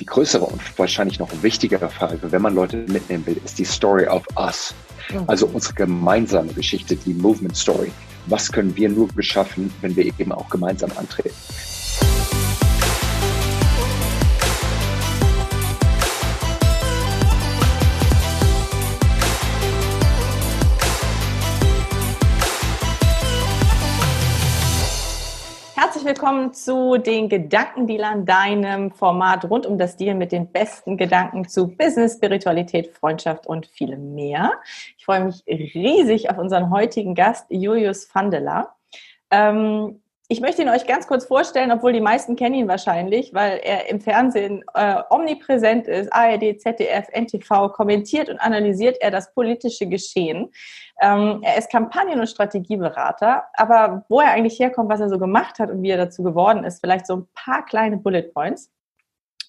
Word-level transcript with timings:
die 0.00 0.06
größere 0.06 0.44
und 0.44 0.60
wahrscheinlich 0.78 1.18
noch 1.18 1.30
wichtigere 1.42 1.88
Frage, 1.88 2.32
wenn 2.32 2.42
man 2.42 2.54
Leute 2.54 2.76
mitnehmen 2.76 3.26
will, 3.26 3.40
ist 3.44 3.58
die 3.58 3.64
Story 3.64 4.06
of 4.06 4.24
us. 4.36 4.74
Also 5.26 5.46
unsere 5.46 5.74
gemeinsame 5.74 6.52
Geschichte, 6.52 6.96
die 6.96 7.14
Movement 7.14 7.56
Story. 7.56 7.90
Was 8.26 8.52
können 8.52 8.76
wir 8.76 8.88
nur 8.88 9.08
beschaffen, 9.08 9.72
wenn 9.80 9.96
wir 9.96 10.04
eben 10.04 10.32
auch 10.32 10.50
gemeinsam 10.50 10.90
antreten? 10.96 11.34
Willkommen 26.28 26.52
zu 26.52 26.98
den 26.98 27.30
Gedankendealern, 27.30 28.26
deinem 28.26 28.90
Format 28.90 29.48
rund 29.48 29.64
um 29.64 29.78
das 29.78 29.96
Deal 29.96 30.14
mit 30.14 30.30
den 30.30 30.52
besten 30.52 30.98
Gedanken 30.98 31.48
zu 31.48 31.68
Business, 31.68 32.16
Spiritualität, 32.16 32.88
Freundschaft 32.94 33.46
und 33.46 33.64
vielem 33.66 34.14
mehr. 34.14 34.52
Ich 34.98 35.06
freue 35.06 35.24
mich 35.24 35.42
riesig 35.46 36.28
auf 36.28 36.36
unseren 36.36 36.68
heutigen 36.68 37.14
Gast, 37.14 37.46
Julius 37.48 38.14
Vandela. 38.14 38.74
Ähm, 39.30 40.02
ich 40.30 40.42
möchte 40.42 40.60
ihn 40.60 40.68
euch 40.68 40.86
ganz 40.86 41.06
kurz 41.06 41.24
vorstellen, 41.24 41.72
obwohl 41.72 41.94
die 41.94 42.02
meisten 42.02 42.36
kennen 42.36 42.54
ihn 42.54 42.68
wahrscheinlich, 42.68 43.32
weil 43.32 43.60
er 43.64 43.88
im 43.88 43.98
Fernsehen 43.98 44.62
äh, 44.74 44.96
omnipräsent 45.08 45.86
ist, 45.86 46.12
ARD, 46.12 46.60
ZDF, 46.60 47.08
NTV, 47.14 47.72
kommentiert 47.72 48.28
und 48.28 48.38
analysiert 48.38 48.98
er 49.00 49.10
das 49.10 49.32
politische 49.32 49.86
Geschehen. 49.86 50.50
Ähm, 51.00 51.40
er 51.42 51.56
ist 51.56 51.70
Kampagnen- 51.70 52.20
und 52.20 52.28
Strategieberater, 52.28 53.44
aber 53.54 54.04
wo 54.10 54.20
er 54.20 54.32
eigentlich 54.32 54.60
herkommt, 54.60 54.90
was 54.90 55.00
er 55.00 55.08
so 55.08 55.18
gemacht 55.18 55.58
hat 55.58 55.70
und 55.70 55.82
wie 55.82 55.90
er 55.90 55.96
dazu 55.96 56.22
geworden 56.22 56.62
ist, 56.62 56.80
vielleicht 56.80 57.06
so 57.06 57.16
ein 57.16 57.28
paar 57.34 57.64
kleine 57.64 57.96
Bullet 57.96 58.30
Points. 58.34 58.70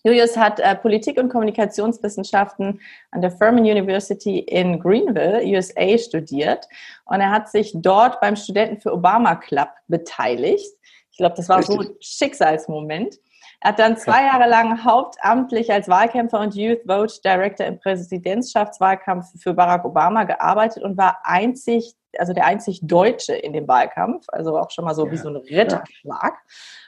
Julius 0.03 0.37
hat 0.37 0.59
äh, 0.59 0.75
Politik- 0.75 1.19
und 1.19 1.29
Kommunikationswissenschaften 1.29 2.79
an 3.11 3.21
der 3.21 3.31
Furman 3.31 3.63
University 3.63 4.39
in 4.39 4.79
Greenville, 4.79 5.41
USA, 5.45 5.97
studiert. 5.97 6.67
Und 7.05 7.19
er 7.21 7.31
hat 7.31 7.49
sich 7.49 7.73
dort 7.75 8.21
beim 8.21 8.35
Studenten 8.35 8.79
für 8.79 8.93
Obama 8.93 9.35
Club 9.35 9.69
beteiligt. 9.87 10.71
Ich 11.11 11.17
glaube, 11.17 11.35
das 11.35 11.49
war 11.49 11.59
Richtig. 11.59 11.75
so 11.75 11.81
ein 11.81 11.95
Schicksalsmoment. 11.99 13.19
Er 13.61 13.71
hat 13.71 13.79
dann 13.79 13.97
zwei 13.97 14.23
Jahre 14.23 14.49
lang 14.49 14.85
hauptamtlich 14.85 15.71
als 15.71 15.89
Wahlkämpfer 15.89 16.39
und 16.39 16.55
Youth 16.55 16.79
Vote 16.87 17.19
Director 17.25 17.65
im 17.65 17.77
Präsidentschaftswahlkampf 17.77 19.25
für 19.37 19.53
Barack 19.53 19.83
Obama 19.83 20.23
gearbeitet 20.23 20.83
und 20.83 20.97
war 20.97 21.19
einzig, 21.23 21.93
also 22.17 22.31
der 22.31 22.45
einzig 22.45 22.79
Deutsche 22.83 23.33
in 23.33 23.51
dem 23.51 23.67
Wahlkampf, 23.67 24.25
also 24.29 24.57
auch 24.57 24.71
schon 24.71 24.85
mal 24.85 24.95
so 24.95 25.05
ja. 25.05 25.11
wie 25.11 25.17
so 25.17 25.27
ein 25.27 25.35
Ritterschlag. 25.35 26.37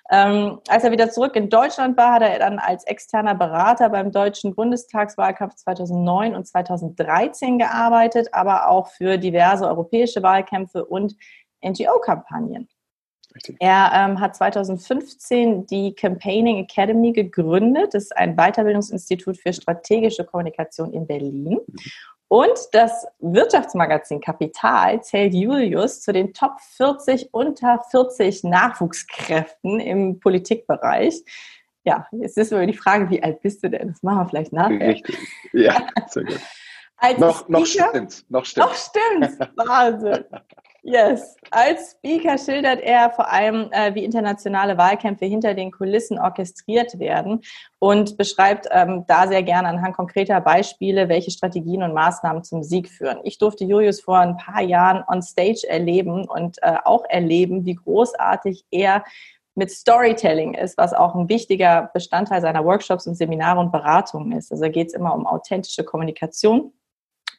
Ähm, 0.10 0.62
als 0.70 0.86
er 0.86 0.92
wieder 0.92 1.10
zurück 1.10 1.36
in 1.36 1.50
Deutschland 1.50 1.98
war, 1.98 2.14
hat 2.14 2.22
er 2.22 2.40
dann 2.40 2.58
als 2.58 2.86
externer 2.86 3.36
Berater 3.36 3.90
beim 3.90 4.14
deutschen 4.14 4.56
Bundestagswahlkampf 4.56 5.56
2009 5.56 6.36
und 6.36 6.48
2013 6.48 7.60
gearbeitet, 7.60 8.30
aber 8.34 8.70
auch 8.70 8.88
für 8.88 9.18
diverse 9.18 9.68
europäische 9.68 10.24
Wahlkämpfe 10.24 10.86
und 10.86 11.16
NGO-Kampagnen. 11.62 12.70
Richtig. 13.34 13.58
Er 13.60 13.92
ähm, 13.94 14.20
hat 14.20 14.36
2015 14.36 15.66
die 15.66 15.94
Campaigning 15.96 16.58
Academy 16.58 17.14
gegründet. 17.14 17.94
Das 17.94 18.04
ist 18.04 18.18
ein 18.18 18.36
Weiterbildungsinstitut 18.36 19.38
für 19.38 19.54
strategische 19.54 20.26
Kommunikation 20.26 20.94
in 20.94 21.08
Berlin. 21.08 21.60
Mhm. 21.66 21.76
Und 22.28 22.58
das 22.72 23.06
Wirtschaftsmagazin 23.20 24.22
Kapital 24.22 25.04
zählt 25.04 25.34
Julius 25.34 26.02
zu 26.02 26.14
den 26.14 26.34
Top 26.34 26.62
40 26.78 27.34
unter 27.34 27.84
40 27.92 28.46
Nachwuchskräften 28.46 29.82
im 29.82 30.20
Politikbereich. 30.20 31.24
Ja, 31.84 32.08
jetzt 32.12 32.38
ist 32.38 32.54
immer 32.54 32.66
die 32.66 32.74
Frage, 32.74 33.10
wie 33.10 33.22
alt 33.22 33.42
bist 33.42 33.64
du 33.64 33.70
denn? 33.70 33.90
Das 33.90 34.02
machen 34.02 34.20
wir 34.20 34.30
vielleicht 34.30 34.54
nachher. 34.54 34.80
Richtig. 34.80 35.18
Ja, 35.52 35.88
sehr 36.08 36.24
gut. 36.24 36.40
Als 36.96 37.18
noch, 37.18 37.50
noch 37.50 37.66
stimmt's. 37.66 38.24
Noch 38.30 38.46
stimmt's. 38.46 38.70
Noch 38.70 38.76
stimmt's. 38.76 39.40
Wahnsinn. 39.58 40.26
Yes. 40.84 41.36
Als 41.52 41.92
Speaker 41.92 42.40
schildert 42.40 42.82
er 42.82 43.12
vor 43.12 43.32
allem, 43.32 43.70
äh, 43.72 43.94
wie 43.94 44.04
internationale 44.04 44.80
Wahlkämpfe 44.80 45.26
hinter 45.26 45.54
den 45.54 45.72
Kulissen 45.72 46.18
orchestriert 46.18 46.98
werden 46.98 47.42
und 47.78 48.18
beschreibt 48.18 48.68
ähm, 48.72 49.06
da 49.08 49.28
sehr 49.28 49.44
gerne 49.44 49.68
anhand 49.68 49.96
konkreter 49.96 50.42
Beispiele, 50.42 51.08
welche 51.08 51.30
Strategien 51.30 51.84
und 51.84 51.94
Maßnahmen 51.94 52.44
zum 52.44 52.64
Sieg 52.64 52.90
führen. 52.90 53.20
Ich 53.24 53.38
durfte 53.38 53.64
Julius 53.64 54.02
vor 54.02 54.18
ein 54.18 54.38
paar 54.38 54.64
Jahren 54.64 55.04
on 55.08 55.22
stage 55.22 55.68
erleben 55.70 56.28
und 56.28 56.58
äh, 56.64 56.78
auch 56.84 57.06
erleben, 57.10 57.64
wie 57.64 57.76
großartig 57.76 58.66
er 58.72 59.04
mit 59.54 59.70
Storytelling 59.70 60.56
ist, 60.56 60.78
was 60.78 60.94
auch 60.94 61.14
ein 61.14 61.30
wichtiger 61.30 61.92
Bestandteil 61.94 62.42
seiner 62.42 62.66
Workshops 62.66 63.06
und 63.06 63.16
Seminare 63.16 63.60
und 63.60 63.72
Beratungen 63.72 64.32
ist. 64.32 64.52
Also 64.52 64.68
geht 64.70 64.88
es 64.88 64.94
immer 64.94 65.14
um 65.14 65.28
authentische 65.28 65.84
Kommunikation 65.84 66.74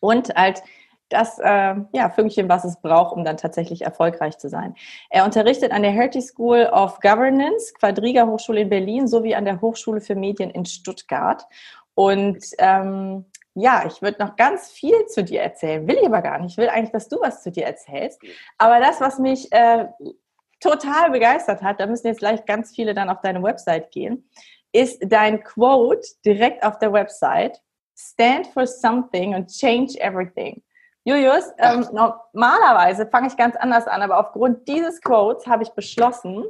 und 0.00 0.32
halt 0.36 0.62
das 1.12 1.38
äh, 1.38 1.74
ja, 1.92 2.10
Fünkchen, 2.10 2.48
was 2.48 2.64
es 2.64 2.80
braucht, 2.80 3.16
um 3.16 3.24
dann 3.24 3.36
tatsächlich 3.36 3.82
erfolgreich 3.82 4.38
zu 4.38 4.48
sein. 4.48 4.74
Er 5.10 5.24
unterrichtet 5.24 5.72
an 5.72 5.82
der 5.82 5.92
Hertie 5.92 6.22
School 6.22 6.68
of 6.72 7.00
Governance, 7.00 7.72
Quadriga 7.74 8.26
Hochschule 8.26 8.62
in 8.62 8.68
Berlin 8.68 9.06
sowie 9.06 9.34
an 9.34 9.44
der 9.44 9.60
Hochschule 9.60 10.00
für 10.00 10.14
Medien 10.14 10.50
in 10.50 10.64
Stuttgart. 10.64 11.46
Und 11.94 12.42
ähm, 12.58 13.26
ja, 13.54 13.84
ich 13.86 14.00
würde 14.00 14.24
noch 14.24 14.36
ganz 14.36 14.70
viel 14.70 15.06
zu 15.06 15.22
dir 15.22 15.42
erzählen, 15.42 15.86
will 15.86 15.96
ich 15.96 16.06
aber 16.06 16.22
gar 16.22 16.38
nicht. 16.38 16.52
Ich 16.52 16.58
will 16.58 16.68
eigentlich, 16.68 16.92
dass 16.92 17.08
du 17.08 17.20
was 17.20 17.42
zu 17.42 17.50
dir 17.50 17.66
erzählst. 17.66 18.20
Aber 18.56 18.80
das, 18.80 19.00
was 19.00 19.18
mich 19.18 19.52
äh, 19.52 19.86
total 20.60 21.10
begeistert 21.10 21.62
hat, 21.62 21.80
da 21.80 21.86
müssen 21.86 22.06
jetzt 22.06 22.20
gleich 22.20 22.44
ganz 22.46 22.74
viele 22.74 22.94
dann 22.94 23.10
auf 23.10 23.20
deine 23.20 23.42
Website 23.42 23.90
gehen, 23.90 24.28
ist 24.72 25.02
dein 25.04 25.42
Quote 25.42 26.06
direkt 26.24 26.64
auf 26.64 26.78
der 26.78 26.92
Website. 26.92 27.60
Stand 27.94 28.46
for 28.48 28.66
something 28.66 29.34
and 29.34 29.50
change 29.50 29.98
everything. 30.00 30.62
Julius, 31.04 31.50
ähm, 31.58 31.86
normalerweise 31.92 33.06
fange 33.06 33.26
ich 33.26 33.36
ganz 33.36 33.56
anders 33.56 33.86
an, 33.88 34.02
aber 34.02 34.18
aufgrund 34.18 34.68
dieses 34.68 35.00
Quotes 35.00 35.46
habe 35.46 35.64
ich 35.64 35.70
beschlossen, 35.70 36.44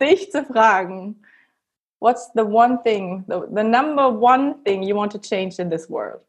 dich 0.00 0.30
zu 0.30 0.44
fragen, 0.44 1.22
what's 2.00 2.30
the 2.34 2.42
one 2.42 2.80
thing, 2.82 3.24
the, 3.28 3.40
the, 3.54 3.62
number 3.62 4.08
one 4.08 4.56
thing 4.64 4.82
you 4.82 4.96
want 4.96 5.12
to 5.12 5.18
change 5.18 5.58
in 5.58 5.68
this 5.70 5.90
world? 5.90 6.20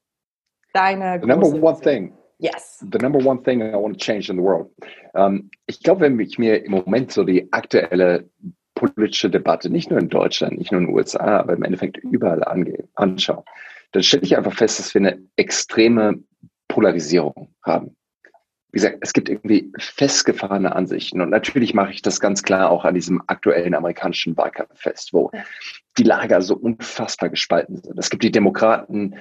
Deine 0.74 1.20
the 1.22 1.28
number 1.28 1.48
one 1.48 1.80
thing. 1.80 2.14
Yes. 2.40 2.84
The 2.92 3.00
number 3.00 3.20
one 3.20 3.44
thing 3.44 3.62
I 3.62 3.76
want 3.76 4.00
to 4.00 4.06
change 4.06 4.30
in 4.30 4.38
the 4.38 4.44
world. 4.44 4.70
Um, 5.14 5.50
ich 5.68 5.82
glaube, 5.82 6.02
wenn 6.02 6.20
ich 6.20 6.40
mir 6.40 6.64
im 6.64 6.72
Moment 6.72 7.12
so 7.12 7.24
die 7.24 7.52
aktuelle 7.52 8.30
politische 8.76 9.30
Debatte, 9.30 9.70
nicht 9.70 9.90
nur 9.90 10.00
in 10.00 10.08
Deutschland, 10.08 10.58
nicht 10.58 10.72
nur 10.72 10.80
in 10.80 10.88
den 10.88 10.96
USA, 10.96 11.40
aber 11.40 11.54
im 11.54 11.64
Endeffekt 11.64 11.98
überall 11.98 12.44
angehe, 12.46 12.88
anschaue, 12.96 13.44
dann 13.92 14.04
stelle 14.04 14.24
ich 14.24 14.38
einfach 14.38 14.54
fest, 14.54 14.80
dass 14.80 14.94
wir 14.94 15.02
eine 15.02 15.22
extreme 15.36 16.24
Polarisierung 16.70 17.54
haben. 17.62 17.98
Wie 18.72 18.78
gesagt, 18.78 19.00
es 19.02 19.14
gibt 19.14 19.28
irgendwie 19.28 19.72
festgefahrene 19.78 20.76
Ansichten. 20.76 21.20
Und 21.22 21.32
natürlich 21.32 21.74
mache 21.74 21.92
ich 21.92 22.02
das 22.02 22.20
ganz 22.20 22.44
klar 22.44 22.70
auch 22.70 22.86
an 22.86 22.94
diesem 22.94 23.22
aktuellen 23.28 23.74
amerikanischen 23.74 24.38
Wahlkampf 24.38 24.80
fest, 24.80 25.12
wo 25.12 25.32
die 25.98 26.04
Lager 26.04 26.42
so 26.42 26.56
unfassbar 26.56 27.30
gespalten 27.30 27.78
sind. 27.78 27.98
Es 27.98 28.12
gibt 28.12 28.24
die 28.24 28.32
Demokraten, 28.32 29.16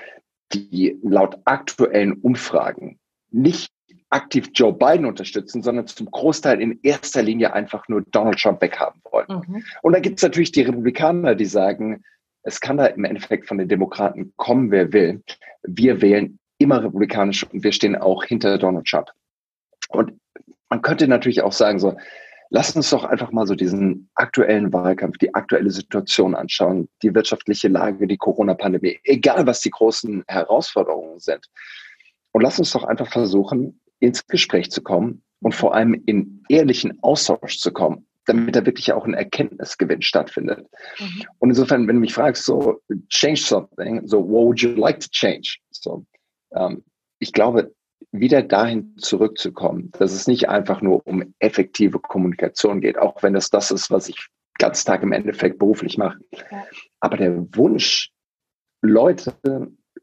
die 0.53 0.99
laut 1.03 1.39
aktuellen 1.45 2.13
Umfragen 2.13 2.99
nicht 3.31 3.73
aktiv 4.11 4.51
Joe 4.55 4.73
Biden 4.73 5.07
unterstützen, 5.07 5.63
sondern 5.63 5.87
zum 5.87 6.11
Großteil 6.11 6.61
in 6.61 6.79
erster 6.83 7.23
Linie 7.23 7.53
einfach 7.53 7.89
nur 7.89 8.03
Donald 8.11 8.39
Trump 8.39 8.61
weghaben 8.63 9.01
wollen. 9.11 9.27
Mhm. 9.47 9.65
Und 9.83 9.93
dann 9.93 10.03
gibt 10.03 10.19
es 10.19 10.23
natürlich 10.23 10.53
die 10.53 10.63
Republikaner, 10.63 11.35
die 11.35 11.45
sagen, 11.45 12.05
es 12.43 12.61
kann 12.61 12.79
da 12.79 12.87
im 12.87 13.05
Endeffekt 13.05 13.47
von 13.47 13.59
den 13.59 13.69
Demokraten 13.69 14.33
kommen, 14.37 14.71
wer 14.71 14.93
will. 14.93 15.23
Wir 15.63 16.01
wählen 16.01 16.39
immer 16.59 16.83
republikanisch 16.83 17.45
und 17.45 17.63
wir 17.63 17.73
stehen 17.73 17.97
auch 17.97 18.25
hinter 18.25 18.59
Donald 18.59 18.87
Trump. 18.87 19.09
Und 19.89 20.13
man 20.69 20.83
könnte 20.83 21.09
natürlich 21.09 21.43
auch 21.43 21.53
sagen, 21.53 21.79
so, 21.79 21.97
lass 22.51 22.75
uns 22.77 22.91
doch 22.91 23.05
einfach 23.05 23.33
mal 23.33 23.47
so 23.47 23.55
diesen 23.55 24.11
aktuellen 24.15 24.73
Wahlkampf, 24.73 25.19
die 25.19 25.35
aktuelle 25.35 25.71
Situation 25.71 26.35
anschauen, 26.35 26.89
die 27.03 27.15
wirtschaftliche 27.15 27.69
Lage, 27.69 28.07
die 28.07 28.17
Corona-Pandemie, 28.17 28.99
egal 29.05 29.47
was 29.47 29.61
die 29.61 29.71
großen 29.71 30.25
Herausforderungen 30.29 31.19
sind. 31.19 31.47
Und 32.33 32.43
lass 32.43 32.59
uns 32.59 32.73
doch 32.73 32.85
einfach 32.85 33.11
versuchen, 33.11 33.81
ins 34.01 34.27
Gespräch 34.27 34.71
zu 34.71 34.83
kommen 34.83 35.23
und 35.41 35.55
vor 35.55 35.75
allem 35.75 35.95
in 36.07 36.43
ehrlichen 36.49 37.03
Austausch 37.03 37.59
zu 37.59 37.73
kommen, 37.73 38.07
damit 38.27 38.55
da 38.55 38.65
wirklich 38.67 38.93
auch 38.93 39.07
ein 39.07 39.15
Erkenntnisgewinn 39.15 40.03
stattfindet. 40.03 40.67
Mhm. 40.99 41.25
Und 41.39 41.51
insofern, 41.51 41.89
wenn 41.89 41.97
du 41.97 42.01
mich 42.01 42.15
fragst, 42.15 42.45
so, 42.45 42.81
change 43.09 43.41
something, 43.41 44.07
so, 44.07 44.19
what 44.19 44.47
would 44.47 44.61
you 44.61 44.71
like 44.71 45.01
to 45.01 45.09
change? 45.11 45.59
So, 45.71 46.05
ähm, 46.55 46.85
ich 47.19 47.33
glaube, 47.33 47.75
wieder 48.13 48.43
dahin 48.43 48.97
zurückzukommen, 48.97 49.91
dass 49.93 50.13
es 50.13 50.27
nicht 50.27 50.49
einfach 50.49 50.81
nur 50.81 51.07
um 51.07 51.35
effektive 51.41 51.99
Kommunikation 51.99 52.81
geht, 52.81 52.99
auch 52.99 53.23
wenn 53.23 53.35
das 53.35 53.51
das 53.51 53.71
ist, 53.71 53.91
was 53.91 54.09
ich 54.09 54.29
ganz 54.59 54.85
Tag 54.85 55.03
im 55.03 55.13
Endeffekt 55.13 55.59
beruflich 55.59 55.99
mache. 55.99 56.19
Ja. 56.33 56.67
Aber 57.01 57.17
der 57.17 57.37
Wunsch, 57.55 58.11
Leute 58.83 59.35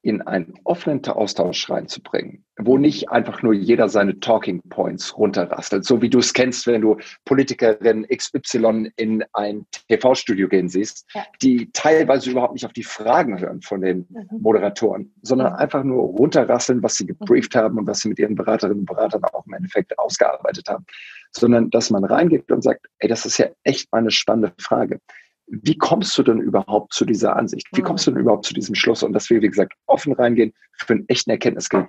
in 0.06 0.22
einen 0.22 0.54
offenen 0.66 1.04
Austausch 1.04 1.68
reinzubringen, 1.68 2.46
wo 2.60 2.78
nicht 2.78 3.10
einfach 3.10 3.42
nur 3.42 3.54
jeder 3.54 3.90
seine 3.90 4.20
Talking 4.20 4.62
Points 4.70 5.18
runterrastelt, 5.18 5.84
so 5.84 6.00
wie 6.04 6.12
du 6.12 6.20
es 6.20 6.32
kennst, 6.32 6.68
wenn 6.68 6.82
du 6.82 6.98
Politikerin 7.26 8.06
XY 8.08 8.92
in 8.98 9.24
ein 9.34 9.66
TV-Studio 9.90 10.48
gehen 10.48 10.70
siehst, 10.70 11.08
ja. 11.16 11.26
die 11.42 11.72
teilweise 11.74 12.30
überhaupt 12.30 12.54
nicht 12.54 12.68
auf 12.68 12.74
die 12.74 12.84
Fragen 12.84 13.40
hören 13.40 13.64
von 13.64 13.82
den 13.82 14.06
mhm. 14.10 14.28
Moderatoren, 14.42 15.12
sondern 15.24 15.54
einfach 15.54 15.84
nur 15.84 16.04
runterrasseln, 16.04 16.84
was 16.84 16.98
sie 16.98 17.08
gebrieft 17.08 17.56
mhm. 17.56 17.60
haben 17.60 17.78
und 17.80 17.88
was 17.88 18.02
sie 18.02 18.10
mit 18.10 18.20
ihren 18.20 18.36
Beraterinnen 18.36 18.82
und 18.82 18.86
Beratern 18.86 19.24
auch 19.24 19.48
im 19.48 19.54
Endeffekt 19.54 19.98
ausgearbeitet 19.98 20.70
haben, 20.70 20.86
sondern 21.32 21.72
dass 21.72 21.90
man 21.90 22.04
reingeht 22.04 22.52
und 22.52 22.62
sagt, 22.62 22.86
ey, 23.00 23.10
das 23.10 23.26
ist 23.26 23.40
ja 23.40 23.48
echt 23.64 23.92
mal 23.92 24.00
eine 24.00 24.12
spannende 24.12 24.54
Frage 24.60 25.00
wie 25.48 25.78
kommst 25.78 26.18
du 26.18 26.24
denn 26.24 26.40
überhaupt 26.40 26.94
zu 26.94 27.06
dieser 27.06 27.36
Ansicht? 27.36 27.68
Wie 27.74 27.82
kommst 27.82 28.08
du 28.08 28.12
denn 28.12 28.22
überhaupt 28.22 28.46
zu 28.46 28.54
diesem 28.54 28.76
Schluss? 28.76 29.04
Und 29.04 29.14
dass 29.14 29.30
wir, 29.30 29.42
wie 29.42 29.50
gesagt, 29.50 29.74
offen 29.86 30.14
reingehen 30.14 30.54
für 30.78 30.94
einen 30.94 31.08
echten 31.08 31.30
Erkenntnisgewinn. 31.30 31.88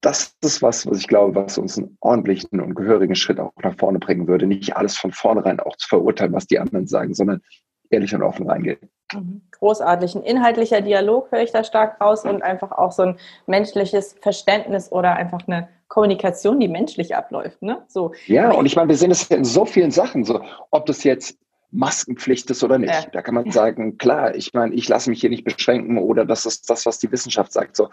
Das 0.00 0.34
ist 0.42 0.62
was, 0.62 0.86
was 0.86 0.98
ich 0.98 1.08
glaube, 1.08 1.34
was 1.34 1.58
uns 1.58 1.76
einen 1.76 1.96
ordentlichen 2.00 2.60
und 2.60 2.74
gehörigen 2.74 3.14
Schritt 3.14 3.38
auch 3.38 3.52
nach 3.62 3.76
vorne 3.76 3.98
bringen 3.98 4.26
würde. 4.26 4.46
Nicht 4.46 4.76
alles 4.76 4.96
von 4.96 5.12
vornherein 5.12 5.60
auch 5.60 5.76
zu 5.76 5.88
verurteilen, 5.88 6.32
was 6.32 6.46
die 6.46 6.58
anderen 6.58 6.86
sagen, 6.86 7.14
sondern 7.14 7.42
ehrlich 7.90 8.14
und 8.14 8.22
offen 8.22 8.48
reingehen. 8.48 8.78
Mhm. 9.12 9.42
Großartig. 9.50 10.14
Ein 10.14 10.22
inhaltlicher 10.22 10.80
Dialog 10.80 11.30
höre 11.30 11.42
ich 11.42 11.52
da 11.52 11.64
stark 11.64 12.00
raus 12.00 12.24
und 12.24 12.42
einfach 12.42 12.72
auch 12.72 12.92
so 12.92 13.02
ein 13.02 13.18
menschliches 13.46 14.16
Verständnis 14.20 14.90
oder 14.90 15.16
einfach 15.16 15.46
eine 15.46 15.68
Kommunikation, 15.88 16.60
die 16.60 16.68
menschlich 16.68 17.14
abläuft. 17.14 17.60
Ne? 17.62 17.82
So. 17.88 18.12
Ja, 18.26 18.52
und 18.52 18.64
ich 18.64 18.76
meine, 18.76 18.88
wir 18.88 18.96
sehen 18.96 19.10
es 19.10 19.24
in 19.24 19.44
so 19.44 19.64
vielen 19.66 19.90
Sachen, 19.90 20.24
so 20.24 20.40
ob 20.70 20.86
das 20.86 21.04
jetzt 21.04 21.36
Maskenpflicht 21.72 22.50
ist 22.50 22.64
oder 22.64 22.78
nicht. 22.78 22.92
Ja. 22.92 23.06
Da 23.12 23.22
kann 23.22 23.34
man 23.34 23.50
sagen, 23.50 23.98
klar, 23.98 24.34
ich 24.34 24.52
meine, 24.54 24.74
ich 24.74 24.88
lasse 24.88 25.10
mich 25.10 25.20
hier 25.20 25.30
nicht 25.30 25.44
beschränken 25.44 25.98
oder 25.98 26.24
das 26.24 26.46
ist 26.46 26.68
das, 26.68 26.86
was 26.86 26.98
die 26.98 27.10
Wissenschaft 27.12 27.52
sagt. 27.52 27.76
So, 27.76 27.90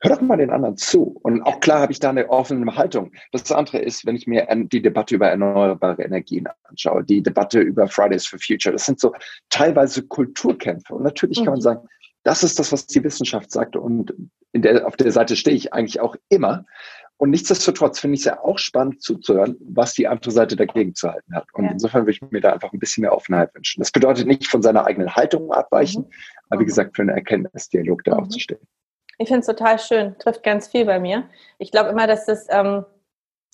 hör 0.00 0.10
doch 0.14 0.20
mal 0.20 0.36
den 0.36 0.50
anderen 0.50 0.76
zu. 0.76 1.18
Und 1.22 1.42
auch 1.42 1.60
klar 1.60 1.80
habe 1.80 1.92
ich 1.92 2.00
da 2.00 2.10
eine 2.10 2.28
offene 2.28 2.76
Haltung. 2.76 3.12
Das 3.32 3.50
andere 3.50 3.78
ist, 3.78 4.06
wenn 4.06 4.16
ich 4.16 4.26
mir 4.26 4.46
die 4.50 4.82
Debatte 4.82 5.14
über 5.14 5.28
erneuerbare 5.28 6.02
Energien 6.02 6.46
anschaue, 6.64 7.04
die 7.04 7.22
Debatte 7.22 7.60
über 7.60 7.88
Fridays 7.88 8.26
for 8.26 8.38
Future, 8.38 8.72
das 8.72 8.86
sind 8.86 9.00
so 9.00 9.12
teilweise 9.50 10.02
Kulturkämpfe. 10.02 10.94
Und 10.94 11.02
natürlich 11.02 11.38
kann 11.38 11.46
man 11.46 11.56
mhm. 11.56 11.62
sagen, 11.62 11.88
das 12.22 12.42
ist 12.42 12.58
das, 12.58 12.72
was 12.72 12.86
die 12.86 13.02
Wissenschaft 13.04 13.50
sagt. 13.50 13.76
Und 13.76 14.12
der, 14.52 14.86
auf 14.86 14.96
der 14.96 15.12
Seite 15.12 15.36
stehe 15.36 15.56
ich 15.56 15.72
eigentlich 15.72 16.00
auch 16.00 16.16
immer. 16.28 16.64
Und 17.18 17.30
nichtsdestotrotz 17.30 17.98
finde 17.98 18.14
ich 18.14 18.20
es 18.20 18.26
ja 18.26 18.40
auch 18.42 18.58
spannend 18.58 19.02
zuzuhören, 19.02 19.56
was 19.60 19.94
die 19.94 20.06
andere 20.06 20.30
Seite 20.30 20.54
dagegen 20.54 20.94
zu 20.94 21.10
halten 21.10 21.34
hat. 21.34 21.46
Und 21.54 21.64
ja. 21.64 21.70
insofern 21.70 22.02
würde 22.02 22.10
ich 22.12 22.22
mir 22.22 22.40
da 22.40 22.52
einfach 22.52 22.72
ein 22.72 22.78
bisschen 22.78 23.02
mehr 23.02 23.14
Offenheit 23.14 23.54
wünschen. 23.54 23.80
Das 23.80 23.90
bedeutet 23.90 24.26
nicht 24.26 24.46
von 24.46 24.62
seiner 24.62 24.84
eigenen 24.84 25.14
Haltung 25.14 25.50
abweichen, 25.50 26.02
mhm. 26.02 26.10
aber 26.50 26.60
wie 26.60 26.64
mhm. 26.64 26.68
gesagt, 26.68 26.96
für 26.96 27.02
einen 27.02 27.10
Erkenntnisdialog 27.10 28.04
da 28.04 28.14
mhm. 28.14 28.20
aufzustehen. 28.20 28.60
Ich 29.18 29.28
finde 29.28 29.40
es 29.40 29.46
total 29.46 29.78
schön, 29.78 30.14
trifft 30.18 30.42
ganz 30.42 30.68
viel 30.68 30.84
bei 30.84 31.00
mir. 31.00 31.28
Ich 31.58 31.70
glaube 31.70 31.88
immer, 31.88 32.06
dass 32.06 32.26
das 32.26 32.46
ähm, 32.50 32.84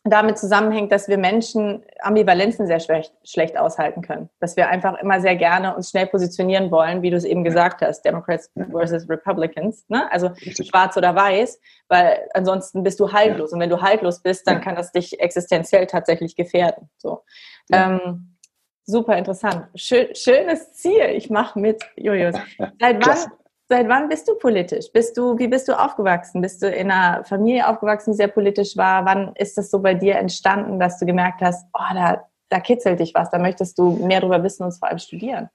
damit 0.05 0.37
zusammenhängt, 0.37 0.91
dass 0.91 1.07
wir 1.07 1.17
Menschen 1.17 1.85
Ambivalenzen 2.01 2.67
sehr 2.67 2.81
schlecht, 2.81 3.13
schlecht 3.25 3.57
aushalten 3.57 4.03
können. 4.03 4.29
Dass 4.41 4.57
wir 4.57 4.69
einfach 4.69 4.99
immer 5.01 5.21
sehr 5.21 5.37
gerne 5.37 5.77
uns 5.77 5.91
schnell 5.91 6.07
positionieren 6.07 6.73
wollen, 6.73 7.03
wie 7.03 7.11
du 7.11 7.17
es 7.17 7.25
eben 7.25 7.45
gesagt 7.45 7.83
hast, 7.83 8.05
Democrats 8.05 8.51
versus 8.71 9.09
Republicans, 9.09 9.85
ne? 9.89 10.11
also 10.11 10.29
Richtig. 10.29 10.69
schwarz 10.69 10.97
oder 10.97 11.15
weiß, 11.15 11.61
weil 11.89 12.29
ansonsten 12.35 12.83
bist 12.83 12.99
du 12.99 13.13
haltlos. 13.13 13.53
Ja. 13.53 13.55
Und 13.55 13.61
wenn 13.61 13.71
du 13.71 13.81
haltlos 13.81 14.23
bist, 14.23 14.47
dann 14.49 14.61
kann 14.61 14.75
das 14.75 14.91
dich 14.91 15.21
existenziell 15.21 15.87
tatsächlich 15.87 16.35
gefährden. 16.35 16.91
So. 16.97 17.23
Ja. 17.71 18.01
Ähm, 18.01 18.37
super 18.85 19.17
interessant. 19.17 19.69
Schön, 19.77 20.13
schönes 20.17 20.73
Ziel. 20.73 21.11
Ich 21.15 21.31
mache 21.31 21.61
mit, 21.61 21.81
Julius. 21.97 22.35
Seit 22.81 23.07
wann, 23.07 23.33
Seit 23.73 23.89
wann 23.89 24.11
bist 24.11 24.29
du 24.29 24.35
politisch? 24.35 24.93
Bist 24.93 25.17
du, 25.17 25.39
wie 25.39 25.49
bist 25.49 25.67
du 25.67 25.73
aufgewachsen? 25.73 26.43
Bist 26.43 26.61
du 26.61 26.69
in 26.69 26.91
einer 26.91 27.25
Familie 27.25 27.67
aufgewachsen, 27.67 28.11
die 28.11 28.19
sehr 28.19 28.29
politisch 28.29 28.77
war? 28.77 29.07
Wann 29.07 29.33
ist 29.37 29.57
das 29.57 29.71
so 29.71 29.81
bei 29.81 29.95
dir 29.95 30.17
entstanden, 30.17 30.79
dass 30.79 30.99
du 30.99 31.07
gemerkt 31.07 31.41
hast, 31.41 31.67
oh, 31.73 31.95
da, 31.95 32.23
da 32.51 32.61
kitzelt 32.61 33.01
dich 33.01 33.15
was, 33.15 33.31
da 33.31 33.39
möchtest 33.39 33.79
du 33.79 33.93
mehr 33.93 34.21
darüber 34.21 34.45
wissen 34.45 34.65
und 34.65 34.73
vor 34.73 34.89
allem 34.89 34.99
studieren? 34.99 35.49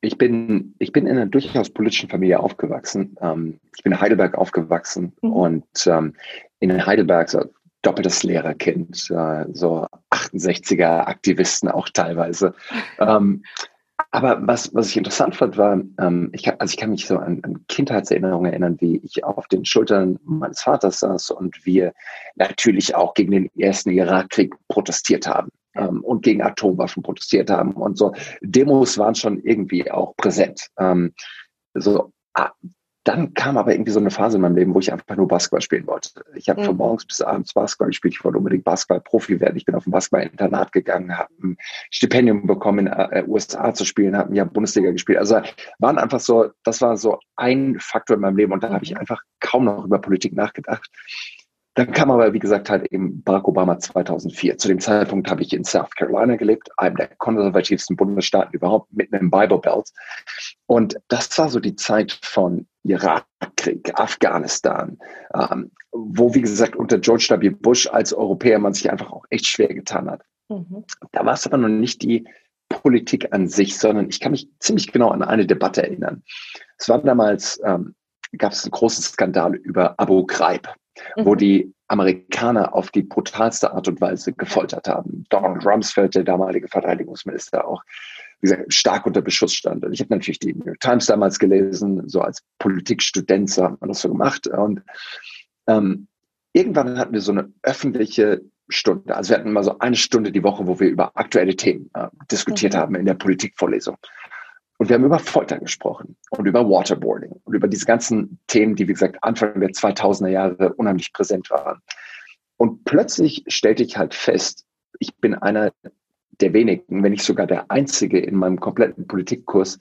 Ich 0.00 0.16
bin, 0.16 0.74
ich 0.78 0.92
bin 0.92 1.06
in 1.06 1.18
einer 1.18 1.26
durchaus 1.26 1.68
politischen 1.68 2.08
Familie 2.08 2.40
aufgewachsen. 2.40 3.14
Ähm, 3.20 3.60
ich 3.76 3.82
bin 3.82 3.92
in 3.92 4.00
Heidelberg 4.00 4.38
aufgewachsen 4.38 5.12
mhm. 5.20 5.32
und 5.34 5.86
ähm, 5.88 6.14
in 6.60 6.86
Heidelberg 6.86 7.28
so 7.28 7.44
doppeltes 7.82 8.22
Lehrerkind, 8.22 9.10
äh, 9.10 9.44
so 9.52 9.86
68er 10.10 11.06
Aktivisten 11.06 11.68
auch 11.68 11.90
teilweise. 11.90 12.54
Aber 14.10 14.46
was, 14.46 14.74
was 14.74 14.88
ich 14.88 14.96
interessant 14.96 15.36
fand, 15.36 15.56
war, 15.56 15.80
ähm, 15.98 16.30
ich 16.32 16.42
kann, 16.42 16.56
also 16.58 16.72
ich 16.72 16.76
kann 16.76 16.90
mich 16.90 17.06
so 17.06 17.18
an, 17.18 17.40
an 17.42 17.64
Kindheitserinnerungen 17.68 18.50
erinnern, 18.50 18.76
wie 18.80 19.00
ich 19.04 19.24
auf 19.24 19.48
den 19.48 19.64
Schultern 19.64 20.18
meines 20.24 20.60
Vaters 20.60 21.00
saß 21.00 21.30
und 21.30 21.64
wir 21.64 21.92
natürlich 22.36 22.94
auch 22.94 23.14
gegen 23.14 23.32
den 23.32 23.50
ersten 23.56 23.90
Irakkrieg 23.90 24.54
protestiert 24.68 25.26
haben 25.26 25.50
ähm, 25.74 26.02
und 26.02 26.22
gegen 26.22 26.42
Atomwaffen 26.42 27.02
protestiert 27.02 27.50
haben 27.50 27.72
und 27.72 27.98
so. 27.98 28.12
Demos 28.42 28.98
waren 28.98 29.14
schon 29.14 29.40
irgendwie 29.40 29.90
auch 29.90 30.16
präsent. 30.16 30.68
Ähm, 30.78 31.12
so, 31.74 32.12
ah, 32.34 32.50
dann 33.04 33.32
kam 33.32 33.56
aber 33.56 33.72
irgendwie 33.72 33.92
so 33.92 34.00
eine 34.00 34.10
Phase 34.10 34.36
in 34.36 34.42
meinem 34.42 34.56
Leben, 34.56 34.74
wo 34.74 34.78
ich 34.78 34.92
einfach 34.92 35.16
nur 35.16 35.26
Basketball 35.26 35.62
spielen 35.62 35.86
wollte. 35.86 36.10
Ich 36.34 36.48
habe 36.50 36.60
mhm. 36.60 36.66
von 36.66 36.76
morgens 36.76 37.06
bis 37.06 37.22
abends 37.22 37.54
Basketball 37.54 37.88
gespielt. 37.88 38.14
Ich 38.14 38.24
wollte 38.24 38.38
unbedingt 38.38 38.64
Basketball-Profi 38.64 39.40
werden. 39.40 39.56
Ich 39.56 39.64
bin 39.64 39.74
auf 39.74 39.86
ein 39.86 39.90
Basketball-Internat 39.90 40.72
gegangen, 40.72 41.16
habe 41.16 41.32
ein 41.42 41.56
Stipendium 41.90 42.46
bekommen, 42.46 42.86
in 42.86 42.92
den 42.92 43.10
äh, 43.10 43.24
USA 43.26 43.72
zu 43.72 43.86
spielen, 43.86 44.16
habe 44.16 44.34
ja 44.34 44.44
Bundesliga 44.44 44.90
gespielt. 44.90 45.18
Also 45.18 45.40
waren 45.78 45.98
einfach 45.98 46.20
so, 46.20 46.50
das 46.62 46.82
war 46.82 46.98
so 46.98 47.18
ein 47.36 47.78
Faktor 47.80 48.16
in 48.16 48.20
meinem 48.20 48.36
Leben 48.36 48.52
und 48.52 48.62
da 48.62 48.70
habe 48.70 48.84
ich 48.84 48.92
mhm. 48.92 48.98
einfach 48.98 49.22
kaum 49.40 49.64
noch 49.64 49.84
über 49.84 49.98
Politik 49.98 50.34
nachgedacht. 50.34 50.90
Dann 51.80 51.92
kam 51.92 52.10
aber, 52.10 52.34
wie 52.34 52.38
gesagt, 52.38 52.68
halt 52.68 52.92
eben 52.92 53.22
Barack 53.22 53.48
Obama 53.48 53.78
2004. 53.78 54.58
Zu 54.58 54.68
dem 54.68 54.80
Zeitpunkt 54.80 55.30
habe 55.30 55.40
ich 55.40 55.54
in 55.54 55.64
South 55.64 55.88
Carolina 55.96 56.36
gelebt, 56.36 56.68
einem 56.76 56.96
der 56.96 57.06
konservativsten 57.16 57.96
Bundesstaaten 57.96 58.52
überhaupt, 58.52 58.92
mitten 58.92 59.14
im 59.14 59.30
Bible 59.30 59.56
Belt. 59.56 59.88
Und 60.66 60.98
das 61.08 61.38
war 61.38 61.48
so 61.48 61.58
die 61.58 61.76
Zeit 61.76 62.18
von 62.20 62.66
Irakkrieg, 62.82 63.98
Afghanistan, 63.98 64.98
ähm, 65.32 65.70
wo, 65.90 66.34
wie 66.34 66.42
gesagt, 66.42 66.76
unter 66.76 66.98
George 66.98 67.28
W. 67.30 67.48
Bush 67.48 67.86
als 67.86 68.12
Europäer 68.12 68.58
man 68.58 68.74
sich 68.74 68.90
einfach 68.90 69.10
auch 69.10 69.24
echt 69.30 69.46
schwer 69.46 69.72
getan 69.72 70.10
hat. 70.10 70.20
Mhm. 70.50 70.84
Da 71.12 71.24
war 71.24 71.32
es 71.32 71.46
aber 71.46 71.56
noch 71.56 71.68
nicht 71.68 72.02
die 72.02 72.28
Politik 72.68 73.32
an 73.32 73.48
sich, 73.48 73.78
sondern 73.78 74.10
ich 74.10 74.20
kann 74.20 74.32
mich 74.32 74.50
ziemlich 74.58 74.92
genau 74.92 75.08
an 75.08 75.22
eine 75.22 75.46
Debatte 75.46 75.82
erinnern. 75.82 76.24
Es 76.76 76.90
war 76.90 76.98
damals, 76.98 77.58
ähm, 77.64 77.94
gab 78.36 78.52
es 78.52 78.64
einen 78.64 78.72
großen 78.72 79.02
Skandal 79.02 79.54
über 79.54 79.94
Abu 79.98 80.26
Ghraib 80.26 80.68
mhm. 81.16 81.24
wo 81.24 81.34
die 81.34 81.72
Amerikaner 81.88 82.74
auf 82.74 82.90
die 82.90 83.02
brutalste 83.02 83.72
Art 83.72 83.88
und 83.88 84.00
Weise 84.00 84.32
gefoltert 84.32 84.88
haben. 84.88 85.24
Donald 85.28 85.64
Rumsfeld, 85.66 86.14
der 86.14 86.24
damalige 86.24 86.68
Verteidigungsminister, 86.68 87.66
auch 87.66 87.82
wie 88.40 88.48
gesagt, 88.48 88.72
stark 88.72 89.06
unter 89.06 89.20
Beschuss 89.20 89.52
stand. 89.52 89.84
Und 89.84 89.92
ich 89.92 90.00
habe 90.00 90.14
natürlich 90.14 90.38
die 90.38 90.54
New 90.54 90.64
York 90.64 90.80
Times 90.80 91.06
damals 91.06 91.38
gelesen, 91.38 92.08
so 92.08 92.22
als 92.22 92.42
Politikstudent 92.58 93.50
so 93.50 93.64
hat 93.64 93.80
man 93.80 93.88
das 93.88 94.00
so 94.00 94.08
gemacht. 94.08 94.46
Und 94.46 94.82
ähm, 95.66 96.06
irgendwann 96.52 96.98
hatten 96.98 97.12
wir 97.12 97.20
so 97.20 97.32
eine 97.32 97.52
öffentliche 97.62 98.40
Stunde. 98.68 99.14
Also 99.14 99.30
wir 99.30 99.38
hatten 99.38 99.52
mal 99.52 99.64
so 99.64 99.78
eine 99.78 99.96
Stunde 99.96 100.32
die 100.32 100.42
Woche, 100.42 100.66
wo 100.66 100.80
wir 100.80 100.88
über 100.88 101.16
aktuelle 101.16 101.56
Themen 101.56 101.90
äh, 101.94 102.08
diskutiert 102.30 102.74
mhm. 102.74 102.78
haben 102.78 102.94
in 102.94 103.04
der 103.04 103.14
Politikvorlesung. 103.14 103.96
Und 104.80 104.88
wir 104.88 104.94
haben 104.94 105.04
über 105.04 105.18
Folter 105.18 105.58
gesprochen 105.58 106.16
und 106.30 106.46
über 106.46 106.66
Waterboarding 106.66 107.32
und 107.44 107.52
über 107.52 107.68
diese 107.68 107.84
ganzen 107.84 108.38
Themen, 108.46 108.76
die, 108.76 108.88
wie 108.88 108.94
gesagt, 108.94 109.18
Anfang 109.20 109.60
der 109.60 109.68
2000er 109.68 110.28
Jahre 110.28 110.72
unheimlich 110.72 111.12
präsent 111.12 111.50
waren. 111.50 111.82
Und 112.56 112.86
plötzlich 112.86 113.44
stellte 113.48 113.82
ich 113.82 113.98
halt 113.98 114.14
fest, 114.14 114.64
ich 114.98 115.14
bin 115.16 115.34
einer 115.34 115.74
der 116.40 116.54
wenigen, 116.54 117.02
wenn 117.02 117.12
nicht 117.12 117.24
sogar 117.24 117.46
der 117.46 117.70
einzige 117.70 118.20
in 118.20 118.36
meinem 118.36 118.58
kompletten 118.58 119.06
Politikkurs, 119.06 119.78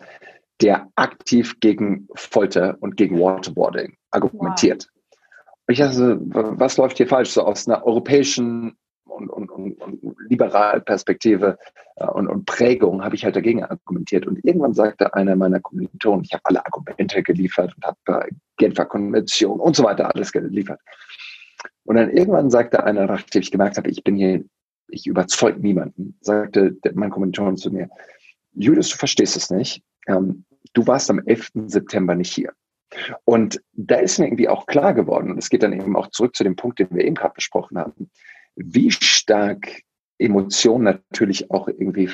der 0.60 0.89
aktiv 0.96 1.62
gegen 1.62 2.10
Folter 2.15 2.75
und 2.82 2.98
gegen 2.98 3.22
Waterboarding 3.22 3.96
argumentiert. 4.12 4.89
Wow. 4.91 5.56
Und 5.68 5.74
ich 5.75 5.79
dachte, 5.79 6.20
was 6.60 6.75
läuft 6.75 6.98
hier 6.98 7.08
falsch? 7.08 7.29
So 7.29 7.44
aus 7.44 7.70
einer 7.70 7.86
europäischen 7.86 8.75
und, 9.10 9.30
und, 9.30 9.50
und, 9.50 9.74
und 9.82 10.18
liberalen 10.30 10.84
Perspektive 10.84 11.58
äh, 11.96 12.06
und, 12.08 12.28
und 12.28 12.46
Prägung 12.46 13.04
habe 13.04 13.16
ich 13.16 13.25
halt 13.25 13.36
dagegen 13.36 13.63
argumentiert. 13.63 14.28
Und 14.28 14.44
irgendwann 14.44 14.74
sagte 14.74 15.13
einer 15.13 15.36
meiner 15.36 15.60
Kommilitonen, 15.60 16.24
ich 16.24 16.34
habe 16.34 16.44
alle 16.46 16.66
Argumente 16.66 17.24
geliefert 17.24 17.74
und 17.75 17.86
habe 17.86 18.28
äh, 18.28 18.32
Genfer 18.58 18.86
Konvention 18.86 19.60
und 19.60 19.75
so 19.75 19.84
weiter 19.84 20.13
alles 20.13 20.32
geliefert. 20.32 20.80
Und 21.86 21.96
dann 21.96 22.12
irgendwann 22.12 22.50
sagte 22.50 22.84
einer, 22.84 23.06
nachdem 23.06 23.42
ich 23.42 23.51
gemerkt 23.51 23.78
habe, 23.78 23.89
ich 23.89 24.04
bin 24.04 24.16
hier, 24.16 24.44
ich 24.89 25.08
überzeuge 25.08 25.60
niemanden, 25.60 26.18
sagte 26.22 26.78
mein 26.94 27.10
Kommilitonen 27.10 27.58
zu 27.58 27.72
mir, 27.72 27.89
Julius, 28.54 28.89
du 28.89 28.98
verstehst 28.98 29.36
es 29.38 29.50
nicht. 29.50 29.84
Ähm, 30.08 30.46
du 30.74 30.86
warst 30.88 31.10
am 31.10 31.20
11. 31.25 31.51
September 31.68 32.16
nicht 32.16 32.34
hier. 32.34 32.54
Und 33.24 33.62
da 33.74 33.96
ist 33.96 34.20
mir 34.20 34.25
irgendwie 34.25 34.50
auch 34.50 34.66
klar 34.66 34.94
geworden, 34.94 35.32
und 35.32 35.38
es 35.38 35.50
geht 35.50 35.63
dann 35.63 35.74
eben 35.74 35.96
auch 35.96 36.08
zurück 36.08 36.36
zu 36.36 36.44
dem 36.44 36.56
Punkt, 36.56 36.80
den 36.80 36.89
wir 36.92 37.06
eben 37.06 37.16
gerade 37.16 37.36
besprochen 37.36 37.78
haben, 37.78 38.10
wie 38.60 38.92
stark 38.92 39.82
Emotionen 40.18 40.84
natürlich 40.84 41.50
auch 41.50 41.68
irgendwie 41.68 42.10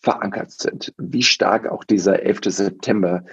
verankert 0.00 0.52
sind, 0.52 0.94
wie 0.98 1.22
stark 1.22 1.66
auch 1.66 1.84
dieser 1.84 2.22
11. 2.22 2.40
September 2.44 3.24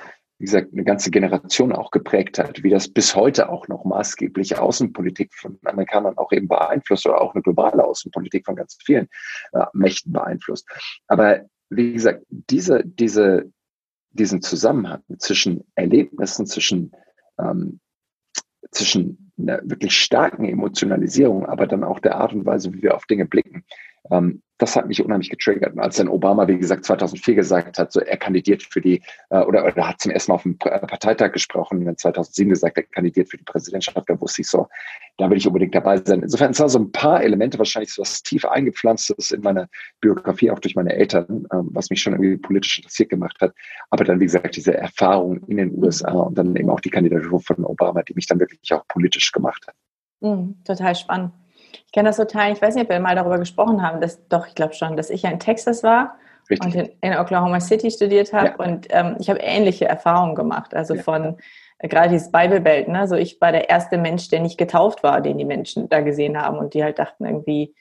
wie 0.44 0.46
gesagt, 0.46 0.74
eine 0.74 0.84
ganze 0.84 1.10
Generation 1.10 1.72
auch 1.72 1.90
geprägt 1.90 2.38
hat, 2.38 2.64
wie 2.64 2.70
das 2.70 2.90
bis 2.90 3.16
heute 3.16 3.48
auch 3.48 3.70
noch 3.70 3.86
maßgeblich 3.86 4.58
Außenpolitik 4.58 5.34
von 5.34 5.58
Amerikanern 5.64 6.18
auch 6.18 6.34
eben 6.34 6.50
beeinflusst 6.50 7.06
oder 7.06 7.22
auch 7.22 7.34
eine 7.34 7.42
globale 7.42 7.82
Außenpolitik 7.82 8.46
von 8.46 8.58
ganz 8.58 8.78
vielen 8.84 9.08
äh, 9.54 9.66
Mächten 9.72 10.12
beeinflusst. 10.12 10.68
Aber 11.08 11.46
wie 11.70 11.94
gesagt, 11.94 12.26
diese, 12.28 12.84
diese, 12.84 13.54
diesen 14.10 14.42
Zusammenhang 14.42 15.02
zwischen 15.18 15.64
Erlebnissen, 15.76 16.46
zwischen, 16.46 16.92
ähm, 17.40 17.80
zwischen 18.72 19.23
einer 19.38 19.62
wirklich 19.64 19.98
starken 19.98 20.46
Emotionalisierung, 20.46 21.46
aber 21.46 21.68
dann 21.68 21.84
auch 21.84 22.00
der 22.00 22.16
Art 22.16 22.34
und 22.34 22.46
Weise, 22.46 22.74
wie 22.74 22.84
wir 22.84 22.96
auf 22.96 23.06
Dinge 23.06 23.26
blicken, 23.26 23.64
ähm, 24.12 24.42
das 24.64 24.76
hat 24.76 24.88
mich 24.88 25.04
unheimlich 25.04 25.30
getriggert. 25.30 25.74
Und 25.74 25.80
als 25.80 25.98
dann 25.98 26.08
Obama, 26.08 26.48
wie 26.48 26.58
gesagt, 26.58 26.86
2004 26.86 27.36
gesagt 27.36 27.78
hat, 27.78 27.92
so 27.92 28.00
er 28.00 28.18
kandidiert 28.18 28.64
für 28.64 28.80
die, 28.80 29.02
äh, 29.30 29.40
oder, 29.40 29.66
oder 29.66 29.90
hat 29.90 30.00
zum 30.00 30.12
ersten 30.12 30.32
Mal 30.32 30.36
auf 30.36 30.44
dem 30.44 30.58
Parteitag 30.58 31.34
gesprochen, 31.34 31.80
und 31.80 31.86
dann 31.86 31.98
2007 31.98 32.50
gesagt, 32.50 32.78
er 32.78 32.84
kandidiert 32.84 33.30
für 33.30 33.38
die 33.38 33.44
Präsidentschaft, 33.44 34.10
da 34.10 34.20
wusste 34.20 34.42
ich 34.42 34.48
so, 34.48 34.68
da 35.18 35.30
will 35.30 35.38
ich 35.38 35.46
unbedingt 35.46 35.76
dabei 35.76 35.98
sein. 35.98 36.24
Insofern 36.24 36.52
es 36.52 36.60
waren 36.60 36.70
so 36.70 36.80
ein 36.80 36.92
paar 36.92 37.22
Elemente, 37.22 37.58
wahrscheinlich 37.58 37.94
so 37.94 38.02
was 38.02 38.24
tief 38.24 38.46
eingepflanztes 38.46 39.32
in 39.32 39.42
meiner 39.42 39.68
Biografie, 40.00 40.50
auch 40.50 40.60
durch 40.60 40.76
meine 40.76 40.94
Eltern, 40.94 41.46
ähm, 41.54 41.70
was 41.72 41.90
mich 41.90 42.02
schon 42.02 42.14
irgendwie 42.14 42.38
politisch 42.38 42.78
interessiert 42.78 43.10
gemacht 43.10 43.36
hat. 43.42 43.54
Aber 43.90 44.06
dann, 44.06 44.20
wie 44.22 44.26
gesagt, 44.26 44.56
diese 44.56 44.76
Erfahrung 44.76 45.44
in 45.48 45.58
den 45.58 45.84
USA 45.84 46.12
und 46.12 46.38
dann 46.38 46.56
eben 46.56 46.70
auch 46.70 46.80
die 46.80 46.90
Kandidatur 46.90 47.42
von 47.42 47.66
Obama, 47.66 48.02
die 48.04 48.14
mich 48.14 48.28
dann 48.28 48.40
wirklich 48.40 48.74
auch 48.74 48.88
politisch 48.88 49.32
gemacht 49.34 49.68
hat. 49.68 49.76
Mhm, 50.22 50.56
total 50.64 50.96
spannend. 50.96 51.34
Ich 51.86 51.92
kenne 51.92 52.10
das 52.10 52.18
total. 52.18 52.52
Ich 52.52 52.62
weiß 52.62 52.76
nicht, 52.76 52.86
ob 52.86 52.90
wir 52.90 53.00
mal 53.00 53.16
darüber 53.16 53.40
gesprochen 53.40 53.82
haben, 53.82 54.02
dass 54.02 54.28
doch, 54.28 54.48
ich 54.48 54.56
glaube 54.56 54.74
schon, 54.74 54.98
dass 54.98 55.10
ich 55.10 55.24
ja 55.24 55.30
in 55.30 55.40
Texas 55.40 55.84
war 55.84 56.16
Richtig. 56.50 56.76
und 56.76 56.82
in, 56.82 57.12
in, 57.12 57.18
Oklahoma 57.18 57.60
City 57.60 57.90
studiert 57.92 58.34
habe. 58.34 58.48
Ja. 58.48 58.56
Und 58.56 58.88
ähm, 58.90 59.16
ich 59.20 59.30
habe 59.30 59.40
ähnliche 59.40 59.86
Erfahrungen 59.86 60.36
gemacht. 60.36 60.74
Also 60.74 60.96
ja. 60.96 61.04
von 61.04 61.38
äh, 61.80 61.88
gerade 61.88 62.10
dieses 62.10 62.32
Bible-Belt. 62.32 62.88
Ne? 62.88 63.08
So 63.08 63.16
ich 63.16 63.40
war 63.42 63.52
der 63.52 63.70
erste 63.70 63.98
Mensch, 63.98 64.30
der 64.30 64.42
nicht 64.42 64.58
getauft 64.58 65.04
war, 65.04 65.22
den 65.22 65.38
die 65.38 65.46
Menschen 65.46 65.90
da 65.90 66.02
gesehen 66.02 66.40
haben 66.42 66.58
und 66.58 66.74
die 66.74 66.84
halt 66.84 67.00
dachten 67.00 67.26
irgendwie, 67.26 67.76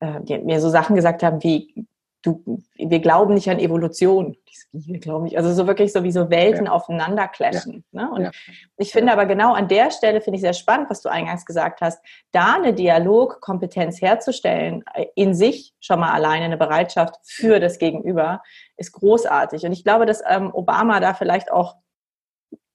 äh, 0.00 0.20
die 0.22 0.38
mir 0.38 0.60
so 0.60 0.68
Sachen 0.68 0.96
gesagt 0.96 1.22
haben 1.22 1.42
wie, 1.42 1.86
du, 2.26 2.62
wir 2.74 3.00
glauben 3.00 3.34
nicht 3.34 3.48
an 3.48 3.58
Evolution. 3.58 4.36
Wir 4.72 4.98
glauben 4.98 5.24
nicht. 5.24 5.38
Also 5.38 5.52
so 5.52 5.66
wirklich 5.66 5.92
so 5.92 6.02
wie 6.02 6.10
so 6.10 6.28
Welten 6.30 6.66
ja. 6.66 6.72
aufeinander 6.72 7.28
clashen. 7.28 7.84
Ja. 7.92 8.02
Ne? 8.02 8.10
Und 8.10 8.22
ja. 8.24 8.30
ich 8.76 8.92
finde 8.92 9.12
aber 9.12 9.26
genau 9.26 9.54
an 9.54 9.68
der 9.68 9.90
Stelle 9.90 10.20
finde 10.20 10.36
ich 10.36 10.42
sehr 10.42 10.52
spannend, 10.52 10.90
was 10.90 11.02
du 11.02 11.08
eingangs 11.08 11.46
gesagt 11.46 11.80
hast, 11.80 12.02
da 12.32 12.54
eine 12.54 12.74
Dialogkompetenz 12.74 14.00
herzustellen, 14.00 14.84
äh, 14.94 15.06
in 15.14 15.34
sich 15.34 15.74
schon 15.80 16.00
mal 16.00 16.12
alleine 16.12 16.46
eine 16.46 16.56
Bereitschaft 16.56 17.16
für 17.22 17.60
das 17.60 17.78
Gegenüber, 17.78 18.42
ist 18.76 18.92
großartig. 18.92 19.64
Und 19.64 19.72
ich 19.72 19.84
glaube, 19.84 20.06
dass 20.06 20.22
ähm, 20.28 20.50
Obama 20.52 21.00
da 21.00 21.14
vielleicht 21.14 21.50
auch 21.52 21.76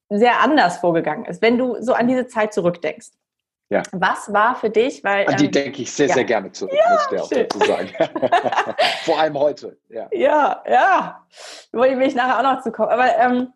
sehr 0.08 0.40
anders 0.40 0.78
vorgegangen 0.78 1.24
ist, 1.24 1.42
wenn 1.42 1.58
du 1.58 1.80
so 1.80 1.94
an 1.94 2.08
diese 2.08 2.26
Zeit 2.26 2.52
zurückdenkst. 2.52 3.10
Ja. 3.72 3.82
Was 3.92 4.30
war 4.30 4.54
für 4.54 4.68
dich, 4.68 5.02
weil. 5.02 5.26
An 5.26 5.36
die 5.38 5.46
ähm, 5.46 5.52
denke 5.52 5.80
ich 5.80 5.90
sehr, 5.90 6.06
ja. 6.08 6.14
sehr 6.14 6.24
gerne 6.24 6.52
zurück, 6.52 6.74
ja, 6.76 6.92
muss 6.92 7.08
ich 7.10 7.20
auch 7.20 7.28
dazu 7.30 7.58
sagen. 7.60 7.88
Vor 9.04 9.18
allem 9.18 9.38
heute. 9.38 9.78
Ja, 9.88 10.08
ja. 10.12 10.62
ja. 10.68 11.26
Will 11.72 12.02
ich 12.02 12.14
nachher 12.14 12.38
auch 12.38 12.54
noch 12.54 12.62
zu 12.62 12.70
kommen. 12.70 12.90
Aber 12.90 13.16
ähm, 13.16 13.48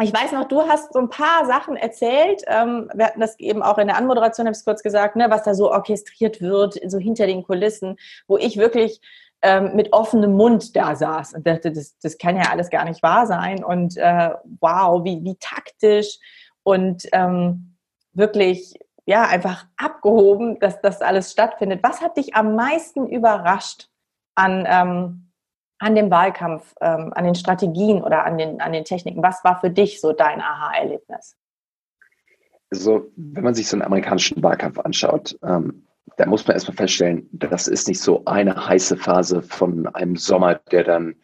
ich 0.00 0.14
weiß 0.14 0.32
noch, 0.32 0.48
du 0.48 0.62
hast 0.62 0.94
so 0.94 0.98
ein 0.98 1.10
paar 1.10 1.44
Sachen 1.44 1.76
erzählt. 1.76 2.42
Ähm, 2.46 2.90
wir 2.94 3.04
hatten 3.04 3.20
das 3.20 3.38
eben 3.38 3.62
auch 3.62 3.76
in 3.76 3.86
der 3.86 3.98
Anmoderation, 3.98 4.46
habe 4.46 4.54
ich 4.54 4.60
es 4.60 4.64
kurz 4.64 4.82
gesagt, 4.82 5.14
ne, 5.14 5.26
was 5.28 5.42
da 5.42 5.54
so 5.54 5.70
orchestriert 5.70 6.40
wird, 6.40 6.80
so 6.86 6.98
hinter 6.98 7.26
den 7.26 7.42
Kulissen, 7.42 7.96
wo 8.26 8.38
ich 8.38 8.56
wirklich 8.56 8.98
ähm, 9.42 9.76
mit 9.76 9.92
offenem 9.92 10.32
Mund 10.32 10.74
da 10.74 10.96
saß 10.96 11.34
und 11.34 11.46
dachte, 11.46 11.70
das, 11.70 11.98
das 11.98 12.16
kann 12.16 12.36
ja 12.36 12.50
alles 12.50 12.70
gar 12.70 12.86
nicht 12.86 13.02
wahr 13.02 13.26
sein. 13.26 13.62
Und 13.62 13.98
äh, 13.98 14.30
wow, 14.60 15.04
wie, 15.04 15.22
wie 15.22 15.36
taktisch 15.36 16.18
und 16.62 17.06
ähm, 17.12 17.76
wirklich 18.14 18.74
ja, 19.06 19.26
einfach 19.26 19.66
abgehoben, 19.76 20.58
dass 20.58 20.80
das 20.80 21.02
alles 21.02 21.32
stattfindet. 21.32 21.80
Was 21.82 22.00
hat 22.00 22.16
dich 22.16 22.34
am 22.34 22.54
meisten 22.54 23.06
überrascht 23.06 23.88
an, 24.34 24.66
ähm, 24.68 25.30
an 25.78 25.94
dem 25.94 26.10
Wahlkampf, 26.10 26.74
ähm, 26.80 27.12
an 27.14 27.24
den 27.24 27.34
Strategien 27.34 28.02
oder 28.02 28.24
an 28.24 28.38
den, 28.38 28.60
an 28.60 28.72
den 28.72 28.84
Techniken? 28.84 29.22
Was 29.22 29.44
war 29.44 29.60
für 29.60 29.70
dich 29.70 30.00
so 30.00 30.12
dein 30.12 30.40
Aha-Erlebnis? 30.40 31.36
Also, 32.70 33.10
wenn 33.16 33.44
man 33.44 33.54
sich 33.54 33.68
so 33.68 33.76
einen 33.76 33.82
amerikanischen 33.82 34.42
Wahlkampf 34.42 34.78
anschaut, 34.80 35.38
ähm, 35.42 35.86
da 36.16 36.26
muss 36.26 36.46
man 36.46 36.54
erstmal 36.54 36.76
feststellen, 36.76 37.28
das 37.32 37.68
ist 37.68 37.88
nicht 37.88 38.00
so 38.00 38.24
eine 38.24 38.68
heiße 38.68 38.96
Phase 38.96 39.42
von 39.42 39.86
einem 39.88 40.16
Sommer, 40.16 40.56
der 40.70 40.84
dann 40.84 41.16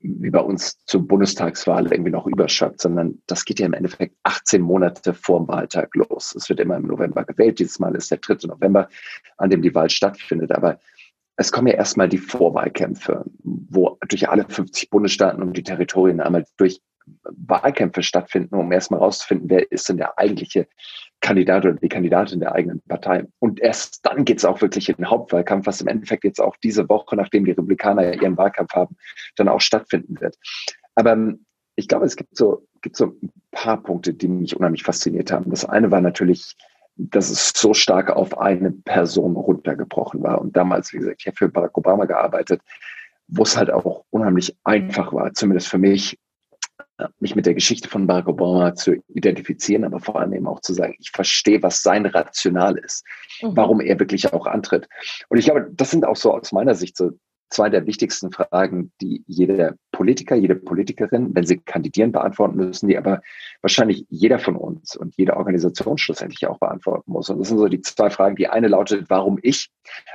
wie 0.00 0.30
bei 0.30 0.40
uns 0.40 0.78
zur 0.86 1.06
Bundestagswahl 1.06 1.92
irgendwie 1.92 2.10
noch 2.10 2.26
überschöpft, 2.26 2.80
sondern 2.80 3.22
das 3.26 3.44
geht 3.44 3.60
ja 3.60 3.66
im 3.66 3.74
Endeffekt 3.74 4.16
18 4.22 4.62
Monate 4.62 5.14
vor 5.14 5.40
dem 5.40 5.48
Wahltag 5.48 5.94
los. 5.94 6.34
Es 6.34 6.48
wird 6.48 6.60
immer 6.60 6.76
im 6.76 6.86
November 6.86 7.24
gewählt. 7.24 7.58
Dieses 7.58 7.78
Mal 7.78 7.94
ist 7.94 8.10
der 8.10 8.18
3. 8.18 8.46
November, 8.48 8.88
an 9.36 9.50
dem 9.50 9.62
die 9.62 9.74
Wahl 9.74 9.90
stattfindet. 9.90 10.52
Aber 10.52 10.78
es 11.36 11.52
kommen 11.52 11.66
ja 11.66 11.74
erstmal 11.74 12.08
die 12.08 12.18
Vorwahlkämpfe, 12.18 13.24
wo 13.42 13.98
durch 14.08 14.28
alle 14.28 14.46
50 14.48 14.90
Bundesstaaten 14.90 15.42
und 15.42 15.56
die 15.56 15.62
Territorien 15.62 16.20
einmal 16.20 16.44
durch 16.56 16.80
Wahlkämpfe 17.24 18.02
stattfinden, 18.02 18.54
um 18.54 18.72
erstmal 18.72 19.00
rauszufinden, 19.00 19.50
wer 19.50 19.70
ist 19.70 19.88
denn 19.88 19.98
der 19.98 20.18
eigentliche 20.18 20.66
Kandidat 21.24 21.64
oder 21.64 21.74
die 21.74 21.88
Kandidatin 21.88 22.40
der 22.40 22.52
eigenen 22.52 22.82
Partei. 22.82 23.26
Und 23.38 23.58
erst 23.58 24.04
dann 24.04 24.26
geht 24.26 24.38
es 24.38 24.44
auch 24.44 24.60
wirklich 24.60 24.90
in 24.90 24.96
den 24.96 25.08
Hauptwahlkampf, 25.08 25.66
was 25.66 25.80
im 25.80 25.88
Endeffekt 25.88 26.22
jetzt 26.24 26.38
auch 26.38 26.54
diese 26.62 26.86
Woche, 26.90 27.16
nachdem 27.16 27.46
die 27.46 27.52
Republikaner 27.52 28.22
ihren 28.22 28.36
Wahlkampf 28.36 28.74
haben, 28.74 28.96
dann 29.36 29.48
auch 29.48 29.62
stattfinden 29.62 30.20
wird. 30.20 30.36
Aber 30.94 31.12
ähm, 31.12 31.46
ich 31.76 31.88
glaube, 31.88 32.04
es 32.04 32.16
gibt 32.16 32.36
so, 32.36 32.66
gibt 32.82 32.96
so 32.96 33.16
ein 33.22 33.32
paar 33.52 33.82
Punkte, 33.82 34.12
die 34.12 34.28
mich 34.28 34.54
unheimlich 34.54 34.82
fasziniert 34.82 35.32
haben. 35.32 35.50
Das 35.50 35.64
eine 35.64 35.90
war 35.90 36.02
natürlich, 36.02 36.56
dass 36.96 37.30
es 37.30 37.52
so 37.56 37.72
stark 37.72 38.10
auf 38.10 38.38
eine 38.38 38.70
Person 38.70 39.34
runtergebrochen 39.34 40.22
war. 40.22 40.42
Und 40.42 40.54
damals, 40.58 40.92
wie 40.92 40.98
gesagt, 40.98 41.16
ich 41.20 41.26
habe 41.26 41.36
für 41.36 41.48
Barack 41.48 41.78
Obama 41.78 42.04
gearbeitet, 42.04 42.60
wo 43.28 43.44
es 43.44 43.56
halt 43.56 43.70
auch 43.70 44.04
unheimlich 44.10 44.54
einfach 44.62 45.14
war, 45.14 45.32
zumindest 45.32 45.68
für 45.68 45.78
mich, 45.78 46.18
mich 47.18 47.34
mit 47.34 47.46
der 47.46 47.54
Geschichte 47.54 47.88
von 47.88 48.06
Barack 48.06 48.28
Obama 48.28 48.74
zu 48.74 48.96
identifizieren, 49.08 49.84
aber 49.84 50.00
vor 50.00 50.18
allem 50.18 50.32
eben 50.32 50.46
auch 50.46 50.60
zu 50.60 50.72
sagen, 50.74 50.94
ich 50.98 51.10
verstehe, 51.10 51.62
was 51.62 51.82
sein 51.82 52.06
Rational 52.06 52.78
ist, 52.78 53.04
mhm. 53.42 53.56
warum 53.56 53.80
er 53.80 53.98
wirklich 53.98 54.32
auch 54.32 54.46
antritt. 54.46 54.88
Und 55.28 55.38
ich 55.38 55.46
glaube, 55.46 55.68
das 55.72 55.90
sind 55.90 56.04
auch 56.06 56.16
so 56.16 56.32
aus 56.32 56.52
meiner 56.52 56.74
Sicht 56.74 56.96
so 56.96 57.12
zwei 57.50 57.68
der 57.68 57.86
wichtigsten 57.86 58.32
Fragen, 58.32 58.92
die 59.00 59.22
jeder 59.26 59.74
Politiker, 59.92 60.34
jede 60.34 60.56
Politikerin, 60.56 61.34
wenn 61.34 61.46
sie 61.46 61.58
kandidieren, 61.58 62.10
beantworten 62.10 62.56
müssen, 62.56 62.88
die 62.88 62.98
aber 62.98 63.22
wahrscheinlich 63.62 64.06
jeder 64.08 64.38
von 64.38 64.56
uns 64.56 64.96
und 64.96 65.16
jede 65.16 65.36
Organisation 65.36 65.98
schlussendlich 65.98 66.46
auch 66.46 66.58
beantworten 66.58 67.12
muss. 67.12 67.30
Und 67.30 67.38
das 67.38 67.48
sind 67.48 67.58
so 67.58 67.68
die 67.68 67.80
zwei 67.80 68.10
Fragen. 68.10 68.36
Die 68.36 68.48
eine 68.48 68.68
lautet, 68.68 69.08
warum 69.08 69.38
ich? 69.42 69.70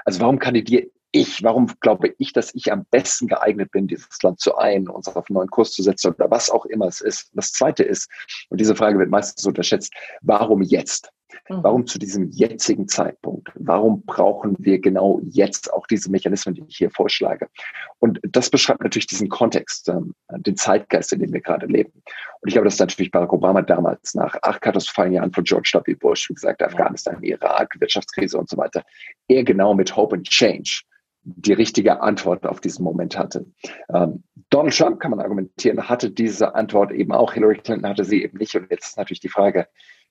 Also 0.06 0.20
warum 0.20 0.40
kandidiere 0.40 0.88
ich, 1.12 1.44
warum 1.44 1.68
glaube 1.80 2.14
ich, 2.18 2.34
dass 2.34 2.54
ich 2.54 2.72
am 2.72 2.86
besten 2.92 3.28
geeignet 3.28 3.72
bin, 3.72 3.88
dieses 3.88 4.22
Land 4.22 4.40
zu 4.40 4.58
ein, 4.58 4.88
uns 4.88 5.08
auf 5.08 5.30
einen 5.30 5.36
neuen 5.36 5.50
Kurs 5.50 5.72
zu 5.72 5.82
setzen 5.82 6.14
oder 6.14 6.30
was 6.30 6.50
auch 6.50 6.66
immer 6.66 6.88
es 6.88 7.02
ist. 7.02 7.32
Das 7.34 7.52
zweite 7.52 7.84
ist, 7.84 8.10
und 8.50 8.60
diese 8.60 8.76
Frage 8.76 9.00
wird 9.00 9.10
meistens 9.10 9.46
unterschätzt, 9.46 9.94
warum 10.22 10.62
jetzt? 10.62 11.12
Mhm. 11.48 11.64
Warum 11.64 11.88
zu 11.88 12.00
diesem 12.00 12.30
jetzigen 12.30 12.88
Zeitpunkt? 12.88 13.52
Warum 13.56 14.04
brauchen 14.06 14.56
wir 14.60 14.80
genau 14.80 15.20
jetzt 15.24 15.72
auch 15.72 15.88
diese 15.88 16.12
Mechanismen, 16.12 16.56
die 16.56 16.64
ich 16.68 16.78
hier 16.78 16.92
vorschlage? 16.92 17.50
Und 18.00 18.20
das 18.24 18.50
beschreibt 18.50 18.84
natürlich 18.84 19.08
diesen 19.08 19.30
Kontext, 19.30 19.90
ähm, 19.90 20.14
den 20.38 20.56
Zeitgeist, 20.56 21.14
in 21.14 21.20
dem 21.20 21.34
wir 21.34 21.42
gerade 21.42 21.66
leben. 21.66 21.92
Und 22.42 22.48
ich 22.48 22.54
glaube, 22.54 22.66
dass 22.66 22.80
natürlich 22.80 23.12
Barack 23.12 23.34
Obama 23.34 23.62
damals 23.62 24.16
nach 24.16 24.36
acht 24.42 24.62
katastrophalen 24.62 25.14
Jahren 25.14 25.34
von 25.34 25.44
George 25.44 25.72
W. 25.86 25.94
Bush, 25.96 26.30
wie 26.30 26.36
gesagt, 26.36 26.64
Afghanistan, 26.64 27.22
Irak, 27.22 27.76
Wirtschaftskrise 27.80 28.38
und 28.38 28.50
so 28.50 28.58
weiter, 28.58 28.84
er 29.28 29.44
genau 29.44 29.74
mit 29.74 29.96
Hope 29.96 30.16
and 30.16 30.28
Change 30.28 30.84
die 31.24 31.54
richtige 31.54 32.02
Antwort 32.02 32.46
auf 32.46 32.62
diesen 32.62 32.84
Moment 32.84 33.18
hatte. 33.18 33.46
Ähm, 33.94 34.24
Donald 34.50 34.76
Trump, 34.76 35.00
kann 35.00 35.12
man 35.12 35.20
argumentieren, 35.20 35.90
hatte 35.90 36.10
diese 36.10 36.56
Antwort 36.56 36.92
eben 36.92 37.12
auch. 37.12 37.34
Hillary 37.34 37.58
Clinton 37.58 37.88
hatte 37.90 38.06
sie 38.06 38.24
eben 38.24 38.38
nicht. 38.38 38.56
Und 38.56 38.70
jetzt 38.72 38.90
ist 38.90 38.98
natürlich 38.98 39.20
die 39.20 39.30
Frage, 39.30 39.68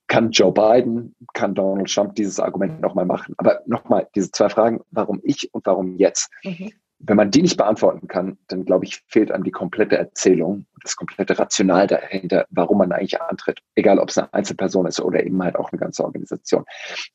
kann 0.07 0.31
Joe 0.31 0.53
Biden, 0.53 1.15
kann 1.35 1.55
Donald 1.55 1.93
Trump 1.93 2.15
dieses 2.15 2.41
Argument 2.41 2.81
nochmal 2.81 3.05
machen? 3.05 3.35
Aber 3.37 3.61
nochmal, 3.67 4.09
diese 4.15 4.31
zwei 4.31 4.49
Fragen, 4.49 4.81
warum 4.91 5.21
ich 5.23 5.53
und 5.53 5.67
warum 5.67 5.97
jetzt? 5.97 6.31
Mhm 6.45 6.73
wenn 7.01 7.17
man 7.17 7.31
die 7.31 7.43
nicht 7.43 7.57
beantworten 7.57 8.09
kann, 8.09 8.39
dann 8.49 8.65
glaube 8.65 8.85
ich, 8.85 9.03
fehlt 9.07 9.31
einem 9.31 9.45
die 9.45 9.53
komplette 9.53 9.97
Erzählung, 9.97 10.67
das 10.83 10.97
komplette 10.97 11.39
Rational 11.39 11.87
dahinter, 11.87 12.47
warum 12.51 12.79
man 12.79 12.93
eigentlich 12.93 13.21
antritt. 13.21 13.61
Egal, 13.77 13.99
ob 13.99 14.09
es 14.09 14.19
eine 14.19 14.33
Einzelperson 14.35 14.87
ist 14.87 15.01
oder 15.01 15.25
eben 15.25 15.43
halt 15.43 15.57
auch 15.57 15.71
eine 15.71 15.79
ganze 15.79 16.05
Organisation. 16.05 16.65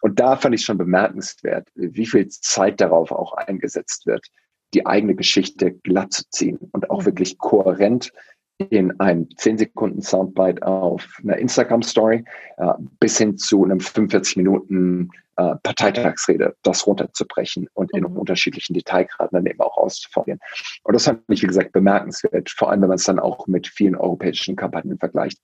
Und 0.02 0.20
da 0.20 0.38
fand 0.38 0.56
ich 0.56 0.64
schon 0.64 0.78
bemerkenswert, 0.78 1.68
wie 1.76 2.06
viel 2.06 2.28
Zeit 2.30 2.80
darauf 2.80 3.12
auch 3.12 3.34
eingesetzt 3.34 4.06
wird, 4.06 4.28
die 4.74 4.86
eigene 4.86 5.16
Geschichte 5.16 5.72
glatt 5.72 6.14
zu 6.14 6.24
ziehen 6.30 6.60
und 6.72 6.90
auch 6.90 7.06
wirklich 7.06 7.38
kohärent 7.38 8.12
in 8.58 9.00
einem 9.00 9.28
10 9.36 9.58
Sekunden 9.58 10.02
Soundbite 10.02 10.66
auf 10.66 11.20
einer 11.24 11.38
Instagram-Story 11.38 12.24
äh, 12.58 12.74
bis 13.00 13.18
hin 13.18 13.38
zu 13.38 13.64
einem 13.64 13.80
45 13.80 14.38
Minuten 14.38 15.10
äh, 15.38 15.56
Parteitagsrede, 15.64 16.56
das 16.62 16.86
runterzubrechen 16.86 17.68
und 17.74 17.92
in 17.94 18.04
mhm. 18.04 18.18
unterschiedlichen 18.18 18.74
Detailgraden 18.74 19.32
dann 19.32 19.46
eben 19.46 19.62
auch 19.62 19.78
auszuformulieren. 19.78 20.40
Und 20.84 20.94
das 20.94 21.06
fand 21.06 21.22
ich, 21.30 21.42
wie 21.42 21.48
gesagt, 21.48 21.72
bemerkenswert, 21.72 22.50
vor 22.50 22.70
allem 22.70 22.82
wenn 22.82 22.90
man 22.90 22.98
es 22.98 23.06
dann 23.06 23.20
auch 23.20 23.48
mit 23.48 23.68
vielen 23.68 23.96
europäischen 23.96 24.56
Kampagnen 24.56 25.00
vergleicht. 25.00 25.40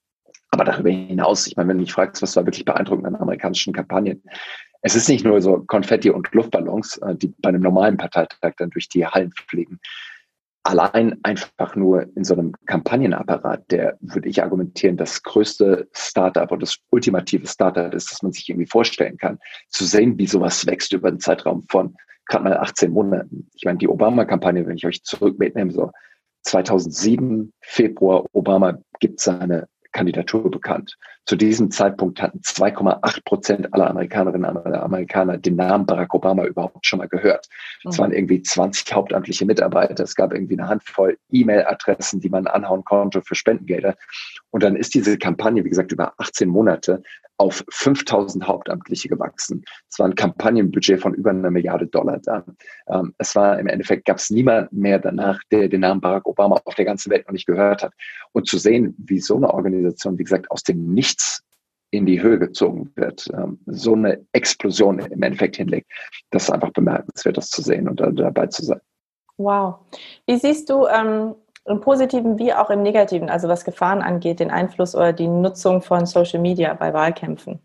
Aber 0.51 0.63
darüber 0.63 0.89
hinaus, 0.89 1.47
ich 1.47 1.55
meine, 1.55 1.69
wenn 1.69 1.77
du 1.77 1.83
mich 1.83 1.93
fragst, 1.93 2.21
was 2.21 2.35
war 2.35 2.45
wirklich 2.45 2.65
beeindruckend 2.65 3.07
an 3.07 3.15
amerikanischen 3.15 3.73
Kampagnen, 3.73 4.23
es 4.81 4.95
ist 4.95 5.09
nicht 5.09 5.25
nur 5.25 5.41
so 5.41 5.63
Konfetti 5.67 6.09
und 6.09 6.31
Luftballons, 6.33 6.97
äh, 6.97 7.15
die 7.15 7.33
bei 7.39 7.49
einem 7.49 7.61
normalen 7.61 7.97
Parteitag 7.97 8.53
dann 8.57 8.69
durch 8.69 8.89
die 8.89 9.05
Hallen 9.05 9.31
fliegen. 9.47 9.79
Allein 10.69 11.17
einfach 11.23 11.75
nur 11.75 12.15
in 12.15 12.23
so 12.23 12.35
einem 12.35 12.53
Kampagnenapparat, 12.67 13.71
der, 13.71 13.97
würde 14.01 14.29
ich 14.29 14.43
argumentieren, 14.43 14.97
das 14.97 15.23
größte 15.23 15.89
Startup 15.93 16.51
und 16.51 16.61
das 16.61 16.77
ultimative 16.91 17.47
Startup 17.47 17.91
ist, 17.91 18.11
das 18.11 18.21
man 18.21 18.33
sich 18.33 18.47
irgendwie 18.47 18.67
vorstellen 18.67 19.17
kann, 19.17 19.39
zu 19.69 19.83
sehen, 19.83 20.19
wie 20.19 20.27
sowas 20.27 20.67
wächst 20.67 20.93
über 20.93 21.07
einen 21.07 21.19
Zeitraum 21.19 21.65
von 21.71 21.95
gerade 22.27 22.43
mal 22.43 22.57
18 22.57 22.91
Monaten. 22.91 23.49
Ich 23.55 23.65
meine, 23.65 23.79
die 23.79 23.87
Obama-Kampagne, 23.87 24.67
wenn 24.67 24.77
ich 24.77 24.85
euch 24.85 25.01
zurück 25.01 25.39
mitnehme, 25.39 25.71
so 25.71 25.89
2007, 26.43 27.51
Februar, 27.61 28.25
Obama 28.33 28.77
gibt 28.99 29.21
seine 29.21 29.67
Kandidatur 29.91 30.51
bekannt. 30.51 30.99
Zu 31.29 31.35
diesem 31.35 31.69
Zeitpunkt 31.69 32.23
hatten 32.23 32.39
2,8 32.39 33.23
Prozent 33.23 33.71
aller 33.71 33.87
Amerikanerinnen 33.91 34.57
und 34.57 34.73
Amerikaner 34.73 35.37
den 35.37 35.57
Namen 35.57 35.85
Barack 35.85 36.15
Obama 36.15 36.43
überhaupt 36.43 36.83
schon 36.87 36.97
mal 36.97 37.07
gehört. 37.07 37.47
Es 37.87 37.97
mhm. 37.97 38.01
waren 38.01 38.13
irgendwie 38.13 38.41
20 38.41 38.91
hauptamtliche 38.91 39.45
Mitarbeiter. 39.45 40.03
Es 40.03 40.15
gab 40.15 40.33
irgendwie 40.33 40.57
eine 40.57 40.67
Handvoll 40.67 41.19
E-Mail-Adressen, 41.31 42.19
die 42.19 42.29
man 42.29 42.47
anhauen 42.47 42.83
konnte 42.83 43.21
für 43.21 43.35
Spendengelder. 43.35 43.95
Und 44.49 44.63
dann 44.63 44.75
ist 44.75 44.95
diese 44.95 45.19
Kampagne, 45.19 45.63
wie 45.63 45.69
gesagt, 45.69 45.91
über 45.91 46.13
18 46.17 46.49
Monate 46.49 47.03
auf 47.39 47.63
5000 47.69 48.45
Hauptamtliche 48.47 49.07
gewachsen. 49.07 49.63
Es 49.89 49.97
war 49.97 50.07
ein 50.07 50.15
Kampagnenbudget 50.15 50.99
von 50.99 51.13
über 51.13 51.29
einer 51.29 51.49
Milliarde 51.49 51.87
Dollar 51.87 52.19
da. 52.19 52.43
Ähm, 52.87 53.13
es 53.17 53.33
war 53.33 53.57
im 53.59 53.67
Endeffekt, 53.67 54.05
gab 54.05 54.17
es 54.17 54.29
niemand 54.29 54.73
mehr 54.73 54.99
danach, 54.99 55.39
der 55.49 55.69
den 55.69 55.79
Namen 55.81 56.01
Barack 56.01 56.25
Obama 56.25 56.59
auf 56.65 56.75
der 56.75 56.83
ganzen 56.83 57.09
Welt 57.11 57.25
noch 57.27 57.33
nicht 57.33 57.45
gehört 57.45 57.83
hat. 57.83 57.93
Und 58.33 58.47
zu 58.47 58.57
sehen, 58.57 58.93
wie 58.97 59.21
so 59.21 59.37
eine 59.37 59.53
Organisation, 59.53 60.19
wie 60.19 60.23
gesagt, 60.23 60.51
aus 60.51 60.63
dem 60.63 60.93
Nichts 60.93 61.18
in 61.91 62.05
die 62.05 62.21
Höhe 62.21 62.37
gezogen 62.37 62.91
wird, 62.95 63.27
ähm, 63.33 63.59
so 63.65 63.93
eine 63.93 64.23
Explosion 64.33 64.99
im 64.99 65.23
Endeffekt 65.23 65.55
hinlegt, 65.55 65.91
das 66.29 66.43
ist 66.43 66.51
einfach 66.51 66.71
bemerkenswert, 66.71 67.37
das 67.37 67.49
zu 67.49 67.61
sehen 67.61 67.87
und 67.87 67.99
da, 67.99 68.11
dabei 68.11 68.47
zu 68.47 68.63
sein. 68.63 68.79
Wow. 69.37 69.79
Wie 70.27 70.37
siehst 70.37 70.69
du 70.69 70.85
ähm, 70.85 71.33
im 71.65 71.81
Positiven 71.81 72.37
wie 72.37 72.53
auch 72.53 72.69
im 72.69 72.83
Negativen, 72.83 73.29
also 73.29 73.47
was 73.47 73.65
Gefahren 73.65 74.01
angeht, 74.01 74.39
den 74.39 74.51
Einfluss 74.51 74.95
oder 74.95 75.13
die 75.13 75.27
Nutzung 75.27 75.81
von 75.81 76.05
Social 76.05 76.39
Media 76.39 76.73
bei 76.73 76.93
Wahlkämpfen? 76.93 77.59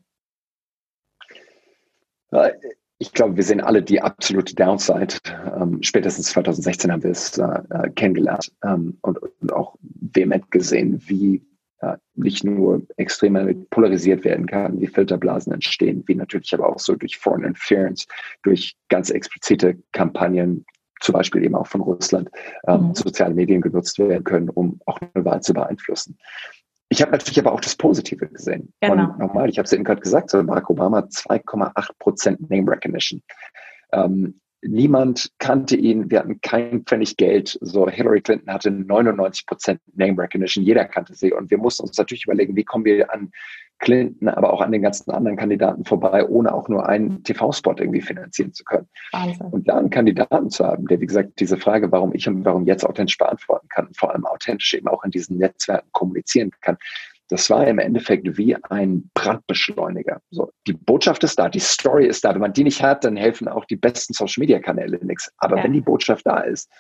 Ich 2.99 3.13
glaube, 3.13 3.37
wir 3.37 3.45
sehen 3.45 3.61
alle 3.61 3.83
die 3.83 4.01
absolute 4.01 4.55
Downside. 4.55 5.19
Ähm, 5.57 5.83
spätestens 5.83 6.31
2016 6.31 6.91
haben 6.91 7.03
wir 7.03 7.11
es 7.11 7.39
äh, 7.39 7.45
äh, 7.71 7.91
kennengelernt 7.91 8.53
ähm, 8.65 8.99
und, 9.03 9.19
und, 9.19 9.53
auch 9.53 9.77
vehement 9.83 10.51
gesehen, 10.51 11.03
wie 11.07 11.43
äh, 11.81 11.97
nicht 12.15 12.45
nur 12.45 12.83
extrem 12.97 13.67
polarisiert 13.71 14.25
werden 14.25 14.47
kann, 14.47 14.81
wie 14.81 14.87
Filterblasen 14.87 15.53
entstehen, 15.53 16.05
wie 16.07 16.15
natürlich 16.15 16.55
aber 16.55 16.69
auch 16.69 16.79
so 16.79 16.95
durch 16.95 17.19
Foreign 17.19 17.45
Interference, 17.45 18.07
durch 18.43 18.77
ganz 18.89 19.11
explizite 19.11 19.79
Kampagnen 19.93 20.65
zum 21.01 21.13
Beispiel 21.13 21.45
eben 21.45 21.55
auch 21.55 21.67
von 21.67 21.83
Russland, 21.83 22.31
ähm, 22.67 22.89
mhm. 22.89 22.95
soziale 22.95 23.35
Medien 23.35 23.61
genutzt 23.61 23.99
werden 23.99 24.25
können, 24.25 24.49
um 24.49 24.81
auch 24.87 24.99
eine 25.01 25.25
Wahl 25.25 25.43
zu 25.43 25.53
beeinflussen. 25.53 26.17
Ich 26.89 27.03
habe 27.03 27.13
natürlich 27.13 27.39
aber 27.39 27.53
auch 27.53 27.61
das 27.61 27.77
Positive 27.77 28.29
gesehen. 28.29 28.73
Genau. 28.81 28.93
Und 28.95 29.19
nochmal, 29.19 29.49
ich 29.49 29.59
habe 29.59 29.67
es 29.67 29.73
eben 29.73 29.85
gerade 29.85 30.01
gesagt, 30.01 30.31
so 30.31 30.43
Barack 30.43 30.71
Obama 30.71 31.01
2,8 31.01 31.91
Prozent 31.99 32.51
Name 32.51 32.71
Recognition. 32.71 33.23
Ähm, 33.93 34.41
niemand 34.67 35.31
kannte 35.39 35.77
ihn, 35.77 36.11
wir 36.11 36.21
hatten 36.21 36.41
kein 36.41 36.83
Pfennig 36.85 37.17
Geld. 37.17 37.59
So 37.61 37.89
Hillary 37.89 38.21
Clinton 38.21 38.53
hatte 38.53 38.71
99 38.71 39.47
Prozent 39.47 39.81
Name 39.95 40.21
Recognition, 40.23 40.65
jeder 40.65 40.85
kannte 40.85 41.15
sie. 41.15 41.33
Und 41.33 41.51
wir 41.51 41.59
mussten 41.59 41.85
uns 41.85 41.97
natürlich 41.97 42.25
überlegen, 42.25 42.57
wie 42.57 42.65
kommen 42.65 42.85
wir 42.85 43.13
an 43.13 43.31
Clinton, 43.79 44.29
aber 44.29 44.53
auch 44.53 44.61
an 44.61 44.73
den 44.73 44.83
ganzen 44.83 45.11
anderen 45.11 45.37
Kandidaten 45.37 45.85
vorbei, 45.85 46.27
ohne 46.27 46.55
auch 46.55 46.69
nur 46.69 46.89
einen 46.89 47.23
TV-Spot 47.25 47.75
irgendwie 47.77 48.01
finanzieren 48.01 48.53
zu 48.53 48.65
können. 48.65 48.89
Wahnsinn. 49.13 49.47
Und 49.47 49.69
da 49.69 49.77
einen 49.77 49.91
Kandidaten 49.91 50.49
zu 50.49 50.65
haben, 50.65 50.87
der, 50.87 51.01
wie 51.01 51.07
gesagt, 51.07 51.41
diese 51.41 51.59
Frage, 51.59 51.91
warum 51.93 52.15
ich 52.15 52.27
und 52.29 52.45
warum 52.45 52.65
jetzt 52.67 52.85
authentisch 52.85 53.19
beantworten 53.19 53.69
kann, 53.69 53.89
vor 53.95 54.13
allem 54.13 54.25
authentisch 54.25 54.75
eben 54.75 54.89
auch 54.89 55.05
in 55.05 55.11
diesen 55.11 55.39
Netzwerken 55.39 55.89
kommunizieren 55.93 56.51
kann, 56.61 56.79
das 57.29 57.49
war 57.51 57.67
im 57.67 57.79
Endeffekt 57.79 58.37
wie 58.37 58.57
ein 58.65 59.11
Brandbeschleuniger. 59.15 60.21
So, 60.31 60.53
die 60.67 60.75
Botschaft 60.75 61.25
ist 61.25 61.39
da, 61.39 61.49
die 61.49 61.61
Story 61.61 62.07
ist 62.07 62.25
da. 62.25 62.35
Wenn 62.35 62.41
man 62.41 62.53
die 62.53 62.65
nicht 62.65 62.83
hat, 62.83 63.05
dann 63.05 63.17
helfen 63.17 63.49
auch 63.49 63.65
die 63.65 63.77
besten 63.77 64.13
Social-Media-Kanäle 64.13 64.99
nichts. 65.05 65.33
Aber 65.39 65.57
ja. 65.57 65.65
wenn 65.65 65.73
die 65.73 65.81
Botschaft 65.81 66.27
da 66.27 66.41
ist, 66.41 66.71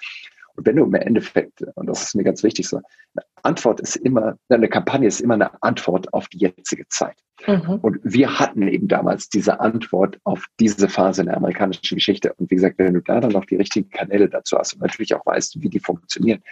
und 0.57 0.66
wenn 0.66 0.76
du 0.76 0.85
im 0.85 0.94
Endeffekt, 0.94 1.62
und 1.74 1.87
das 1.87 2.02
ist 2.04 2.14
mir 2.14 2.22
ganz 2.22 2.42
wichtig 2.42 2.68
so, 2.68 2.76
eine 2.76 3.26
Antwort 3.42 3.80
ist 3.80 3.96
immer, 3.96 4.37
eine 4.48 4.68
Kampagne 4.68 5.09
ist 5.09 5.20
immer 5.20 5.35
eine 5.35 5.62
Antwort 5.62 6.12
auf 6.12 6.28
die 6.28 6.38
jetzige 6.38 6.87
Zeit. 6.88 7.16
Mhm. 7.46 7.80
Und 7.83 7.98
wir 8.04 8.38
hatten 8.38 8.68
eben 8.68 8.87
damals 8.87 9.28
diese 9.28 9.59
Antwort 9.61 10.18
auf 10.24 10.46
diese 10.61 10.88
Phase 10.88 11.22
in 11.22 11.26
der 11.26 11.37
amerikanischen 11.37 11.96
Geschichte. 11.96 12.33
Und 12.35 12.50
wie 12.50 12.54
gesagt, 12.54 12.78
wenn 12.78 12.94
du 12.94 13.00
da 13.00 13.20
dann 13.20 13.33
noch 13.33 13.46
die 13.46 13.57
richtigen 13.57 13.90
Kanäle 13.90 14.28
dazu 14.28 14.57
hast 14.57 14.74
und 14.74 14.83
natürlich 14.83 15.14
auch 15.14 15.26
weißt, 15.26 15.61
wie 15.61 15.68
die 15.68 15.80
funktionieren, 15.80 16.42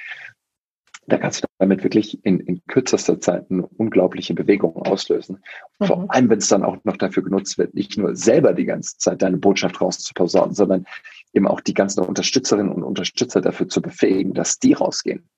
da 1.07 1.19
kannst 1.19 1.43
du 1.43 1.49
damit 1.59 1.83
wirklich 1.83 2.25
in, 2.25 2.41
in 2.41 2.63
kürzester 2.67 3.21
Zeit 3.21 3.51
eine 3.51 3.67
unglaubliche 3.67 4.35
Bewegung 4.35 4.77
auslösen. 4.77 5.43
Mhm. 5.79 5.87
Vor 5.87 6.05
allem, 6.09 6.31
wenn 6.31 6.39
es 6.39 6.49
dann 6.49 6.65
auch 6.65 6.77
noch 6.85 6.97
dafür 6.97 7.23
genutzt 7.25 7.59
wird, 7.59 7.75
nicht 7.75 7.99
nur 7.99 8.15
selber 8.15 8.53
die 8.53 8.65
ganze 8.65 8.99
Zeit 8.99 9.23
deine 9.23 9.39
Botschaft 9.39 9.81
rauszuposaunen, 9.81 10.55
sondern 10.55 10.87
eben 11.33 11.47
auch 11.47 11.61
die 11.61 11.75
ganzen 11.75 12.05
Unterstützerinnen 12.05 12.73
und 12.73 12.85
Unterstützer 12.85 13.41
dafür 13.41 13.69
zu 13.69 13.83
befähigen, 13.83 14.33
dass 14.35 14.59
die 14.59 14.75
rausgehen, 14.75 15.29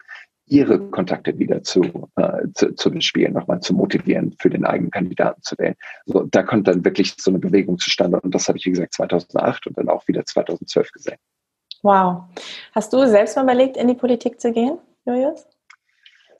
ihre 0.47 0.79
Kontakte 0.91 1.39
wieder 1.39 1.63
zu, 1.63 2.11
äh, 2.17 2.47
zu, 2.55 2.75
zu 2.75 2.91
bespielen, 2.91 3.33
nochmal 3.33 3.61
zu 3.61 3.75
motivieren, 3.75 4.35
für 4.39 4.51
den 4.51 4.67
eigenen 4.67 4.91
Kandidaten 4.91 5.41
zu 5.43 5.57
wählen. 5.57 5.77
So, 6.05 6.25
da 6.25 6.43
kommt 6.43 6.69
dann 6.69 6.85
wirklich 6.85 7.15
so 7.19 7.31
eine 7.31 7.39
Bewegung 7.39 7.79
zustande 7.79 8.21
und 8.21 8.35
das 8.35 8.49
habe 8.49 8.59
ich, 8.59 8.67
wie 8.67 8.71
gesagt, 8.71 8.93
2008 8.95 9.69
und 9.69 9.79
dann 9.79 9.89
auch 9.89 10.07
wieder 10.09 10.25
2012 10.27 10.93
gesehen. 10.93 11.17
Wow. 11.83 12.25
Hast 12.73 12.93
du 12.93 13.07
selbst 13.07 13.37
mal 13.37 13.45
überlegt, 13.45 13.77
in 13.77 13.89
die 13.89 13.95
Politik 13.95 14.41
zu 14.41 14.53
gehen, 14.53 14.79
Julius? 15.07 15.47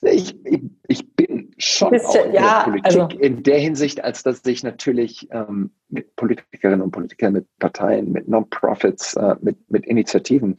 Ich, 0.01 0.35
ich, 0.45 0.61
ich 0.87 1.15
bin 1.15 1.51
schon 1.57 1.99
auch 1.99 2.15
in 2.15 2.33
ja, 2.33 2.63
der 2.65 2.71
Politik 2.71 2.99
also. 3.01 3.17
in 3.19 3.43
der 3.43 3.59
Hinsicht, 3.59 4.03
als 4.03 4.23
dass 4.23 4.45
ich 4.45 4.63
natürlich 4.63 5.27
ähm, 5.31 5.71
mit 5.89 6.15
Politikerinnen 6.15 6.81
und 6.81 6.91
Politikern, 6.91 7.33
mit 7.33 7.47
Parteien, 7.59 8.11
mit 8.11 8.27
Non-Profits, 8.27 9.15
äh, 9.15 9.35
mit, 9.41 9.57
mit 9.69 9.85
Initiativen 9.85 10.57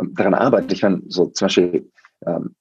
ähm, 0.00 0.14
daran 0.14 0.34
arbeite. 0.34 0.74
Ich 0.74 0.82
meine, 0.82 1.02
so 1.08 1.26
zum 1.26 1.46
Beispiel 1.46 1.90
ähm, 2.26 2.54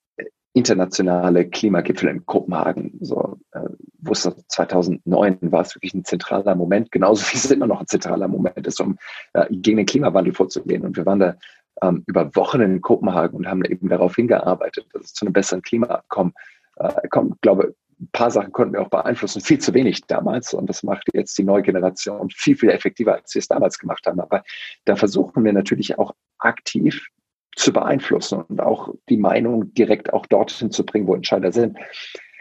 internationale 0.55 1.49
Klimagipfel 1.49 2.09
in 2.09 2.25
Kopenhagen, 2.25 2.97
so 3.01 3.37
äh, 3.51 3.59
wo 3.99 4.13
es 4.13 4.21
2009 4.47 5.51
war 5.51 5.61
es 5.61 5.75
wirklich 5.75 5.93
ein 5.93 6.05
zentraler 6.05 6.55
Moment, 6.55 6.91
genauso 6.93 7.25
wie 7.31 7.37
es 7.37 7.51
immer 7.51 7.67
noch 7.67 7.81
ein 7.81 7.87
zentraler 7.87 8.29
Moment 8.29 8.65
ist, 8.65 8.79
um 8.79 8.97
äh, 9.33 9.45
gegen 9.49 9.77
den 9.77 9.85
Klimawandel 9.85 10.33
vorzugehen. 10.33 10.83
Und 10.83 10.95
wir 10.95 11.05
waren 11.05 11.19
da 11.19 11.35
ähm, 11.81 12.03
über 12.07 12.35
Wochen 12.35 12.61
in 12.61 12.81
Kopenhagen 12.81 13.37
und 13.37 13.47
haben 13.47 13.63
eben 13.65 13.89
darauf 13.89 14.15
hingearbeitet, 14.15 14.87
dass 14.93 15.05
es 15.05 15.13
zu 15.13 15.25
einem 15.25 15.33
besseren 15.33 15.61
Klimaabkommen 15.61 16.33
äh, 16.77 17.07
kommt. 17.09 17.35
Ich 17.35 17.41
glaube, 17.41 17.75
ein 17.99 18.09
paar 18.11 18.31
Sachen 18.31 18.51
konnten 18.51 18.73
wir 18.73 18.81
auch 18.81 18.89
beeinflussen, 18.89 19.41
viel 19.41 19.59
zu 19.59 19.73
wenig 19.73 20.01
damals. 20.07 20.53
Und 20.53 20.69
das 20.69 20.83
macht 20.83 21.07
jetzt 21.13 21.37
die 21.37 21.43
neue 21.43 21.61
Generation 21.61 22.29
viel, 22.29 22.57
viel 22.57 22.69
effektiver, 22.69 23.15
als 23.15 23.33
wir 23.33 23.39
es 23.39 23.47
damals 23.47 23.79
gemacht 23.79 24.05
haben. 24.05 24.19
Aber 24.19 24.43
da 24.85 24.95
versuchen 24.95 25.43
wir 25.43 25.53
natürlich 25.53 25.97
auch 25.97 26.13
aktiv 26.39 27.07
zu 27.55 27.71
beeinflussen 27.71 28.41
und 28.41 28.59
auch 28.59 28.93
die 29.07 29.17
Meinung 29.17 29.73
direkt 29.73 30.11
auch 30.13 30.25
dorthin 30.25 30.71
zu 30.71 30.85
bringen, 30.85 31.07
wo 31.07 31.15
Entscheider 31.15 31.53
sind. 31.53 31.77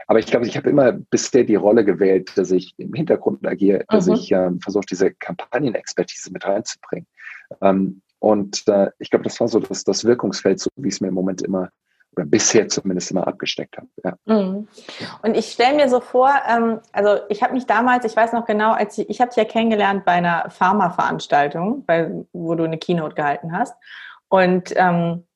Aber 0.07 0.19
ich 0.19 0.27
glaube, 0.27 0.47
ich 0.47 0.57
habe 0.57 0.69
immer 0.69 0.93
bisher 0.93 1.45
die 1.45 1.55
Rolle 1.55 1.85
gewählt, 1.85 2.37
dass 2.37 2.51
ich 2.51 2.75
im 2.77 2.93
Hintergrund 2.93 3.47
agiere, 3.47 3.85
dass 3.89 4.07
mhm. 4.07 4.15
ich 4.15 4.33
äh, 4.33 4.51
versuche, 4.61 4.85
diese 4.91 5.13
Kampagnenexpertise 5.15 6.33
mit 6.33 6.45
reinzubringen. 6.45 7.07
Ähm, 7.63 8.03
und 8.25 8.67
äh, 8.69 8.91
ich 8.99 9.11
glaube, 9.11 9.25
das 9.25 9.39
war 9.39 9.49
so 9.49 9.61
das, 9.61 9.85
das 9.85 10.07
Wirkungsfeld, 10.07 10.59
so 10.59 10.71
wie 10.77 10.89
es 10.89 11.03
mir 11.03 11.09
im 11.09 11.15
Moment 11.15 11.43
immer 11.43 11.69
oder 12.17 12.25
bisher 12.25 12.69
zumindest 12.69 13.11
immer 13.11 13.27
abgesteckt 13.27 13.77
habe. 13.77 13.89
Ja. 14.03 14.15
Mhm. 14.25 14.67
Und 15.21 15.37
ich 15.37 15.53
stelle 15.53 15.77
mir 15.77 15.91
so 15.91 16.01
vor, 16.01 16.33
ähm, 16.49 16.81
also 16.93 17.19
ich 17.29 17.43
habe 17.43 17.53
mich 17.53 17.67
damals, 17.67 18.07
ich 18.07 18.17
weiß 18.17 18.33
noch 18.33 18.47
genau, 18.47 18.73
als 18.73 18.97
ich, 18.97 19.11
ich 19.11 19.21
habe 19.21 19.29
dich 19.29 19.37
ja 19.37 19.45
kennengelernt 19.45 20.07
bei 20.07 20.13
einer 20.13 20.49
Pharma-Veranstaltung, 20.49 21.85
wo 22.33 22.55
du 22.55 22.65
eine 22.65 22.79
Keynote 22.79 23.15
gehalten 23.15 23.53
hast. 23.53 23.75
Und 24.29 24.73
ähm, 24.75 25.27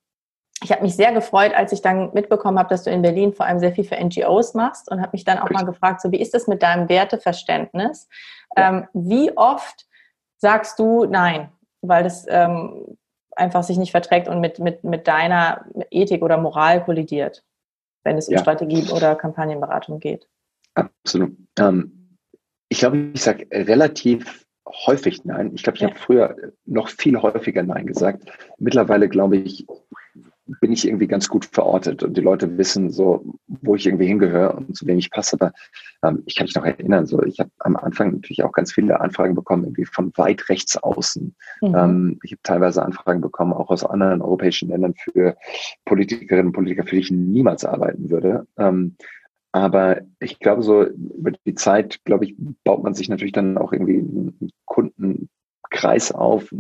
ich 0.63 0.73
habe 0.73 0.81
mich 0.81 0.97
sehr 0.97 1.13
gefreut, 1.13 1.53
als 1.53 1.73
ich 1.73 1.83
dann 1.83 2.15
mitbekommen 2.15 2.59
habe, 2.59 2.71
dass 2.71 2.85
du 2.85 2.91
in 2.91 3.03
Berlin 3.03 3.35
vor 3.35 3.45
allem 3.45 3.59
sehr 3.59 3.73
viel 3.73 3.85
für 3.85 4.03
NGOs 4.03 4.55
machst 4.55 4.91
und 4.91 5.03
habe 5.03 5.11
mich 5.13 5.25
dann 5.25 5.39
auch 5.39 5.51
mal 5.51 5.67
gefragt, 5.67 6.01
so 6.01 6.11
wie 6.11 6.21
ist 6.23 6.33
das 6.33 6.47
mit 6.47 6.63
deinem 6.63 6.89
Werteverständnis? 6.89 8.09
Ähm, 8.57 8.89
wie 8.95 9.37
oft 9.37 9.85
sagst 10.39 10.79
du 10.79 11.05
nein? 11.05 11.53
Weil 11.83 12.05
das 12.05 12.27
ähm, 12.29 12.97
einfach 13.37 13.63
sich 13.63 13.79
nicht 13.79 13.93
verträgt 13.93 14.29
und 14.29 14.41
mit, 14.41 14.59
mit, 14.59 14.85
mit 14.85 15.07
deiner 15.07 15.65
Ethik 15.91 16.23
oder 16.23 16.39
Moral 16.39 16.85
kollidiert? 16.85 17.45
wenn 18.09 18.19
es 18.19 18.29
um 18.29 18.35
ja. 18.35 18.41
Strategie 18.41 18.91
oder 18.91 19.15
Kampagnenberatung 19.15 20.01
geht? 20.01 20.29
Absolut. 20.75 21.37
Ähm, 21.59 22.17
ich 22.69 22.79
glaube, 22.79 23.11
ich 23.15 23.23
sage 23.23 23.47
relativ 23.53 24.47
häufig 24.87 25.25
Nein. 25.25 25.53
Ich 25.55 25.63
glaube, 25.63 25.77
ich 25.77 25.83
ja. 25.83 25.89
habe 25.89 25.99
früher 25.99 26.37
noch 26.65 26.89
viel 26.89 27.21
häufiger 27.21 27.63
Nein 27.63 27.87
gesagt. 27.87 28.25
Mittlerweile 28.59 29.09
glaube 29.09 29.37
ich, 29.39 29.67
bin 30.61 30.73
ich 30.73 30.87
irgendwie 30.87 31.07
ganz 31.07 31.29
gut 31.29 31.45
verortet 31.47 32.03
und 32.03 32.17
die 32.17 32.23
Leute 32.23 32.59
wissen 32.59 32.91
so, 32.91 33.35
wo 33.47 33.75
ich 33.75 33.87
irgendwie 33.87 34.07
hingehöre 34.07 34.57
und 34.57 34.77
zu 34.77 34.87
wem 34.87 34.99
ich 34.99 35.11
passe. 35.11 35.37
Aber 35.39 35.53
ähm, 36.03 36.23
ich 36.27 36.37
kann 36.37 36.47
mich 36.47 36.55
noch 36.55 36.65
erinnern, 36.65 37.07
so 37.07 37.23
ich 37.23 37.41
habe 37.41 37.51
am 37.59 37.77
Anfang 37.77 38.13
natürlich 38.13 38.43
auch 38.43 38.53
ganz 38.53 38.73
viele 38.73 39.01
Anfragen 39.01 39.35
bekommen, 39.35 39.65
irgendwie 39.65 39.85
von 39.85 40.13
weit 40.17 40.49
rechts 40.49 40.77
außen. 40.77 41.35
Mhm. 41.61 41.75
Ähm, 41.75 42.19
ich 42.23 42.33
habe 42.33 42.43
teilweise 42.43 42.83
Anfragen 42.83 43.21
bekommen, 43.21 43.53
auch 43.53 43.71
aus 43.71 43.85
anderen 43.85 44.23
europäischen 44.23 44.69
Ländern 44.69 44.95
für 44.95 45.37
Politikerinnen 45.85 46.47
und 46.47 46.53
Politiker, 46.53 46.85
für 46.85 46.97
die 46.97 47.03
ich 47.03 47.11
niemals 47.11 47.65
arbeiten 47.65 48.11
würde. 48.11 48.47
Ähm, 48.59 48.97
aber 49.53 50.03
ich 50.21 50.39
glaube, 50.39 50.63
so 50.63 50.85
über 50.85 51.33
die 51.47 51.55
Zeit, 51.55 52.05
glaube 52.05 52.27
ich, 52.27 52.37
baut 52.65 52.83
man 52.83 52.95
sich 52.95 53.09
natürlich 53.09 53.33
dann 53.33 53.57
auch 53.57 53.73
irgendwie 53.73 53.99
einen 53.99 54.53
Kundenkreis 54.67 56.13
auf, 56.13 56.53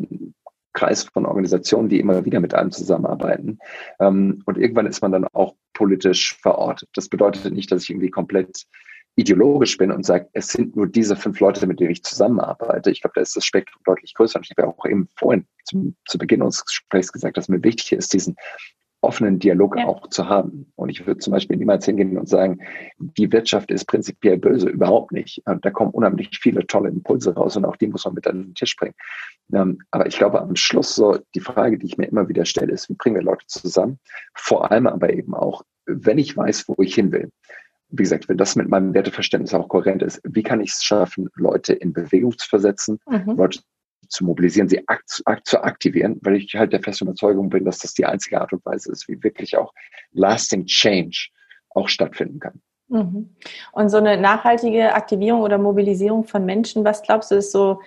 Kreis 0.72 1.04
von 1.04 1.26
Organisationen, 1.26 1.88
die 1.88 2.00
immer 2.00 2.24
wieder 2.24 2.40
mit 2.40 2.54
einem 2.54 2.70
zusammenarbeiten. 2.70 3.58
Ähm, 4.00 4.42
und 4.46 4.58
irgendwann 4.58 4.86
ist 4.86 5.02
man 5.02 5.12
dann 5.12 5.24
auch 5.24 5.54
politisch 5.74 6.36
verortet. 6.40 6.88
Das 6.94 7.08
bedeutet 7.08 7.52
nicht, 7.52 7.70
dass 7.72 7.84
ich 7.84 7.90
irgendwie 7.90 8.10
komplett 8.10 8.66
ideologisch 9.18 9.76
bin 9.76 9.90
und 9.90 10.06
sage, 10.06 10.28
es 10.32 10.48
sind 10.48 10.76
nur 10.76 10.86
diese 10.86 11.16
fünf 11.16 11.40
Leute, 11.40 11.66
mit 11.66 11.80
denen 11.80 11.90
ich 11.90 12.04
zusammenarbeite. 12.04 12.92
Ich 12.92 13.00
glaube, 13.00 13.14
da 13.16 13.20
ist 13.20 13.34
das 13.34 13.44
Spektrum 13.44 13.82
deutlich 13.84 14.14
größer. 14.14 14.38
Und 14.38 14.44
ich 14.44 14.50
habe 14.50 14.62
ja 14.62 14.68
auch 14.68 14.86
eben 14.86 15.08
vorhin 15.16 15.44
zum, 15.64 15.96
zu 16.06 16.18
Beginn 16.18 16.42
unseres 16.42 16.66
Gesprächs 16.66 17.12
gesagt, 17.12 17.36
dass 17.36 17.48
mir 17.48 17.62
wichtig 17.64 17.92
ist, 17.92 18.12
diesen 18.12 18.36
offenen 19.00 19.38
Dialog 19.38 19.76
ja. 19.76 19.86
auch 19.86 20.08
zu 20.08 20.28
haben. 20.28 20.72
Und 20.74 20.88
ich 20.88 21.06
würde 21.06 21.18
zum 21.18 21.32
Beispiel 21.32 21.56
niemals 21.56 21.84
hingehen 21.84 22.18
und 22.18 22.28
sagen, 22.28 22.58
die 22.98 23.30
Wirtschaft 23.30 23.70
ist 23.70 23.84
prinzipiell 23.86 24.38
böse, 24.38 24.68
überhaupt 24.68 25.12
nicht. 25.12 25.42
Da 25.44 25.70
kommen 25.70 25.90
unheimlich 25.90 26.38
viele 26.40 26.66
tolle 26.66 26.88
Impulse 26.88 27.34
raus 27.34 27.56
und 27.56 27.64
auch 27.64 27.76
die 27.76 27.86
muss 27.86 28.04
man 28.04 28.14
mit 28.14 28.26
an 28.26 28.42
den 28.42 28.54
Tisch 28.54 28.76
bringen. 28.76 28.94
Ähm, 29.52 29.78
aber 29.90 30.06
ich 30.06 30.18
glaube, 30.18 30.40
am 30.40 30.56
Schluss 30.56 30.94
so 30.94 31.18
die 31.34 31.40
Frage, 31.40 31.78
die 31.78 31.86
ich 31.86 31.96
mir 31.96 32.06
immer 32.06 32.28
wieder 32.28 32.44
stelle, 32.44 32.72
ist, 32.72 32.88
wie 32.88 32.94
bringen 32.94 33.16
wir 33.16 33.22
Leute 33.22 33.46
zusammen? 33.46 33.98
Vor 34.34 34.70
allem 34.70 34.86
aber 34.86 35.12
eben 35.12 35.34
auch, 35.34 35.62
wenn 35.86 36.18
ich 36.18 36.36
weiß, 36.36 36.68
wo 36.68 36.82
ich 36.82 36.94
hin 36.94 37.12
will. 37.12 37.30
Wie 37.90 38.02
gesagt, 38.02 38.28
wenn 38.28 38.36
das 38.36 38.56
mit 38.56 38.68
meinem 38.68 38.92
Werteverständnis 38.92 39.54
auch 39.54 39.68
kohärent 39.68 40.02
ist, 40.02 40.20
wie 40.24 40.42
kann 40.42 40.60
ich 40.60 40.72
es 40.72 40.84
schaffen, 40.84 41.30
Leute 41.36 41.72
in 41.72 41.94
Bewegung 41.94 42.36
zu 42.36 42.46
versetzen, 42.46 42.98
mhm. 43.08 43.36
Leute 43.36 43.60
zu 44.08 44.24
mobilisieren, 44.24 44.68
sie 44.68 44.86
akt, 44.88 45.22
akt, 45.24 45.46
zu 45.46 45.62
aktivieren, 45.62 46.18
weil 46.22 46.36
ich 46.36 46.54
halt 46.54 46.72
der 46.72 46.82
festen 46.82 47.04
Überzeugung 47.04 47.48
bin, 47.48 47.64
dass 47.64 47.78
das 47.78 47.94
die 47.94 48.06
einzige 48.06 48.40
Art 48.40 48.52
und 48.52 48.64
Weise 48.64 48.90
ist, 48.92 49.08
wie 49.08 49.22
wirklich 49.22 49.56
auch 49.56 49.72
lasting 50.12 50.66
change 50.66 51.28
auch 51.70 51.88
stattfinden 51.88 52.40
kann. 52.40 52.60
Mhm. 52.88 53.36
Und 53.72 53.90
so 53.90 53.98
eine 53.98 54.16
nachhaltige 54.16 54.94
Aktivierung 54.94 55.42
oder 55.42 55.58
Mobilisierung 55.58 56.24
von 56.24 56.44
Menschen, 56.44 56.84
was 56.84 57.02
glaubst 57.02 57.30
du, 57.30 57.36
ist 57.36 57.52
so 57.52 57.80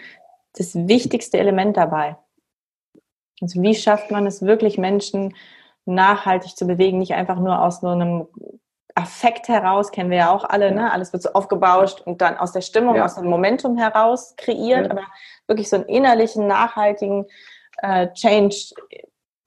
das 0.54 0.76
wichtigste 0.76 1.40
Element 1.40 1.78
dabei? 1.78 2.18
Also 3.42 3.62
wie 3.62 3.74
schafft 3.74 4.12
man 4.12 4.28
es 4.28 4.44
wirklich, 4.44 4.78
Menschen 4.78 5.36
nachhaltig 5.86 6.56
zu 6.56 6.68
bewegen, 6.68 7.00
nicht 7.00 7.14
einfach 7.14 7.40
nur 7.40 7.62
aus 7.62 7.82
so 7.82 7.88
einem 7.88 8.28
Affekt 9.02 9.48
heraus, 9.48 9.92
kennen 9.92 10.10
wir 10.10 10.18
ja 10.18 10.32
auch 10.32 10.44
alle, 10.44 10.72
ne? 10.72 10.92
alles 10.92 11.14
wird 11.14 11.24
so 11.24 11.34
aufgebauscht 11.34 12.02
und 12.02 12.22
dann 12.22 12.38
aus 12.38 12.52
der 12.52 12.62
Stimmung, 12.62 12.96
ja. 12.96 13.06
aus 13.06 13.16
dem 13.16 13.26
Momentum 13.26 13.78
heraus 13.78 14.36
kreiert, 14.38 14.86
ja. 14.86 14.92
aber 14.92 15.04
wirklich 15.48 15.70
so 15.70 15.78
einen 15.78 15.86
innerlichen, 15.86 16.48
nachhaltigen 16.48 17.26
äh, 17.82 18.08
Change 18.14 18.56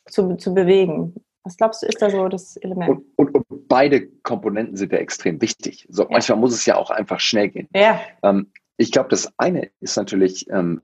zu, 0.06 0.36
zu 0.36 0.54
bewegen. 0.54 1.14
Was 1.44 1.56
glaubst 1.56 1.82
du, 1.82 1.86
ist 1.86 2.00
da 2.00 2.10
so 2.10 2.28
das 2.28 2.56
Element? 2.56 3.04
Und, 3.16 3.34
und, 3.34 3.50
und 3.50 3.68
beide 3.68 4.06
Komponenten 4.22 4.76
sind 4.76 4.92
ja 4.92 4.98
extrem 4.98 5.40
wichtig. 5.40 5.86
So, 5.90 6.04
ja. 6.04 6.08
Manchmal 6.10 6.38
muss 6.38 6.54
es 6.54 6.64
ja 6.66 6.76
auch 6.76 6.90
einfach 6.90 7.20
schnell 7.20 7.50
gehen. 7.50 7.68
Ja. 7.74 8.00
Ähm, 8.22 8.50
ich 8.76 8.90
glaube, 8.92 9.10
das 9.10 9.32
eine 9.36 9.70
ist 9.80 9.96
natürlich, 9.96 10.48
ähm, 10.50 10.80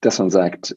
dass 0.00 0.18
man 0.18 0.30
sagt, 0.30 0.76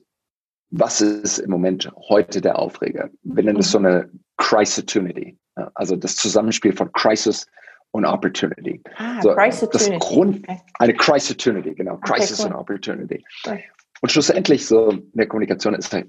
was 0.71 1.01
ist 1.01 1.39
im 1.39 1.49
Moment 1.49 1.91
heute 2.09 2.41
der 2.41 2.59
Aufreger? 2.59 3.09
Wir 3.23 3.43
nennen 3.43 3.59
es 3.59 3.71
so 3.71 3.79
eine 3.79 4.09
Crisis-Opportunity. 4.37 5.37
Also 5.75 5.95
das 5.95 6.15
Zusammenspiel 6.15 6.73
von 6.73 6.91
Crisis 6.91 7.45
und 7.91 8.05
Opportunity. 8.05 8.81
Ah, 8.97 9.21
so, 9.21 9.33
das 9.33 9.89
Grund, 9.99 10.47
eine 10.75 10.93
Crisis-Opportunity, 10.93 11.73
genau. 11.75 11.97
Crisis 11.97 12.39
okay, 12.39 12.49
cool. 12.49 12.55
und 12.55 12.61
Opportunity. 12.61 13.23
Cool. 13.45 13.59
Und 14.01 14.11
schlussendlich 14.11 14.65
so 14.65 14.91
in 14.91 15.11
der 15.13 15.27
Kommunikation 15.27 15.73
ist 15.73 15.91
halt 15.91 16.07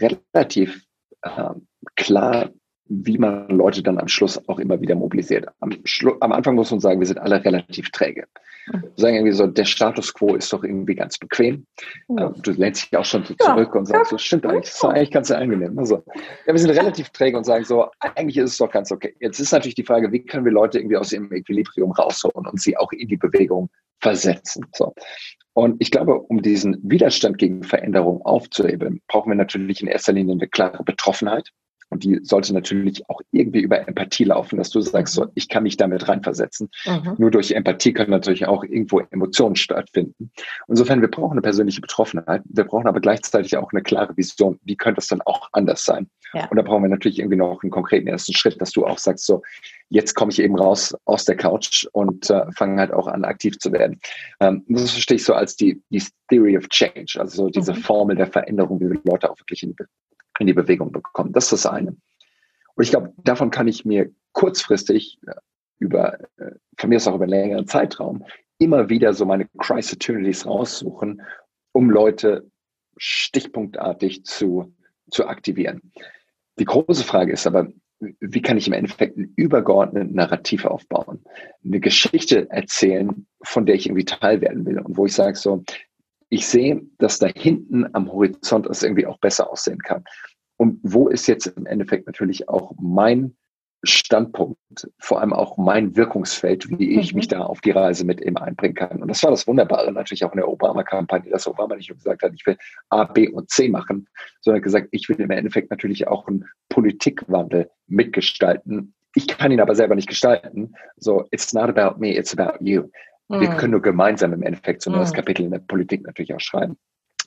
relativ 0.00 0.82
äh, 1.22 1.50
klar, 1.96 2.50
wie 2.88 3.18
man 3.18 3.48
Leute 3.48 3.82
dann 3.82 3.98
am 3.98 4.08
Schluss 4.08 4.40
auch 4.48 4.58
immer 4.58 4.80
wieder 4.80 4.94
mobilisiert. 4.94 5.46
Am, 5.60 5.72
Schlu 5.84 6.16
am 6.20 6.32
Anfang 6.32 6.54
muss 6.54 6.70
man 6.70 6.80
sagen, 6.80 7.00
wir 7.00 7.06
sind 7.06 7.18
alle 7.18 7.44
relativ 7.44 7.90
träge. 7.90 8.26
Wir 8.72 8.82
sagen 8.96 9.16
irgendwie 9.16 9.32
so, 9.32 9.46
der 9.46 9.64
Status 9.64 10.12
quo 10.12 10.34
ist 10.34 10.52
doch 10.52 10.64
irgendwie 10.64 10.94
ganz 10.94 11.18
bequem. 11.18 11.66
Ja. 12.08 12.30
Du 12.42 12.50
lehnst 12.52 12.90
dich 12.90 12.98
auch 12.98 13.04
schon 13.04 13.24
so 13.24 13.34
zurück 13.34 13.70
ja. 13.72 13.78
und 13.78 13.86
sagst, 13.86 14.10
so 14.10 14.18
stimmt 14.18 14.46
eigentlich, 14.46 14.66
das 14.66 14.74
ist 14.74 14.84
eigentlich 14.84 15.10
ganz 15.10 15.30
angenehm. 15.30 15.78
Also, 15.78 16.02
ja, 16.46 16.52
wir 16.52 16.58
sind 16.58 16.70
relativ 16.70 17.10
träge 17.10 17.36
und 17.36 17.44
sagen 17.44 17.64
so, 17.64 17.88
eigentlich 18.00 18.36
ist 18.36 18.52
es 18.52 18.58
doch 18.58 18.70
ganz 18.70 18.90
okay. 18.90 19.14
Jetzt 19.20 19.38
ist 19.38 19.52
natürlich 19.52 19.76
die 19.76 19.84
Frage, 19.84 20.10
wie 20.10 20.24
können 20.24 20.44
wir 20.44 20.52
Leute 20.52 20.78
irgendwie 20.78 20.96
aus 20.96 21.12
ihrem 21.12 21.32
Equilibrium 21.32 21.92
rausholen 21.92 22.46
und 22.46 22.60
sie 22.60 22.76
auch 22.76 22.90
in 22.92 23.08
die 23.08 23.16
Bewegung 23.16 23.68
versetzen. 24.00 24.66
So. 24.74 24.94
Und 25.54 25.80
ich 25.80 25.90
glaube, 25.90 26.18
um 26.18 26.42
diesen 26.42 26.78
Widerstand 26.82 27.38
gegen 27.38 27.62
Veränderung 27.62 28.20
aufzuheben, 28.22 29.00
brauchen 29.08 29.30
wir 29.30 29.36
natürlich 29.36 29.80
in 29.80 29.88
erster 29.88 30.12
Linie 30.12 30.34
eine 30.34 30.48
klare 30.48 30.82
Betroffenheit. 30.84 31.50
Und 31.96 32.04
die 32.04 32.20
sollte 32.22 32.52
natürlich 32.52 33.08
auch 33.08 33.22
irgendwie 33.32 33.60
über 33.60 33.88
Empathie 33.88 34.24
laufen, 34.24 34.58
dass 34.58 34.68
du 34.68 34.82
sagst, 34.82 35.14
so, 35.14 35.28
ich 35.34 35.48
kann 35.48 35.62
mich 35.62 35.78
damit 35.78 36.06
reinversetzen. 36.06 36.68
Mhm. 36.84 37.14
Nur 37.16 37.30
durch 37.30 37.52
Empathie 37.52 37.94
können 37.94 38.10
natürlich 38.10 38.46
auch 38.46 38.64
irgendwo 38.64 39.00
Emotionen 39.00 39.56
stattfinden. 39.56 40.30
Insofern, 40.68 41.00
wir 41.00 41.10
brauchen 41.10 41.32
eine 41.32 41.40
persönliche 41.40 41.80
Betroffenheit. 41.80 42.42
Wir 42.44 42.64
brauchen 42.64 42.86
aber 42.86 43.00
gleichzeitig 43.00 43.56
auch 43.56 43.72
eine 43.72 43.80
klare 43.80 44.14
Vision. 44.14 44.60
Wie 44.64 44.76
könnte 44.76 45.00
es 45.00 45.06
dann 45.06 45.22
auch 45.22 45.48
anders 45.52 45.86
sein? 45.86 46.10
Ja. 46.34 46.46
Und 46.50 46.58
da 46.58 46.62
brauchen 46.62 46.82
wir 46.82 46.90
natürlich 46.90 47.18
irgendwie 47.18 47.38
noch 47.38 47.62
einen 47.62 47.70
konkreten 47.70 48.08
ersten 48.08 48.34
Schritt, 48.34 48.60
dass 48.60 48.72
du 48.72 48.84
auch 48.84 48.98
sagst, 48.98 49.24
so, 49.24 49.40
jetzt 49.88 50.12
komme 50.12 50.32
ich 50.32 50.38
eben 50.38 50.54
raus 50.54 50.94
aus 51.06 51.24
der 51.24 51.36
Couch 51.38 51.86
und 51.92 52.28
äh, 52.28 52.44
fange 52.52 52.78
halt 52.78 52.92
auch 52.92 53.06
an, 53.06 53.24
aktiv 53.24 53.58
zu 53.58 53.72
werden. 53.72 54.00
Ähm, 54.40 54.66
das 54.68 54.90
verstehe 54.90 55.16
ich 55.16 55.24
so 55.24 55.32
als 55.32 55.56
die, 55.56 55.80
die 55.88 56.02
Theory 56.28 56.58
of 56.58 56.68
Change, 56.68 57.14
also 57.18 57.44
so 57.44 57.48
diese 57.48 57.72
mhm. 57.72 57.78
Formel 57.78 58.16
der 58.16 58.26
Veränderung, 58.26 58.80
wie 58.80 58.90
wir 58.90 59.00
Leute 59.04 59.30
auch 59.30 59.38
wirklich 59.38 59.62
in 59.62 59.70
die 59.70 59.76
in 60.38 60.46
die 60.46 60.52
Bewegung 60.52 60.92
bekommen. 60.92 61.32
Das 61.32 61.44
ist 61.44 61.64
das 61.64 61.66
eine. 61.66 61.96
Und 62.74 62.84
ich 62.84 62.90
glaube, 62.90 63.12
davon 63.18 63.50
kann 63.50 63.68
ich 63.68 63.84
mir 63.84 64.10
kurzfristig 64.32 65.18
äh, 65.26 65.34
über, 65.78 66.18
äh, 66.36 66.52
von 66.78 66.90
mir 66.90 66.96
ist 66.96 67.08
auch 67.08 67.14
über 67.14 67.24
einen 67.24 67.30
längeren 67.30 67.66
Zeitraum, 67.66 68.24
immer 68.58 68.88
wieder 68.88 69.12
so 69.14 69.24
meine 69.24 69.48
Crisis 69.58 69.94
Opportunities 69.94 70.46
raussuchen, 70.46 71.22
um 71.72 71.90
Leute 71.90 72.50
stichpunktartig 72.96 74.24
zu, 74.24 74.74
zu 75.10 75.26
aktivieren. 75.26 75.92
Die 76.58 76.64
große 76.64 77.04
Frage 77.04 77.32
ist 77.32 77.46
aber, 77.46 77.68
wie 77.98 78.42
kann 78.42 78.58
ich 78.58 78.66
im 78.66 78.72
Endeffekt 78.72 79.16
ein 79.16 79.32
übergeordnetes 79.36 80.14
Narrativ 80.14 80.64
aufbauen? 80.64 81.22
Eine 81.64 81.80
Geschichte 81.80 82.50
erzählen, 82.50 83.26
von 83.42 83.66
der 83.66 83.74
ich 83.74 83.86
irgendwie 83.86 84.04
Teil 84.04 84.40
werden 84.40 84.66
will 84.66 84.78
und 84.78 84.96
wo 84.96 85.06
ich 85.06 85.14
sage 85.14 85.36
so, 85.36 85.64
ich 86.28 86.46
sehe, 86.46 86.82
dass 86.98 87.18
da 87.18 87.28
hinten 87.28 87.86
am 87.94 88.10
Horizont 88.10 88.66
es 88.66 88.82
irgendwie 88.82 89.06
auch 89.06 89.18
besser 89.18 89.50
aussehen 89.50 89.78
kann. 89.78 90.04
Und 90.56 90.80
wo 90.82 91.08
ist 91.08 91.26
jetzt 91.26 91.46
im 91.46 91.66
Endeffekt 91.66 92.06
natürlich 92.06 92.48
auch 92.48 92.72
mein 92.80 93.36
Standpunkt, 93.84 94.58
vor 94.98 95.20
allem 95.20 95.32
auch 95.32 95.58
mein 95.58 95.96
Wirkungsfeld, 95.96 96.68
wie 96.78 96.98
ich 96.98 97.12
mhm. 97.12 97.18
mich 97.18 97.28
da 97.28 97.42
auf 97.42 97.60
die 97.60 97.70
Reise 97.70 98.04
mit 98.04 98.20
eben 98.20 98.36
einbringen 98.36 98.74
kann. 98.74 99.02
Und 99.02 99.08
das 99.08 99.22
war 99.22 99.30
das 99.30 99.46
Wunderbare 99.46 99.92
natürlich 99.92 100.24
auch 100.24 100.32
in 100.32 100.38
der 100.38 100.48
Obama-Kampagne, 100.48 101.30
dass 101.30 101.46
Obama 101.46 101.76
nicht 101.76 101.88
nur 101.88 101.96
gesagt 101.96 102.22
hat, 102.22 102.32
ich 102.34 102.46
will 102.46 102.56
A, 102.88 103.04
B 103.04 103.28
und 103.28 103.50
C 103.50 103.68
machen, 103.68 104.08
sondern 104.40 104.62
gesagt, 104.62 104.88
ich 104.90 105.08
will 105.08 105.20
im 105.20 105.30
Endeffekt 105.30 105.70
natürlich 105.70 106.08
auch 106.08 106.26
einen 106.26 106.44
Politikwandel 106.68 107.70
mitgestalten. 107.86 108.94
Ich 109.14 109.28
kann 109.28 109.52
ihn 109.52 109.60
aber 109.60 109.74
selber 109.74 109.94
nicht 109.94 110.08
gestalten. 110.08 110.74
So, 110.96 111.26
it's 111.30 111.52
not 111.52 111.68
about 111.68 111.98
me, 112.00 112.16
it's 112.16 112.36
about 112.36 112.64
you. 112.64 112.88
Mhm. 113.28 113.40
Wir 113.40 113.48
können 113.50 113.72
nur 113.72 113.82
gemeinsam 113.82 114.32
im 114.32 114.42
Endeffekt 114.42 114.82
so 114.82 114.90
ein 114.90 114.96
neues 114.96 115.12
mhm. 115.12 115.16
Kapitel 115.16 115.44
in 115.44 115.50
der 115.50 115.58
Politik 115.58 116.04
natürlich 116.06 116.34
auch 116.34 116.40
schreiben. 116.40 116.76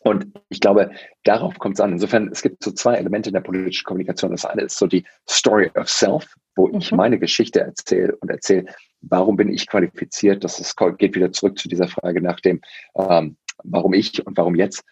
Und 0.01 0.27
ich 0.47 0.61
glaube, 0.61 0.91
darauf 1.23 1.59
kommt 1.59 1.75
es 1.75 1.81
an. 1.81 1.91
Insofern, 1.91 2.29
es 2.29 2.41
gibt 2.41 2.63
so 2.63 2.71
zwei 2.71 2.95
Elemente 2.95 3.29
in 3.29 3.33
der 3.33 3.41
politischen 3.41 3.83
Kommunikation. 3.83 4.31
Das 4.31 4.45
eine 4.45 4.61
ist 4.63 4.77
so 4.77 4.87
die 4.87 5.03
Story 5.29 5.69
of 5.75 5.89
Self, 5.89 6.35
wo 6.55 6.67
mhm. 6.67 6.77
ich 6.77 6.91
meine 6.91 7.19
Geschichte 7.19 7.59
erzähle 7.61 8.15
und 8.17 8.29
erzähle, 8.29 8.65
warum 9.01 9.35
bin 9.35 9.49
ich 9.49 9.67
qualifiziert. 9.67 10.43
Das 10.43 10.59
ist, 10.59 10.77
geht 10.97 11.15
wieder 11.15 11.31
zurück 11.31 11.59
zu 11.59 11.67
dieser 11.67 11.87
Frage 11.87 12.21
nach 12.21 12.39
dem, 12.39 12.61
ähm, 12.95 13.35
warum 13.63 13.93
ich 13.93 14.25
und 14.25 14.37
warum 14.37 14.55
jetzt. 14.55 14.83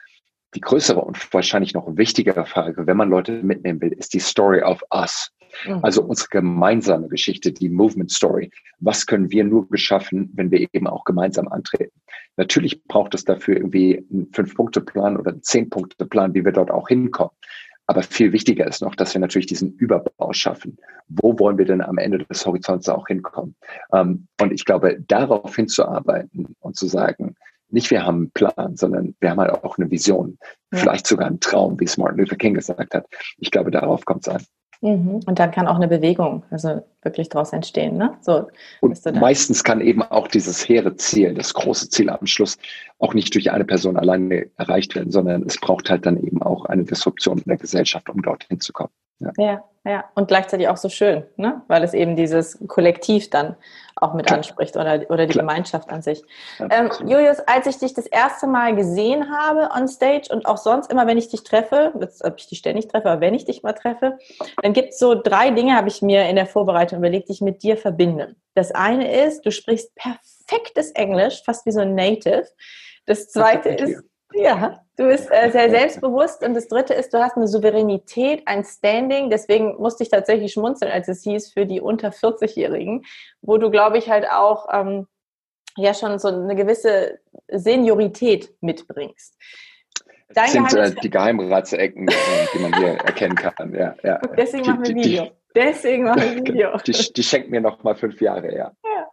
Die 0.56 0.62
größere 0.62 1.02
und 1.02 1.34
wahrscheinlich 1.34 1.74
noch 1.74 1.86
wichtigere 1.98 2.46
Frage, 2.46 2.88
wenn 2.88 2.98
man 2.98 3.10
Leute 3.10 3.44
mitnehmen 3.44 3.82
will, 3.82 3.92
ist 3.92 4.14
die 4.14 4.20
Story 4.20 4.62
of 4.62 4.82
Us. 4.94 5.32
Mhm. 5.66 5.80
Also 5.84 6.04
unsere 6.04 6.30
gemeinsame 6.30 7.08
Geschichte, 7.08 7.52
die 7.52 7.70
Movement 7.70 8.12
Story. 8.12 8.52
Was 8.80 9.06
können 9.06 9.32
wir 9.32 9.44
nur 9.44 9.68
geschaffen, 9.70 10.32
wenn 10.34 10.52
wir 10.52 10.68
eben 10.74 10.88
auch 10.88 11.04
gemeinsam 11.04 11.48
antreten? 11.48 12.00
Natürlich 12.38 12.84
braucht 12.84 13.16
es 13.16 13.24
dafür 13.24 13.58
irgendwie 13.58 14.06
einen 14.12 14.30
Fünf-Punkte-Plan 14.32 15.18
oder 15.18 15.32
einen 15.32 15.44
Zehn-Punkte-Plan, 15.44 16.34
wie 16.34 16.46
wir 16.46 16.52
dort 16.52 16.72
auch 16.72 16.88
hinkommen. 16.88 17.32
aber 17.90 18.04
viel 18.04 18.34
wichtiger 18.34 18.68
ist 18.68 18.82
noch, 18.82 18.96
dass 18.96 19.14
wir 19.14 19.22
natürlich 19.22 19.48
diesen 19.48 19.74
Überbau 19.78 20.34
schaffen. 20.34 20.78
Wo 21.08 21.40
wollen 21.40 21.58
wir 21.58 21.66
denn 21.66 21.82
am 21.82 21.98
Ende 21.98 22.18
des 22.20 22.46
Horizonts 22.46 22.90
auch 22.90 23.08
hinkommen? 23.08 23.56
Ähm, 23.94 24.28
und 24.42 24.52
ich 24.52 24.66
glaube, 24.66 25.00
darauf 25.08 25.56
hinzuarbeiten 25.56 26.56
und 26.60 26.76
zu 26.76 26.88
sagen, 26.88 27.36
nicht 27.70 27.92
wir 27.92 28.06
haben 28.06 28.18
einen 28.18 28.32
Plan, 28.32 28.76
sondern 28.76 29.16
wir 29.20 29.30
haben 29.30 29.40
halt 29.40 29.52
auch 29.52 29.78
eine 29.78 29.90
Vision. 29.90 30.38
Ja. 30.72 30.80
Vielleicht 30.80 31.08
sogar 31.08 31.28
einen 31.28 31.40
Traum, 31.40 31.80
wie 31.80 31.86
es 31.86 31.98
Martin 31.98 32.20
Luther 32.20 32.36
King 32.36 32.54
gesagt 32.54 32.94
hat. 32.94 33.08
Ich 33.38 33.52
glaube, 33.52 33.72
darauf 33.72 34.06
kommt 34.06 34.28
es 34.28 34.34
an. 34.34 34.44
Mhm. 34.82 35.22
Und 35.26 35.40
dann 35.40 35.52
kann 35.52 35.68
auch 35.68 35.76
eine 35.76 35.88
Bewegung, 35.88 36.44
also 36.52 36.82
wirklich 37.02 37.30
daraus 37.30 37.54
entstehen. 37.54 37.98
Ne? 37.98 38.16
So, 38.22 38.48
und 38.82 39.16
meistens 39.16 39.64
kann 39.64 39.82
eben 39.82 40.02
auch 40.04 40.28
dieses 40.28 40.68
hehre 40.68 40.96
Ziel, 40.96 41.34
das 41.34 41.54
große 41.54 41.90
Ziel 41.90 42.10
am 42.10 42.26
Schluss, 42.26 42.58
auch 43.00 43.14
nicht 43.14 43.34
durch 43.34 43.52
eine 43.52 43.66
Person 43.66 43.98
alleine 43.98 44.48
erreicht 44.58 44.96
werden, 44.96 45.12
sondern 45.12 45.44
es 45.44 45.60
braucht 45.60 45.90
halt 45.90 46.06
dann 46.06 46.18
eben 46.18 46.42
auch 46.42 46.66
eine 46.66 46.84
Disruption 46.84 47.38
in 47.38 47.46
der 47.46 47.58
Gesellschaft, 47.58 48.10
um 48.10 48.22
dorthin 48.22 48.60
zu 48.60 48.74
kommen. 48.74 48.92
Ja. 49.20 49.32
ja, 49.38 49.64
ja. 49.84 50.06
Und 50.14 50.28
gleichzeitig 50.28 50.68
auch 50.68 50.78
so 50.78 50.90
schön, 50.90 51.24
ne? 51.38 51.62
weil 51.68 51.84
es 51.84 51.94
eben 51.94 52.16
dieses 52.16 52.60
Kollektiv 52.68 53.30
dann 53.30 53.56
auch 54.02 54.14
mit 54.14 54.28
Klar. 54.28 54.40
anspricht 54.40 54.76
oder, 54.76 55.02
oder 55.10 55.26
die 55.26 55.34
Klar. 55.34 55.46
Gemeinschaft 55.46 55.90
an 55.90 56.02
sich. 56.02 56.24
ähm, 56.60 56.90
Julius, 57.06 57.40
als 57.40 57.68
ich 57.68 57.78
dich 57.78 57.94
das 57.94 58.06
erste 58.08 58.48
Mal 58.48 58.76
gesehen 58.76 59.32
habe 59.32 59.70
on 59.76 59.88
stage 59.88 60.28
und 60.30 60.46
auch 60.46 60.58
sonst 60.58 60.92
immer, 60.92 61.08
wenn 61.08 61.18
ich 61.18 61.30
dich 61.30 61.44
treffe, 61.44 61.94
jetzt, 62.00 62.24
ob 62.24 62.36
ich 62.38 62.48
dich 62.48 62.60
ständig 62.60 62.88
treffe, 62.88 63.10
aber 63.10 63.22
wenn 63.22 63.34
ich 63.34 63.46
dich 63.46 63.64
mal 63.64 63.74
treffe, 63.74 64.18
dann 64.62 64.74
gibt 64.74 64.90
es 64.90 65.00
so 65.00 65.16
drei 65.16 65.52
Dinge, 65.52 65.76
habe 65.76 65.88
ich 65.88 66.02
mir 66.02 66.28
in 66.30 66.36
der 66.36 66.46
Vorbereitung 66.46 67.00
überlegt, 67.00 67.30
die 67.30 67.34
ich 67.34 67.42
mit 67.42 67.64
dir 67.64 67.78
verbinde. 67.78 68.36
Das 68.54 68.72
eine 68.72 69.26
ist, 69.26 69.46
du 69.46 69.52
sprichst 69.52 69.94
perfektes 69.96 70.92
Englisch, 70.92 71.44
fast 71.46 71.66
wie 71.66 71.72
so 71.72 71.82
ein 71.82 71.96
Native. 71.96 72.48
Das 73.06 73.30
zweite 73.30 73.70
ist, 73.70 74.04
ja, 74.34 74.84
du 74.98 75.08
bist 75.08 75.30
äh, 75.32 75.52
sehr 75.52 75.70
selbstbewusst 75.70 76.44
und 76.44 76.54
das 76.54 76.68
dritte 76.68 76.94
ist, 76.94 77.14
du 77.14 77.20
hast 77.20 77.38
eine 77.38 77.48
Souveränität, 77.48 78.44
ein 78.46 78.64
Standing. 78.64 79.30
Deswegen 79.30 79.76
musste 79.78 80.04
ich 80.04 80.10
tatsächlich 80.10 80.54
schmunzeln, 80.54 80.92
als 80.92 81.08
es 81.08 81.24
hieß 81.24 81.54
für 81.54 81.66
die 81.66 81.82
unter 81.82 82.10
40-Jährigen, 82.10 83.06
wo 83.42 83.58
du, 83.58 83.70
glaube 83.70 83.98
ich, 83.98 84.10
halt 84.10 84.30
auch 84.30 84.68
ähm, 84.72 85.08
ja 85.78 85.94
schon 85.94 86.20
so 86.20 86.28
eine 86.28 86.56
gewisse 86.56 87.20
Seniorität 87.48 88.54
mitbringst. 88.62 89.38
Das 90.30 90.52
sind 90.52 90.74
äh, 90.74 90.94
die 91.02 91.10
Geheimratsecken, 91.10 92.08
die 92.54 92.60
man 92.60 92.76
hier 92.76 92.88
erkennen 93.06 93.36
kann. 93.36 93.74
Ja, 93.74 93.96
ja. 94.04 94.20
Deswegen 94.38 94.64
die, 94.64 94.70
machen 94.70 94.86
wir 94.86 94.96
Video. 94.96 95.24
Die, 95.24 95.32
deswegen 95.56 96.04
machen 96.04 96.22
wir 96.22 96.36
Video. 96.36 96.78
Die, 96.86 97.14
die 97.14 97.24
schenkt 97.24 97.50
mir 97.50 97.62
noch 97.62 97.82
mal 97.84 97.96
fünf 97.96 98.20
Jahre, 98.20 98.54
ja. 98.54 98.72
ja. 98.84 99.10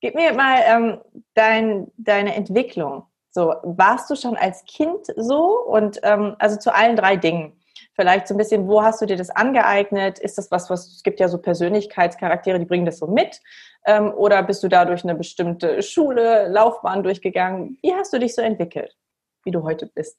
Gib 0.00 0.14
mir 0.14 0.34
mal 0.34 0.60
ähm, 0.66 1.00
dein, 1.34 1.90
deine 1.96 2.34
Entwicklung 2.34 3.04
so, 3.30 3.54
warst 3.62 4.10
du 4.10 4.16
schon 4.16 4.36
als 4.36 4.64
Kind 4.64 5.06
so? 5.16 5.60
Und 5.66 6.00
ähm, 6.02 6.34
also 6.38 6.58
zu 6.58 6.74
allen 6.74 6.96
drei 6.96 7.16
Dingen. 7.16 7.52
Vielleicht 7.94 8.28
so 8.28 8.34
ein 8.34 8.38
bisschen, 8.38 8.66
wo 8.66 8.82
hast 8.82 9.00
du 9.00 9.06
dir 9.06 9.16
das 9.16 9.30
angeeignet? 9.30 10.18
Ist 10.18 10.38
das 10.38 10.50
was, 10.50 10.70
was 10.70 10.88
es 10.88 11.02
gibt 11.02 11.20
ja 11.20 11.28
so 11.28 11.38
Persönlichkeitscharaktere, 11.38 12.58
die 12.58 12.64
bringen 12.64 12.86
das 12.86 12.98
so 12.98 13.06
mit? 13.06 13.40
Ähm, 13.86 14.12
oder 14.12 14.42
bist 14.42 14.62
du 14.62 14.68
da 14.68 14.84
durch 14.84 15.04
eine 15.04 15.14
bestimmte 15.14 15.82
Schule, 15.82 16.48
Laufbahn 16.48 17.02
durchgegangen? 17.02 17.78
Wie 17.82 17.92
hast 17.94 18.12
du 18.12 18.18
dich 18.18 18.34
so 18.34 18.42
entwickelt, 18.42 18.96
wie 19.44 19.50
du 19.50 19.62
heute 19.62 19.86
bist? 19.86 20.18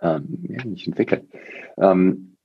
Ähm, 0.00 0.44
ja, 0.48 0.64
nicht 0.64 0.86
entwickelt. 0.86 1.26
Ähm, 1.78 2.36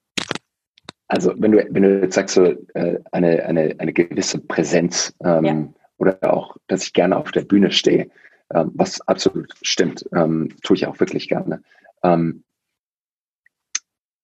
also 1.07 1.33
wenn 1.37 1.51
du, 1.51 1.65
wenn 1.69 1.83
du 1.83 2.01
jetzt 2.01 2.15
sagst, 2.15 2.35
so 2.35 2.45
äh, 2.45 2.99
eine, 3.11 3.43
eine, 3.45 3.75
eine 3.79 3.93
gewisse 3.93 4.39
Präsenz 4.39 5.13
ähm, 5.23 5.43
ja. 5.43 5.67
oder 5.97 6.33
auch, 6.33 6.55
dass 6.67 6.83
ich 6.83 6.93
gerne 6.93 7.17
auf 7.17 7.31
der 7.31 7.41
Bühne 7.41 7.71
stehe, 7.71 8.09
ähm, 8.53 8.71
was 8.73 9.01
absolut 9.01 9.53
stimmt, 9.61 10.05
ähm, 10.13 10.49
tue 10.63 10.75
ich 10.75 10.87
auch 10.87 10.99
wirklich 10.99 11.29
gerne. 11.29 11.61
Ähm, 12.03 12.43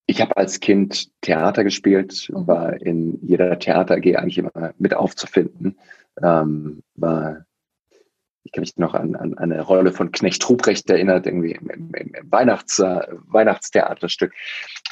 ich 0.06 0.20
habe 0.20 0.36
als 0.36 0.60
Kind 0.60 1.10
Theater 1.20 1.64
gespielt, 1.64 2.30
war 2.32 2.80
in 2.80 3.18
jeder 3.22 3.58
Theater 3.58 3.96
AG 3.96 4.16
eigentlich 4.16 4.38
immer 4.38 4.74
mit 4.78 4.94
aufzufinden, 4.94 5.78
ähm, 6.22 6.82
war 6.94 7.45
kann 8.56 8.62
mich 8.62 8.76
noch 8.78 8.94
an, 8.94 9.14
an 9.14 9.36
eine 9.36 9.60
Rolle 9.60 9.92
von 9.92 10.10
Knecht 10.10 10.48
Ruprecht 10.48 10.88
erinnert, 10.88 11.26
irgendwie 11.26 11.52
im, 11.52 11.68
im, 11.68 11.94
im 11.94 12.12
Weihnachts, 12.32 12.78
äh, 12.78 13.02
Weihnachtstheaterstück. 13.26 14.32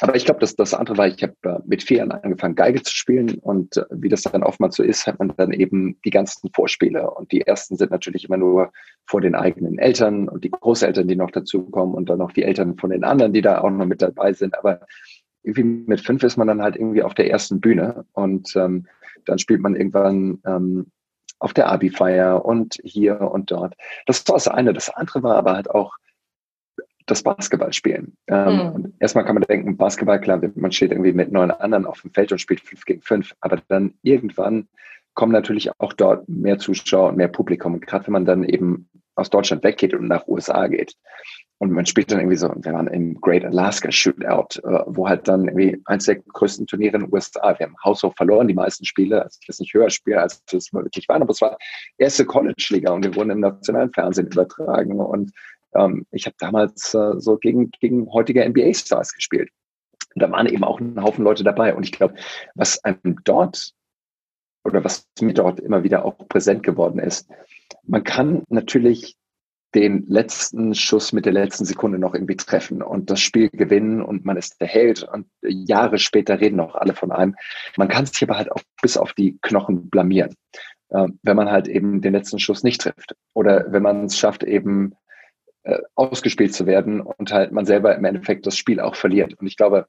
Aber 0.01 0.15
ich 0.15 0.23
glaube, 0.23 0.39
das, 0.39 0.55
das 0.55 0.75
andere 0.75 0.97
war, 0.97 1.07
ich 1.07 1.23
habe 1.23 1.33
äh, 1.43 1.59
mit 1.65 1.81
vier 1.81 1.97
Jahren 1.97 2.11
angefangen, 2.11 2.53
Geige 2.53 2.83
zu 2.83 2.95
spielen 2.95 3.39
und 3.39 3.77
äh, 3.77 3.85
wie 3.89 4.07
das 4.07 4.21
dann 4.21 4.43
oftmals 4.43 4.75
so 4.75 4.83
ist, 4.83 5.07
hat 5.07 5.17
man 5.17 5.33
dann 5.35 5.51
eben 5.51 5.99
die 6.05 6.11
ganzen 6.11 6.51
Vorspiele 6.53 7.09
und 7.09 7.31
die 7.31 7.41
ersten 7.41 7.75
sind 7.75 7.89
natürlich 7.89 8.25
immer 8.25 8.37
nur 8.37 8.71
vor 9.07 9.19
den 9.19 9.33
eigenen 9.33 9.79
Eltern 9.79 10.29
und 10.29 10.43
die 10.43 10.51
Großeltern, 10.51 11.07
die 11.07 11.15
noch 11.15 11.31
dazukommen 11.31 11.95
und 11.95 12.07
dann 12.07 12.19
noch 12.19 12.33
die 12.33 12.43
Eltern 12.43 12.77
von 12.77 12.91
den 12.91 13.03
anderen, 13.03 13.33
die 13.33 13.41
da 13.41 13.61
auch 13.61 13.71
noch 13.71 13.87
mit 13.87 14.03
dabei 14.03 14.33
sind. 14.33 14.55
Aber 14.59 14.81
irgendwie 15.41 15.63
mit 15.63 16.01
fünf 16.01 16.21
ist 16.21 16.37
man 16.37 16.47
dann 16.47 16.61
halt 16.61 16.75
irgendwie 16.75 17.01
auf 17.01 17.15
der 17.15 17.31
ersten 17.31 17.59
Bühne 17.59 18.05
und 18.13 18.55
ähm, 18.55 18.85
dann 19.25 19.39
spielt 19.39 19.61
man 19.61 19.75
irgendwann 19.75 20.39
ähm, 20.45 20.91
auf 21.39 21.53
der 21.53 21.69
Abi-Feier 21.69 22.45
und 22.45 22.79
hier 22.83 23.21
und 23.21 23.51
dort. 23.51 23.75
Das 24.05 24.27
war 24.27 24.35
das 24.35 24.47
eine. 24.47 24.73
Das 24.73 24.89
andere 24.89 25.23
war 25.23 25.35
aber 25.35 25.53
halt 25.53 25.69
auch 25.69 25.95
das 27.05 27.21
Basketballspielen. 27.21 28.17
Ähm, 28.27 28.55
mhm. 28.55 28.93
erstmal 28.99 29.25
kann 29.25 29.35
man 29.35 29.43
denken, 29.43 29.77
Basketball, 29.77 30.19
klar, 30.19 30.41
man 30.55 30.71
steht 30.71 30.91
irgendwie 30.91 31.13
mit 31.13 31.31
neun 31.31 31.51
anderen 31.51 31.85
auf 31.85 32.01
dem 32.01 32.11
Feld 32.11 32.31
und 32.31 32.39
spielt 32.39 32.61
fünf 32.61 32.85
gegen 32.85 33.01
fünf, 33.01 33.35
aber 33.41 33.59
dann 33.67 33.93
irgendwann 34.01 34.67
kommen 35.13 35.31
natürlich 35.31 35.69
auch 35.79 35.93
dort 35.93 36.27
mehr 36.27 36.57
Zuschauer 36.57 37.09
und 37.09 37.17
mehr 37.17 37.27
Publikum. 37.27 37.75
Und 37.75 37.87
gerade 37.87 38.07
wenn 38.07 38.13
man 38.13 38.25
dann 38.25 38.43
eben 38.43 38.89
aus 39.15 39.29
Deutschland 39.29 39.63
weggeht 39.63 39.93
und 39.93 40.07
nach 40.07 40.27
USA 40.27 40.67
geht, 40.67 40.95
und 41.57 41.71
man 41.71 41.85
spielt 41.85 42.11
dann 42.11 42.19
irgendwie 42.19 42.35
so, 42.37 42.49
wir 42.53 42.73
waren 42.73 42.87
im 42.87 43.19
Great 43.21 43.45
Alaska 43.45 43.89
Shootout, 43.89 44.59
äh, 44.63 44.83
wo 44.87 45.07
halt 45.07 45.27
dann 45.27 45.47
irgendwie 45.47 45.81
eins 45.85 46.05
der 46.05 46.15
größten 46.15 46.67
Turniere 46.67 46.97
in 46.97 47.03
den 47.03 47.13
USA. 47.13 47.57
Wir 47.57 47.67
haben 47.67 47.75
haushoch 47.83 48.13
verloren, 48.15 48.47
die 48.47 48.53
meisten 48.53 48.83
Spiele, 48.83 49.23
also 49.23 49.37
ich 49.41 49.47
weiß 49.47 49.59
nicht 49.59 49.73
höher 49.73 49.89
spielen, 49.89 50.19
als 50.19 50.43
es 50.51 50.73
wirklich 50.73 51.07
waren, 51.07 51.21
aber 51.21 51.31
es 51.31 51.41
war 51.41 51.57
erste 51.97 52.25
College-Liga 52.25 52.91
und 52.91 53.05
wir 53.05 53.15
wurden 53.15 53.29
im 53.29 53.39
nationalen 53.39 53.93
Fernsehen 53.93 54.27
übertragen. 54.27 54.99
Und 54.99 55.31
ähm, 55.75 56.05
ich 56.11 56.25
habe 56.25 56.35
damals 56.39 56.93
äh, 56.93 57.13
so 57.19 57.37
gegen, 57.37 57.71
gegen 57.79 58.11
heutige 58.11 58.47
NBA-Stars 58.47 59.13
gespielt. 59.13 59.49
Und 60.13 60.21
da 60.21 60.29
waren 60.31 60.47
eben 60.47 60.63
auch 60.65 60.81
ein 60.81 61.01
Haufen 61.01 61.23
Leute 61.23 61.45
dabei. 61.45 61.73
Und 61.73 61.83
ich 61.83 61.93
glaube, 61.93 62.15
was 62.55 62.83
einem 62.83 63.19
dort 63.23 63.71
oder 64.65 64.83
was 64.83 65.07
mir 65.21 65.33
dort 65.33 65.61
immer 65.61 65.83
wieder 65.83 66.03
auch 66.03 66.17
präsent 66.27 66.63
geworden 66.63 66.99
ist, 66.99 67.29
man 67.83 68.03
kann 68.03 68.43
natürlich 68.49 69.15
den 69.75 70.05
letzten 70.07 70.73
Schuss 70.73 71.11
mit 71.11 71.25
der 71.25 71.33
letzten 71.33 71.65
Sekunde 71.65 71.99
noch 71.99 72.13
irgendwie 72.13 72.37
treffen 72.37 72.81
und 72.81 73.09
das 73.09 73.19
Spiel 73.19 73.49
gewinnen 73.49 74.01
und 74.01 74.23
man 74.23 74.37
ist 74.37 74.59
der 74.61 74.67
Held 74.67 75.03
und 75.03 75.27
Jahre 75.41 75.99
später 75.99 76.39
reden 76.39 76.61
auch 76.61 76.75
alle 76.75 76.93
von 76.93 77.11
einem. 77.11 77.35
Man 77.75 77.89
kann 77.89 78.05
sich 78.05 78.23
aber 78.23 78.37
halt 78.37 78.51
auch 78.51 78.61
bis 78.81 78.95
auf 78.95 79.13
die 79.13 79.37
Knochen 79.41 79.89
blamieren, 79.89 80.33
äh, 80.89 81.07
wenn 81.23 81.35
man 81.35 81.51
halt 81.51 81.67
eben 81.67 82.01
den 82.01 82.13
letzten 82.13 82.39
Schuss 82.39 82.63
nicht 82.63 82.81
trifft 82.81 83.15
oder 83.33 83.65
wenn 83.71 83.83
man 83.83 84.05
es 84.05 84.17
schafft, 84.17 84.43
eben 84.43 84.93
äh, 85.63 85.79
ausgespielt 85.95 86.53
zu 86.53 86.65
werden 86.65 87.01
und 87.01 87.33
halt 87.33 87.51
man 87.51 87.65
selber 87.65 87.95
im 87.95 88.05
Endeffekt 88.05 88.47
das 88.47 88.57
Spiel 88.57 88.79
auch 88.79 88.95
verliert. 88.95 89.33
Und 89.33 89.45
ich 89.45 89.57
glaube, 89.57 89.87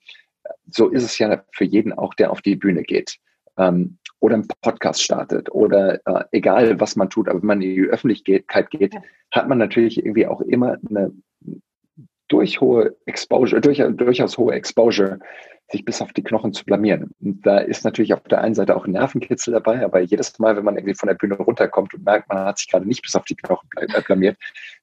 so 0.68 0.88
ist 0.88 1.04
es 1.04 1.18
ja 1.18 1.44
für 1.52 1.64
jeden 1.64 1.92
auch, 1.92 2.14
der 2.14 2.32
auf 2.32 2.42
die 2.42 2.56
Bühne 2.56 2.82
geht. 2.82 3.18
Ähm, 3.56 3.98
oder 4.20 4.34
einen 4.34 4.48
Podcast 4.62 5.02
startet 5.02 5.50
oder 5.52 6.00
äh, 6.06 6.24
egal, 6.32 6.80
was 6.80 6.96
man 6.96 7.10
tut, 7.10 7.28
aber 7.28 7.40
wenn 7.40 7.46
man 7.46 7.62
in 7.62 7.74
die 7.74 7.82
Öffentlichkeit 7.82 8.70
geht, 8.70 8.94
hat 9.30 9.48
man 9.48 9.58
natürlich 9.58 9.98
irgendwie 9.98 10.26
auch 10.26 10.40
immer 10.40 10.78
eine 10.88 11.12
durch 12.28 12.60
hohe 12.60 12.96
Exposure, 13.06 13.60
durch, 13.60 13.82
durchaus 13.96 14.36
hohe 14.38 14.54
Exposure 14.54 15.18
sich 15.68 15.84
bis 15.84 16.00
auf 16.00 16.12
die 16.12 16.22
Knochen 16.22 16.52
zu 16.52 16.64
blamieren. 16.64 17.10
Und 17.20 17.44
da 17.44 17.58
ist 17.58 17.84
natürlich 17.84 18.14
auf 18.14 18.22
der 18.22 18.40
einen 18.40 18.54
Seite 18.54 18.76
auch 18.76 18.86
ein 18.86 18.92
Nervenkitzel 18.92 19.52
dabei, 19.52 19.84
aber 19.84 20.00
jedes 20.00 20.38
Mal, 20.38 20.56
wenn 20.56 20.64
man 20.64 20.76
irgendwie 20.76 20.94
von 20.94 21.08
der 21.08 21.14
Bühne 21.14 21.36
runterkommt 21.36 21.92
und 21.92 22.04
merkt, 22.04 22.28
man 22.28 22.38
hat 22.38 22.58
sich 22.58 22.68
gerade 22.68 22.86
nicht 22.86 23.02
bis 23.02 23.16
auf 23.16 23.24
die 23.24 23.34
Knochen 23.34 23.68
äh, 23.76 24.00
blamiert, 24.00 24.36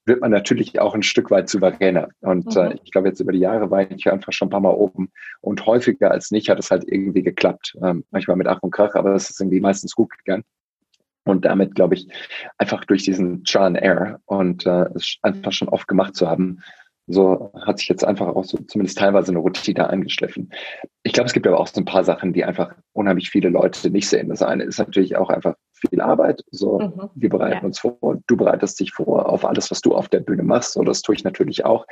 wird 0.05 0.19
man 0.19 0.31
natürlich 0.31 0.79
auch 0.79 0.93
ein 0.93 1.03
Stück 1.03 1.31
weit 1.31 1.47
souveräner. 1.47 2.09
Und 2.19 2.55
äh, 2.57 2.65
mhm. 2.65 2.71
äh, 2.71 2.79
ich 2.83 2.91
glaube, 2.91 3.07
jetzt 3.07 3.21
über 3.21 3.31
die 3.31 3.39
Jahre 3.39 3.71
war 3.71 3.89
ich 3.89 4.11
einfach 4.11 4.33
schon 4.33 4.49
ein 4.49 4.51
paar 4.51 4.59
Mal 4.59 4.73
oben 4.73 5.09
und 5.39 5.65
häufiger 5.65 6.11
als 6.11 6.31
nicht 6.31 6.49
hat 6.49 6.59
es 6.59 6.69
halt 6.69 6.83
irgendwie 6.85 7.23
geklappt. 7.23 7.77
Ähm, 7.81 8.03
manchmal 8.11 8.35
mit 8.35 8.47
Ach 8.47 8.61
und 8.61 8.71
Krach, 8.71 8.95
aber 8.95 9.15
es 9.15 9.29
ist 9.29 9.39
irgendwie 9.39 9.61
meistens 9.61 9.95
gut 9.95 10.11
gegangen. 10.17 10.43
Und 11.25 11.45
damit, 11.45 11.75
glaube 11.75 11.93
ich, 11.93 12.09
einfach 12.57 12.83
durch 12.83 13.03
diesen 13.03 13.45
Trial 13.45 13.67
and 13.67 13.77
Error 13.77 14.19
und 14.25 14.65
äh, 14.65 14.87
es 14.95 15.17
einfach 15.21 15.53
schon 15.53 15.69
oft 15.69 15.87
gemacht 15.87 16.15
zu 16.15 16.29
haben, 16.29 16.59
so 17.07 17.51
hat 17.65 17.79
sich 17.79 17.89
jetzt 17.89 18.05
einfach 18.05 18.27
auch 18.27 18.45
so 18.45 18.57
zumindest 18.67 18.97
teilweise 18.97 19.31
eine 19.31 19.39
Routine 19.39 19.89
eingeschliffen. 19.89 20.51
Ich 21.03 21.13
glaube, 21.13 21.27
es 21.27 21.33
gibt 21.33 21.45
aber 21.45 21.59
auch 21.59 21.67
so 21.67 21.81
ein 21.81 21.85
paar 21.85 22.03
Sachen, 22.03 22.31
die 22.31 22.45
einfach 22.45 22.73
unheimlich 22.93 23.29
viele 23.29 23.49
Leute 23.49 23.89
nicht 23.89 24.07
sehen. 24.07 24.29
Das 24.29 24.41
eine 24.41 24.63
ist 24.63 24.79
natürlich 24.79 25.17
auch 25.17 25.29
einfach 25.29 25.55
viel 25.73 25.99
Arbeit. 25.99 26.43
So, 26.51 26.79
mhm. 26.79 27.09
wir 27.15 27.29
bereiten 27.29 27.57
ja. 27.57 27.63
uns 27.63 27.79
vor, 27.79 28.19
du 28.27 28.37
bereitest 28.37 28.79
dich 28.79 28.91
vor 28.93 29.27
auf 29.27 29.43
alles, 29.43 29.69
was 29.69 29.81
du 29.81 29.95
auf 29.95 30.07
der 30.07 30.21
Bühne 30.21 30.43
machst. 30.43 30.73
So, 30.73 30.83
das 30.83 31.01
tue 31.01 31.15
ich 31.15 31.23
natürlich 31.23 31.65
auch. 31.65 31.85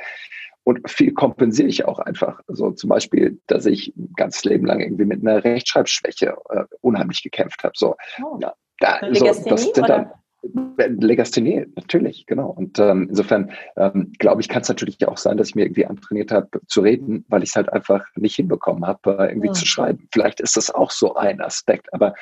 Und 0.64 0.88
viel 0.88 1.12
kompensiere 1.12 1.68
ich 1.68 1.84
auch 1.84 1.98
einfach. 1.98 2.40
So 2.46 2.70
zum 2.70 2.88
Beispiel, 2.88 3.40
dass 3.48 3.66
ich 3.66 3.94
ein 3.96 4.12
ganzes 4.16 4.44
Leben 4.44 4.64
lang 4.64 4.80
irgendwie 4.80 5.04
mit 5.04 5.20
einer 5.20 5.42
Rechtschreibschwäche 5.42 6.36
äh, 6.50 6.64
unheimlich 6.80 7.22
gekämpft 7.22 7.64
habe. 7.64 7.72
So, 7.76 7.96
oh. 8.22 8.38
ja, 8.40 8.54
da, 8.78 9.00
so, 9.12 9.24
das 9.26 9.62
sind 9.62 9.76
dann, 9.88 10.10
Legasthenie, 10.42 11.66
natürlich, 11.76 12.26
genau. 12.26 12.50
Und 12.50 12.78
ähm, 12.78 13.06
insofern 13.08 13.52
ähm, 13.76 14.12
glaube 14.18 14.40
ich, 14.40 14.48
kann 14.48 14.62
es 14.62 14.68
natürlich 14.68 15.06
auch 15.06 15.16
sein, 15.16 15.36
dass 15.36 15.50
ich 15.50 15.54
mir 15.54 15.64
irgendwie 15.64 15.86
antrainiert 15.86 16.32
habe 16.32 16.48
zu 16.66 16.80
reden, 16.80 17.24
weil 17.28 17.42
ich 17.42 17.50
es 17.50 17.56
halt 17.56 17.72
einfach 17.72 18.04
nicht 18.16 18.36
hinbekommen 18.36 18.84
habe, 18.84 19.18
äh, 19.18 19.28
irgendwie 19.28 19.48
ja. 19.48 19.52
zu 19.52 19.66
schreiben. 19.66 20.08
Vielleicht 20.12 20.40
ist 20.40 20.56
das 20.56 20.70
auch 20.70 20.90
so 20.90 21.14
ein 21.14 21.40
Aspekt, 21.40 21.92
aber 21.94 22.14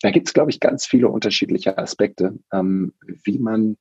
da 0.00 0.10
gibt 0.10 0.28
es, 0.28 0.34
glaube 0.34 0.50
ich, 0.50 0.60
ganz 0.60 0.86
viele 0.86 1.08
unterschiedliche 1.08 1.76
Aspekte, 1.76 2.38
ähm, 2.52 2.94
wie 3.24 3.38
man 3.38 3.76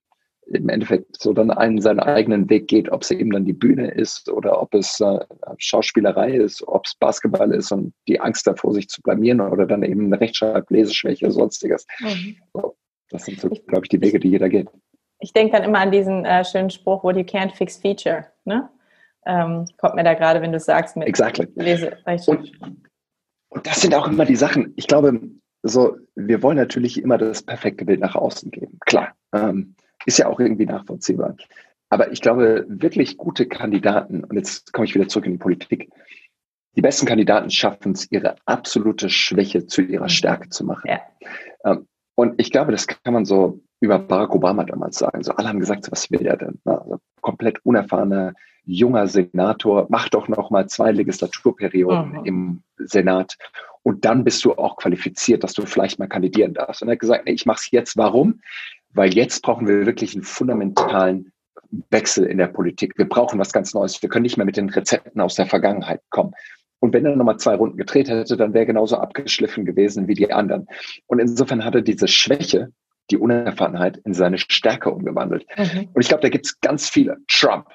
im 0.47 0.69
Endeffekt 0.69 1.19
so 1.19 1.33
dann 1.33 1.49
einen 1.49 1.81
seinen 1.81 1.99
eigenen 1.99 2.49
Weg 2.49 2.67
geht, 2.67 2.91
ob 2.91 3.01
es 3.01 3.11
eben 3.11 3.31
dann 3.31 3.45
die 3.45 3.53
Bühne 3.53 3.91
ist 3.91 4.29
oder 4.29 4.61
ob 4.61 4.73
es 4.75 4.99
äh, 4.99 5.19
Schauspielerei 5.57 6.35
ist, 6.35 6.67
ob 6.67 6.85
es 6.85 6.95
Basketball 6.95 7.51
ist 7.51 7.71
und 7.71 7.93
die 8.07 8.19
Angst 8.19 8.45
davor, 8.45 8.73
sich 8.73 8.87
zu 8.87 9.01
blamieren 9.01 9.41
oder 9.41 9.65
dann 9.65 9.83
eben 9.83 10.05
eine 10.05 10.19
Rechtschreib, 10.19 10.69
Leseschwäche, 10.69 11.31
sonstiges. 11.31 11.87
Mhm. 11.99 12.35
So, 12.53 12.75
das 13.15 13.25
sind 13.25 13.39
so, 13.39 13.49
glaube 13.49 13.85
ich, 13.85 13.89
die 13.89 14.01
Wege, 14.01 14.19
die 14.19 14.29
jeder 14.29 14.49
geht. 14.49 14.69
Ich 15.19 15.33
denke 15.33 15.53
dann 15.53 15.63
immer 15.63 15.79
an 15.79 15.91
diesen 15.91 16.25
äh, 16.25 16.43
schönen 16.43 16.69
Spruch, 16.69 17.03
what 17.03 17.15
you 17.15 17.23
can't 17.23 17.55
fix 17.55 17.77
feature. 17.77 18.25
Ne? 18.43 18.69
Ähm, 19.25 19.65
kommt 19.77 19.95
mir 19.95 20.03
da 20.03 20.13
gerade, 20.13 20.41
wenn 20.41 20.51
du 20.51 20.59
sagst, 20.59 20.97
mit 20.97 21.07
exactly. 21.07 21.47
Lese, 21.55 21.97
und, 22.27 22.51
und 23.49 23.67
das 23.67 23.81
sind 23.81 23.95
auch 23.95 24.07
immer 24.07 24.25
die 24.25 24.35
Sachen. 24.35 24.73
Ich 24.75 24.87
glaube, 24.87 25.19
so, 25.63 25.97
wir 26.15 26.43
wollen 26.43 26.57
natürlich 26.57 27.01
immer 27.01 27.17
das 27.17 27.41
perfekte 27.41 27.85
Bild 27.85 28.01
nach 28.01 28.15
außen 28.15 28.51
geben. 28.51 28.77
Klar. 28.85 29.15
Ähm, 29.33 29.75
ist 30.05 30.19
ja 30.19 30.27
auch 30.27 30.39
irgendwie 30.39 30.65
nachvollziehbar. 30.65 31.35
Aber 31.89 32.11
ich 32.11 32.21
glaube, 32.21 32.65
wirklich 32.67 33.17
gute 33.17 33.47
Kandidaten, 33.47 34.23
und 34.23 34.35
jetzt 34.35 34.73
komme 34.73 34.85
ich 34.85 34.93
wieder 34.93 35.07
zurück 35.07 35.25
in 35.25 35.33
die 35.33 35.37
Politik, 35.37 35.89
die 36.75 36.81
besten 36.81 37.05
Kandidaten 37.05 37.49
schaffen 37.49 37.93
es, 37.93 38.11
ihre 38.11 38.35
absolute 38.45 39.09
Schwäche 39.09 39.65
zu 39.65 39.81
ihrer 39.81 40.03
mhm. 40.03 40.09
Stärke 40.09 40.49
zu 40.49 40.65
machen. 40.65 40.89
Ja. 40.89 41.01
Ähm, 41.63 41.87
und 42.15 42.33
ich 42.37 42.51
glaube, 42.51 42.71
das 42.71 42.87
kann 42.87 43.13
man 43.13 43.25
so 43.25 43.59
über 43.79 43.99
Barack 43.99 44.33
Obama 44.33 44.63
damals 44.63 44.97
sagen. 44.97 45.23
So 45.23 45.33
alle 45.33 45.49
haben 45.49 45.59
gesagt, 45.59 45.91
was 45.91 46.09
will 46.09 46.25
er 46.25 46.37
denn? 46.37 46.59
Also 46.65 46.97
komplett 47.21 47.63
unerfahrener 47.63 48.33
junger 48.63 49.07
Senator, 49.07 49.85
mach 49.89 50.09
doch 50.09 50.27
noch 50.27 50.49
mal 50.49 50.67
zwei 50.67 50.91
Legislaturperioden 50.91 52.19
mhm. 52.19 52.25
im 52.25 52.63
Senat 52.77 53.37
und 53.83 54.05
dann 54.05 54.23
bist 54.23 54.43
du 54.43 54.53
auch 54.53 54.77
qualifiziert, 54.77 55.43
dass 55.43 55.53
du 55.53 55.65
vielleicht 55.67 55.99
mal 55.99 56.07
kandidieren 56.07 56.55
darfst. 56.55 56.81
Und 56.81 56.87
er 56.87 56.93
hat 56.93 56.99
gesagt, 56.99 57.25
nee, 57.25 57.33
ich 57.33 57.45
mache 57.45 57.59
es 57.59 57.69
jetzt. 57.69 57.95
Warum? 57.95 58.39
weil 58.95 59.13
jetzt 59.13 59.41
brauchen 59.41 59.67
wir 59.67 59.85
wirklich 59.85 60.15
einen 60.15 60.23
fundamentalen 60.23 61.31
Wechsel 61.89 62.25
in 62.25 62.37
der 62.37 62.47
Politik. 62.47 62.97
Wir 62.97 63.07
brauchen 63.07 63.37
was 63.37 63.51
ganz 63.51 63.73
Neues. 63.73 64.01
Wir 64.01 64.09
können 64.09 64.23
nicht 64.23 64.37
mehr 64.37 64.45
mit 64.45 64.57
den 64.57 64.69
Rezepten 64.69 65.19
aus 65.21 65.35
der 65.35 65.45
Vergangenheit 65.45 66.01
kommen. 66.09 66.33
Und 66.79 66.93
wenn 66.93 67.05
er 67.05 67.15
nochmal 67.15 67.37
zwei 67.37 67.55
Runden 67.55 67.77
gedreht 67.77 68.09
hätte, 68.09 68.37
dann 68.37 68.53
wäre 68.53 68.63
er 68.63 68.67
genauso 68.67 68.97
abgeschliffen 68.97 69.65
gewesen 69.65 70.07
wie 70.07 70.13
die 70.13 70.31
anderen. 70.31 70.67
Und 71.07 71.19
insofern 71.19 71.63
hat 71.63 71.75
er 71.75 71.81
diese 71.81 72.07
Schwäche, 72.07 72.69
die 73.11 73.17
Unerfahrenheit, 73.17 73.97
in 73.97 74.13
seine 74.13 74.37
Stärke 74.37 74.91
umgewandelt. 74.91 75.45
Mhm. 75.57 75.89
Und 75.93 76.01
ich 76.01 76.07
glaube, 76.07 76.21
da 76.21 76.29
gibt 76.29 76.45
es 76.45 76.59
ganz 76.59 76.89
viele. 76.89 77.17
Trump, 77.27 77.67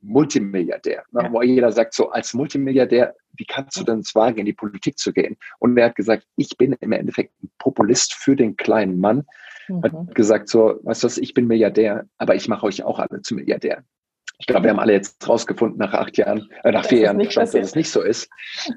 Multimilliardär, 0.00 1.04
ne, 1.12 1.22
ja. 1.24 1.32
wo 1.32 1.42
jeder 1.42 1.72
sagt, 1.72 1.94
so 1.94 2.10
als 2.10 2.34
Multimilliardär, 2.34 3.14
wie 3.32 3.44
kannst 3.44 3.78
du 3.78 3.84
denn 3.84 4.00
es 4.00 4.14
wagen, 4.14 4.38
in 4.38 4.46
die 4.46 4.52
Politik 4.52 4.98
zu 4.98 5.12
gehen? 5.12 5.36
Und 5.58 5.76
er 5.76 5.86
hat 5.86 5.96
gesagt, 5.96 6.24
ich 6.36 6.56
bin 6.56 6.74
im 6.80 6.92
Endeffekt 6.92 7.32
ein 7.42 7.50
Populist 7.58 8.14
für 8.14 8.36
den 8.36 8.56
kleinen 8.56 8.98
Mann, 8.98 9.24
mhm. 9.68 9.82
hat 9.82 10.14
gesagt 10.14 10.48
so, 10.48 10.78
weißt 10.82 11.02
du 11.02 11.06
was, 11.06 11.18
ich 11.18 11.34
bin 11.34 11.46
Milliardär, 11.46 12.06
aber 12.16 12.34
ich 12.34 12.48
mache 12.48 12.66
euch 12.66 12.82
auch 12.82 12.98
alle 12.98 13.22
zu 13.22 13.34
Milliardär. 13.34 13.84
Ich 14.40 14.46
glaube, 14.46 14.64
wir 14.64 14.70
haben 14.70 14.78
alle 14.78 14.92
jetzt 14.92 15.28
rausgefunden 15.28 15.78
nach 15.78 15.92
acht 15.92 16.16
Jahren, 16.16 16.48
äh, 16.62 16.70
nach 16.70 16.82
das 16.82 16.88
vier 16.88 17.00
Jahren, 17.00 17.20
schon, 17.30 17.40
dass 17.40 17.54
es 17.54 17.74
nicht 17.74 17.90
so 17.90 18.02
ist. 18.02 18.30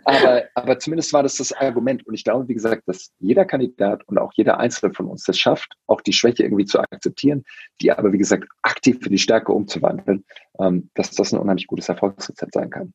Aber, 0.05 0.43
aber 0.55 0.79
zumindest 0.79 1.13
war 1.13 1.21
das 1.21 1.35
das 1.35 1.53
Argument. 1.53 2.05
Und 2.07 2.15
ich 2.15 2.23
glaube, 2.23 2.47
wie 2.47 2.55
gesagt, 2.55 2.83
dass 2.87 3.11
jeder 3.19 3.45
Kandidat 3.45 4.03
und 4.07 4.17
auch 4.17 4.31
jeder 4.33 4.59
Einzelne 4.59 4.93
von 4.93 5.07
uns 5.07 5.23
das 5.23 5.37
schafft, 5.37 5.75
auch 5.85 6.01
die 6.01 6.13
Schwäche 6.13 6.43
irgendwie 6.43 6.65
zu 6.65 6.79
akzeptieren, 6.79 7.43
die 7.79 7.91
aber, 7.91 8.11
wie 8.11 8.17
gesagt, 8.17 8.45
aktiv 8.63 8.99
für 9.03 9.09
die 9.09 9.19
Stärke 9.19 9.51
umzuwandeln, 9.51 10.25
ähm, 10.59 10.89
dass 10.95 11.11
das 11.11 11.31
ein 11.31 11.39
unheimlich 11.39 11.67
gutes 11.67 11.89
Erfolgsrezept 11.89 12.53
sein 12.53 12.71
kann. 12.71 12.93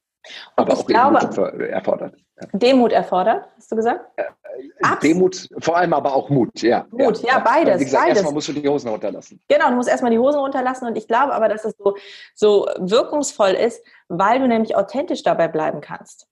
Aber 0.56 0.72
ich 0.72 0.78
auch 0.78 0.86
glaube, 0.86 1.18
Demut 1.20 1.60
erfordert. 1.60 2.14
Demut 2.52 2.92
erfordert, 2.92 3.48
hast 3.56 3.72
du 3.72 3.76
gesagt? 3.76 4.04
Äh, 4.16 4.24
Demut, 5.02 5.48
vor 5.58 5.76
allem 5.76 5.92
aber 5.92 6.14
auch 6.14 6.28
Mut, 6.28 6.62
ja. 6.62 6.86
Mut, 6.90 7.22
ja, 7.22 7.34
ja 7.34 7.38
beides. 7.38 7.80
Wie 7.80 7.84
gesagt, 7.84 8.04
beides. 8.04 8.18
erstmal 8.18 8.34
musst 8.34 8.48
du 8.48 8.52
die 8.52 8.68
Hosen 8.68 8.88
runterlassen. 8.88 9.40
Genau, 9.48 9.68
du 9.70 9.76
musst 9.76 9.88
erstmal 9.88 10.10
die 10.10 10.18
Hosen 10.18 10.40
runterlassen 10.40 10.86
und 10.86 10.96
ich 10.96 11.08
glaube 11.08 11.32
aber, 11.32 11.48
dass 11.48 11.64
es 11.64 11.74
so, 11.78 11.96
so 12.34 12.68
wirkungsvoll 12.78 13.52
ist, 13.52 13.82
weil 14.08 14.38
du 14.38 14.48
nämlich 14.48 14.76
authentisch 14.76 15.22
dabei 15.22 15.48
bleiben 15.48 15.80
kannst. 15.80 16.28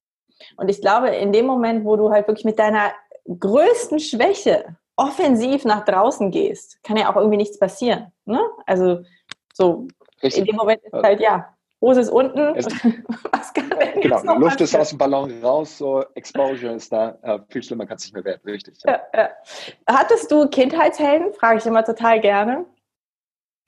Und 0.57 0.69
ich 0.69 0.81
glaube, 0.81 1.09
in 1.09 1.33
dem 1.33 1.47
Moment, 1.47 1.85
wo 1.85 1.97
du 1.97 2.11
halt 2.11 2.29
wirklich 2.29 2.45
mit 2.45 2.59
deiner 2.59 2.93
größten 3.27 4.01
Schwäche 4.01 4.77
offensiv 4.97 5.65
nach 5.65 5.85
draußen 5.85 6.31
gehst, 6.31 6.83
kann 6.83 6.97
ja 6.97 7.11
auch 7.11 7.17
irgendwie 7.17 7.39
nichts 7.39 7.59
passieren. 7.59 8.13
Ne? 8.27 8.41
Also 8.67 9.01
so 9.53 9.89
Richtig. 10.23 10.41
in 10.41 10.47
dem 10.47 10.57
Moment 10.57 10.83
ist 10.83 10.93
halt 10.93 11.21
ja, 11.21 11.54
Hose 11.85 12.01
ist 12.01 12.11
unten. 12.11 12.39
Es, 12.57 12.65
Was 13.33 13.53
kann 13.53 13.69
denn 13.69 14.01
genau, 14.01 14.17
jetzt 14.17 14.25
noch 14.25 14.39
Luft 14.39 14.61
ist 14.63 14.75
aus 14.75 14.89
dem 14.89 14.99
Ballon 14.99 15.31
raus, 15.43 15.77
so 15.77 16.03
Exposure 16.15 16.73
ist 16.73 16.91
da. 16.91 17.19
Äh, 17.23 17.41
viel 17.49 17.63
schlimmer 17.63 17.85
kann 17.85 17.97
es 17.97 18.05
nicht 18.05 18.15
mehr 18.15 18.25
werden, 18.25 18.41
richtig. 18.47 18.79
Ja. 18.85 19.01
Ja, 19.13 19.21
ja. 19.21 19.31
Hattest 19.87 20.31
du 20.33 20.49
Kindheitshelden? 20.49 21.35
Frage 21.35 21.59
ich 21.59 21.67
immer 21.67 21.85
total 21.85 22.21
gerne. 22.21 22.65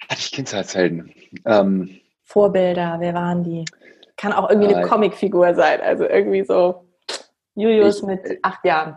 Hatte 0.09 0.21
ich 0.21 0.33
Kindheitshelden? 0.33 1.13
Ähm, 1.45 2.01
Vorbilder, 2.23 2.97
wer 3.01 3.13
waren 3.13 3.45
die? 3.45 3.67
Kann 4.17 4.33
auch 4.33 4.49
irgendwie 4.49 4.73
äh, 4.73 4.77
eine 4.77 4.87
Comicfigur 4.87 5.55
sein, 5.55 5.81
also 5.83 6.05
irgendwie 6.05 6.45
so 6.45 6.87
Julius 7.55 7.99
ich, 7.99 8.05
mit 8.05 8.25
äh, 8.25 8.39
acht 8.43 8.65
Jahren. 8.65 8.97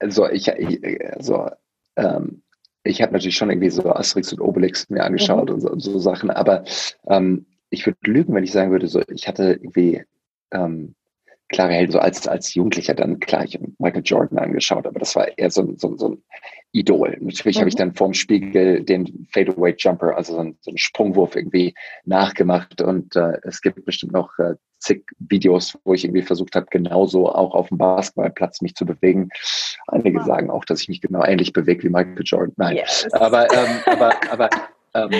Also 0.00 0.28
ich, 0.28 0.50
also, 1.14 1.48
ähm, 1.94 2.42
ich 2.82 3.02
habe 3.02 3.12
natürlich 3.12 3.36
schon 3.36 3.50
irgendwie 3.50 3.70
so 3.70 3.88
Asterix 3.88 4.32
und 4.32 4.40
Obelix 4.40 4.88
mir 4.90 5.04
angeschaut 5.04 5.48
mhm. 5.48 5.54
und, 5.54 5.60
so, 5.60 5.70
und, 5.70 5.80
so, 5.80 5.98
Sachen, 5.98 6.30
aber 6.30 6.64
ähm, 7.08 7.46
ich 7.70 7.86
würde 7.86 7.98
lügen, 8.04 8.34
wenn 8.34 8.44
ich 8.44 8.52
sagen 8.52 8.70
würde, 8.70 8.88
so, 8.88 9.02
ich 9.08 9.26
hatte 9.28 9.52
irgendwie 9.52 10.02
ähm, 10.52 10.94
klare 11.48 11.72
Helden, 11.72 11.92
so 11.92 11.98
als, 11.98 12.26
als 12.26 12.54
Jugendlicher 12.54 12.94
dann 12.94 13.20
klar, 13.20 13.44
ich 13.44 13.54
habe 13.54 13.68
Michael 13.78 14.02
Jordan 14.04 14.38
angeschaut, 14.38 14.86
aber 14.86 14.98
das 14.98 15.14
war 15.14 15.38
eher 15.38 15.50
so, 15.50 15.74
so, 15.76 15.96
so 15.96 16.10
ein 16.10 16.22
Idol. 16.72 17.16
Natürlich 17.20 17.56
mhm. 17.56 17.60
habe 17.60 17.68
ich 17.68 17.76
dann 17.76 17.94
vorm 17.94 18.14
Spiegel 18.14 18.82
den 18.82 19.28
Fadeaway 19.32 19.74
Jumper, 19.78 20.16
also 20.16 20.34
so 20.34 20.40
einen, 20.40 20.58
so 20.60 20.70
einen 20.70 20.78
Sprungwurf 20.78 21.36
irgendwie 21.36 21.74
nachgemacht 22.04 22.82
und 22.82 23.14
äh, 23.16 23.38
es 23.44 23.60
gibt 23.60 23.84
bestimmt 23.84 24.12
noch 24.12 24.36
äh, 24.38 24.54
zig 24.78 25.04
Videos, 25.18 25.78
wo 25.84 25.94
ich 25.94 26.04
irgendwie 26.04 26.22
versucht 26.22 26.54
habe, 26.56 26.66
genauso 26.70 27.28
auch 27.28 27.54
auf 27.54 27.68
dem 27.68 27.78
Basketballplatz 27.78 28.60
mich 28.60 28.74
zu 28.74 28.84
bewegen. 28.84 29.30
Einige 29.86 30.18
wow. 30.18 30.26
sagen 30.26 30.50
auch, 30.50 30.64
dass 30.64 30.82
ich 30.82 30.88
mich 30.88 31.00
genau 31.00 31.24
ähnlich 31.24 31.52
bewege 31.52 31.84
wie 31.84 31.88
Michael 31.88 32.22
Jordan. 32.24 32.54
Nein, 32.56 32.76
yes. 32.76 33.06
aber, 33.12 33.50
ähm, 33.52 33.80
aber, 33.86 34.10
aber 34.30 34.50
ähm, 34.94 35.10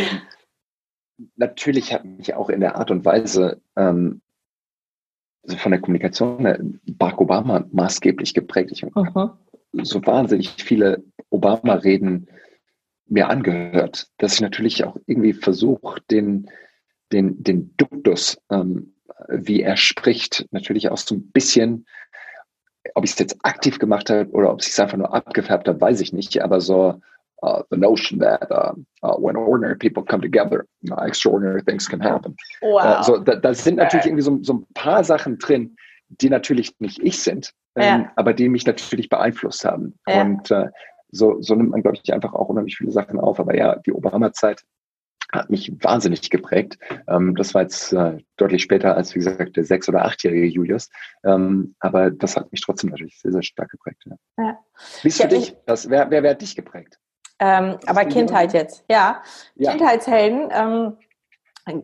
natürlich 1.37 1.93
hat 1.93 2.05
mich 2.05 2.35
auch 2.35 2.49
in 2.51 2.61
der 2.61 2.77
Art 2.77 2.91
und 2.91 3.05
Weise 3.05 3.61
ähm, 3.77 4.21
also 5.47 5.57
von 5.59 5.73
der 5.73 5.81
Kommunikation 5.81 6.81
Barack 6.87 7.21
Obama 7.21 7.65
maßgeblich 7.71 8.35
geprägt. 8.35 8.73
Ich 8.73 8.83
habe 8.83 9.39
so 9.73 10.05
wahnsinnig 10.05 10.51
viele 10.59 11.05
Obama-Reden 11.31 12.29
mir 13.09 13.29
angehört, 13.29 14.09
dass 14.19 14.35
ich 14.35 14.41
natürlich 14.41 14.85
auch 14.85 14.97
irgendwie 15.07 15.33
versuche, 15.33 16.01
den, 16.11 16.51
den, 17.13 17.43
den 17.43 17.77
Duktus, 17.77 18.39
ähm, 18.51 18.95
wie 19.29 19.63
er 19.63 19.77
spricht, 19.77 20.47
natürlich 20.51 20.89
auch 20.89 20.99
so 20.99 21.15
ein 21.15 21.31
bisschen, 21.31 21.87
ob 22.95 23.05
ich 23.05 23.13
es 23.13 23.19
jetzt 23.19 23.39
aktiv 23.45 23.79
gemacht 23.79 24.11
habe 24.11 24.31
oder 24.31 24.53
ob 24.53 24.61
ich 24.61 24.69
es 24.69 24.81
einfach 24.81 24.97
nur 24.97 25.15
abgefärbt 25.15 25.69
habe, 25.69 25.81
weiß 25.81 26.01
ich 26.01 26.13
nicht, 26.13 26.43
aber 26.43 26.61
so 26.61 27.01
uh, 27.43 27.63
the 27.71 27.77
notion 27.77 28.19
that 28.19 28.51
uh, 28.51 28.73
uh, 29.03 29.17
when 29.17 29.37
ordinary 29.37 29.77
people 29.77 30.03
come 30.03 30.21
together, 30.21 30.67
extraordinary 31.05 31.63
things 31.63 31.89
can 31.89 32.01
happen. 32.01 32.37
Wow. 32.63 33.03
so, 33.03 33.19
da, 33.19 33.37
da, 33.37 33.55
sind 33.55 33.77
natürlich 33.77 34.07
irgendwie 34.07 34.23
so, 34.23 34.39
so, 34.43 34.55
ein 34.55 34.67
paar 34.75 35.05
Sachen 35.05 35.39
drin, 35.39 35.77
die 36.09 36.31
natürlich 36.31 36.75
nicht 36.79 36.99
ich 37.03 37.23
sind, 37.23 37.53
ähm, 37.77 38.03
ja. 38.03 38.13
aber 38.17 38.33
die 38.33 38.49
mich 38.49 38.67
natürlich 38.67 39.09
beeinflusst 39.09 39.65
haben. 39.65 39.99
Ja. 40.07 40.23
Und 40.23 40.51
äh, 40.51 40.69
so, 41.11 41.41
so 41.41 41.55
nimmt 41.55 41.71
man, 41.71 41.83
glaube 41.83 41.99
ich, 42.03 42.13
einfach 42.13 42.35
auch 42.35 42.49
unheimlich 42.49 42.77
viele 42.77 42.91
Sachen 42.91 43.21
auf. 43.21 43.41
Aber 43.41 43.57
ja, 43.57 43.77
die 43.77 43.93
Obama-Zeit 43.93 44.63
hat 45.33 45.51
mich 45.51 45.73
wahnsinnig 45.81 46.31
geprägt. 46.31 46.79
Ähm, 47.09 47.35
das 47.35 47.55
war 47.55 47.63
jetzt 47.63 47.93
äh, 47.93 48.19
deutlich 48.37 48.63
später 48.63 48.97
als, 48.97 49.15
wie 49.15 49.19
gesagt, 49.19 49.57
der 49.57 49.65
sechs- 49.65 49.89
oder 49.89 50.05
achtjährige 50.05 50.47
Julius. 50.47 50.89
Ähm, 51.25 51.75
aber 51.81 52.11
das 52.11 52.37
hat 52.37 52.51
mich 52.53 52.61
trotzdem 52.61 52.91
natürlich 52.91 53.19
sehr, 53.21 53.33
sehr 53.33 53.43
stark 53.43 53.71
geprägt. 53.71 54.05
Ja. 54.07 54.17
Ja. 54.39 54.59
Wie 55.03 55.09
ist 55.09 55.21
für 55.21 55.29
dich? 55.29 55.57
Das, 55.67 55.91
wer, 55.91 56.11
wer, 56.11 56.23
wer 56.23 56.31
hat 56.31 56.43
dich 56.43 56.55
geprägt? 56.55 56.99
Ähm, 57.39 57.79
aber 57.87 58.05
Kindheit 58.07 58.53
jetzt, 58.55 58.85
ja. 58.89 59.23
ja. 59.57 59.71
Kindheitshelden, 59.73 60.51
ähm, 60.53 61.83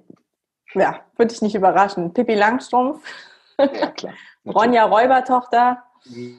ja, 0.75 1.01
würde 1.17 1.33
ich 1.33 1.43
nicht 1.43 1.55
überraschen. 1.55 2.15
Pippi 2.15 2.35
Langstrumpf, 2.35 3.05
ja, 3.59 3.91
klar, 3.91 4.15
Ronja 4.47 4.85
Räubertochter. 4.85 5.83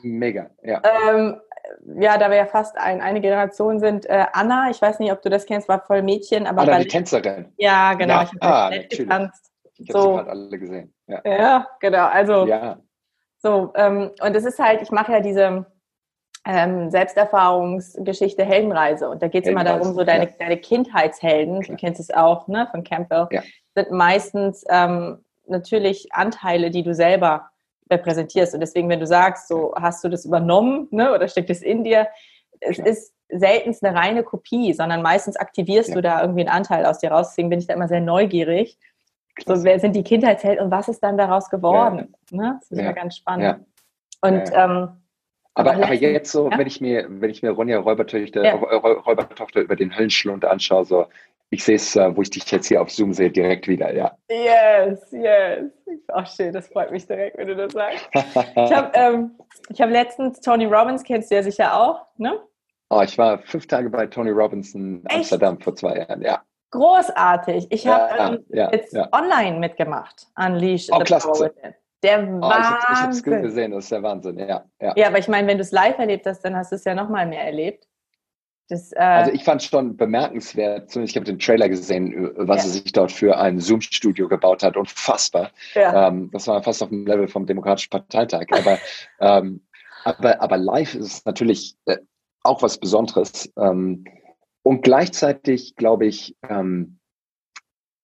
Mega, 0.02 0.50
ja. 0.64 0.82
Ähm, 0.84 1.40
ja, 2.00 2.18
da 2.18 2.30
wir 2.30 2.38
ja 2.38 2.46
fast 2.46 2.78
ein, 2.78 3.02
eine 3.02 3.22
Generation 3.22 3.80
sind, 3.80 4.06
äh, 4.08 4.26
Anna, 4.34 4.70
ich 4.70 4.82
weiß 4.82 5.00
nicht, 5.00 5.12
ob 5.12 5.22
du 5.22 5.30
das 5.30 5.46
kennst, 5.46 5.70
war 5.70 5.82
voll 5.86 6.02
Mädchen, 6.02 6.48
aber. 6.48 6.64
Anna, 6.64 6.80
die 6.80 6.88
Tänzerin. 6.88 7.54
Ja, 7.58 7.94
genau. 7.94 8.16
Ja. 8.16 8.24
Ich 8.24 8.30
habe 8.42 8.42
ah, 8.42 8.70
getanzt. 8.90 9.52
Ich 9.78 9.90
habe 9.90 10.02
so. 10.02 10.10
sie 10.10 10.16
gerade 10.16 10.30
alle 10.32 10.60
gesehen. 10.60 10.94
Ja. 11.08 11.22
ja, 11.26 11.68
genau. 11.80 12.06
Also, 12.08 12.46
ja. 12.48 12.80
so, 13.38 13.72
ähm, 13.76 14.12
und 14.22 14.36
es 14.36 14.46
ist 14.46 14.60
halt, 14.60 14.82
ich 14.82 14.92
mache 14.92 15.14
ja 15.14 15.20
diese 15.20 15.66
ähm, 16.46 16.92
Selbsterfahrungsgeschichte 16.92 18.44
Heldenreise. 18.44 19.10
Und 19.10 19.22
da 19.22 19.28
geht 19.28 19.46
es 19.46 19.50
immer 19.50 19.64
darum, 19.64 19.94
so 19.94 20.04
deine, 20.04 20.26
ja. 20.26 20.32
deine 20.40 20.58
Kindheitshelden, 20.58 21.62
Klar. 21.62 21.76
du 21.76 21.82
kennst 21.82 22.00
es 22.00 22.12
auch, 22.12 22.48
ne, 22.48 22.68
von 22.72 22.84
Campbell, 22.84 23.28
ja. 23.32 23.42
sind 23.76 23.92
meistens 23.92 24.64
ähm, 24.70 25.24
natürlich 25.48 26.14
Anteile, 26.14 26.70
die 26.70 26.84
du 26.84 26.94
selber 26.94 27.50
repräsentierst. 27.90 28.54
Und 28.54 28.60
deswegen, 28.60 28.90
wenn 28.90 29.00
du 29.00 29.08
sagst, 29.08 29.48
so 29.48 29.74
hast 29.76 30.04
du 30.04 30.10
das 30.10 30.26
übernommen, 30.26 30.88
ne, 30.92 31.14
oder 31.14 31.28
steckt 31.28 31.50
es 31.50 31.62
in 31.62 31.84
dir, 31.84 32.08
es 32.60 32.76
Klar. 32.76 32.88
ist 32.88 33.14
selten 33.30 33.76
eine 33.86 33.98
reine 33.98 34.24
Kopie, 34.24 34.74
sondern 34.74 35.02
meistens 35.02 35.38
aktivierst 35.38 35.90
ja. 35.90 35.96
du 35.96 36.02
da 36.02 36.22
irgendwie 36.22 36.42
einen 36.42 36.50
Anteil 36.50 36.86
aus 36.86 37.00
dir 37.00 37.12
raus. 37.12 37.30
Deswegen 37.30 37.50
bin 37.50 37.60
ich 37.60 37.68
da 37.68 37.74
immer 37.74 37.88
sehr 37.88 38.02
neugierig. 38.02 38.78
So, 39.46 39.64
wer 39.64 39.80
sind 39.80 39.96
die 39.96 40.04
Kindheitshelden 40.04 40.66
und 40.66 40.72
was 40.72 40.88
ist 40.88 41.02
dann 41.02 41.18
daraus 41.18 41.50
geworden? 41.50 42.14
Ne? 42.30 42.58
Das 42.60 42.70
ist 42.70 42.78
immer 42.78 42.94
ganz 42.94 43.18
spannend. 43.18 43.66
Und 44.22 44.44
ähm, 44.54 44.90
aber, 45.56 45.74
aber, 45.74 45.94
jetzt 45.94 46.32
so, 46.32 46.50
ja? 46.50 46.58
wenn 46.58 46.68
ich 46.68 46.82
mir, 46.82 47.06
wenn 47.10 47.30
ich 47.30 47.44
mir 47.44 47.52
Ronja 47.52 47.80
Räubertochter, 47.80 48.44
ja. 48.44 48.56
Räubertochter 48.56 49.62
über 49.62 49.76
den 49.76 49.96
Höllenschlund 49.96 50.46
anschaue, 50.46 50.86
so, 50.86 51.06
ich 51.52 51.64
sehe 51.64 51.76
es, 51.76 51.96
äh, 51.96 52.16
wo 52.16 52.24
ich 52.24 52.32
dich 52.32 52.50
jetzt 52.52 52.68
hier 52.68 52.82
auf 52.82 52.90
Zoom 52.90 53.14
sehe, 53.14 53.30
direkt 53.30 53.68
wieder, 53.68 53.94
ja. 53.94 54.18
Yes, 54.30 55.12
yes. 55.12 55.72
Ach 56.08 56.28
schön, 56.28 56.52
das 56.52 56.68
freut 56.68 56.92
mich 56.92 57.06
direkt, 57.06 57.38
wenn 57.38 57.48
du 57.48 57.56
das 57.56 57.74
sagst. 57.74 58.10
ich 58.14 58.74
habe 58.74 58.92
ähm, 58.96 59.32
hab 59.80 59.90
letztens 59.90 60.42
Tony 60.42 60.66
Robbins, 60.66 61.04
kennst 61.04 61.30
du 61.30 61.36
ja 61.36 61.44
sicher 61.44 61.80
auch, 61.80 62.08
ne? 62.18 62.40
Oh, 62.90 63.02
ich 63.02 63.18
war 63.18 63.40
fünf 63.40 63.68
Tage 63.68 63.90
bei 63.90 64.08
Tony 64.08 64.32
Robbins 64.32 64.74
in 64.74 65.06
Echt? 65.06 65.16
Amsterdam 65.16 65.60
vor 65.60 65.76
zwei 65.76 65.98
Jahren, 65.98 66.22
ja. 66.22 66.42
Großartig. 66.72 67.68
Ich 67.70 67.86
habe 67.86 68.18
ja, 68.18 68.34
ähm, 68.34 68.46
ja, 68.50 68.72
jetzt 68.72 68.96
online 69.12 69.60
mitgemacht, 69.60 70.28
Unleash 70.36 70.90
oh, 70.92 70.98
the 70.98 71.04
klasse. 71.04 71.28
Power 71.28 71.40
Within. 71.42 71.74
Der 72.04 72.28
oh, 72.42 72.50
Ich 72.50 73.02
habe 73.02 73.12
es 73.12 73.24
gesehen, 73.24 73.72
das 73.72 73.86
ist 73.86 73.92
der 73.92 74.04
Wahnsinn, 74.04 74.38
ja. 74.38 74.66
Ja, 74.82 74.94
ja 74.96 75.08
aber 75.08 75.20
ich 75.20 75.28
meine, 75.28 75.48
wenn 75.48 75.58
du 75.58 75.64
es 75.64 75.72
live 75.72 75.98
erlebt 75.98 76.26
hast, 76.26 76.42
dann 76.42 76.56
hast 76.56 76.72
du 76.72 76.76
es 76.76 76.84
ja 76.84 76.94
noch 76.94 77.10
mal 77.10 77.26
mehr 77.26 77.44
erlebt. 77.44 77.88
Das, 78.70 78.92
äh, 78.94 79.00
also 79.00 79.32
ich 79.32 79.44
fand 79.44 79.62
es 79.62 79.68
schon 79.68 79.98
bemerkenswert, 79.98 80.90
zumindest 80.90 81.14
ich 81.14 81.18
habe 81.18 81.26
den 81.26 81.40
Trailer 81.40 81.70
gesehen, 81.70 82.32
was 82.36 82.64
ja. 82.64 82.64
er 82.64 82.70
sich 82.70 82.92
dort 82.92 83.12
für 83.12 83.38
ein 83.38 83.60
Zoom-Studio 83.60 84.28
gebaut 84.28 84.64
hat. 84.64 84.78
Unfassbar. 84.78 85.52
Ja. 85.76 86.08
Ähm, 86.08 86.30
das 86.32 86.48
war 86.48 86.62
fast 86.64 86.82
auf 86.82 86.90
dem 86.90 87.06
Level 87.06 87.28
vom 87.28 87.46
Demokratischen 87.46 87.90
Parteitag. 87.90 88.46
Aber, 88.52 88.78
ähm, 89.20 89.62
aber, 90.06 90.42
aber 90.42 90.58
live 90.58 90.96
ist 90.96 91.06
es 91.06 91.26
natürlich 91.26 91.76
äh, 91.86 91.98
auch 92.44 92.62
was 92.62 92.78
Besonderes. 92.78 93.52
Ähm, 93.58 94.06
und 94.64 94.82
gleichzeitig 94.82 95.76
glaube 95.76 96.06
ich, 96.06 96.38
ähm, 96.50 97.00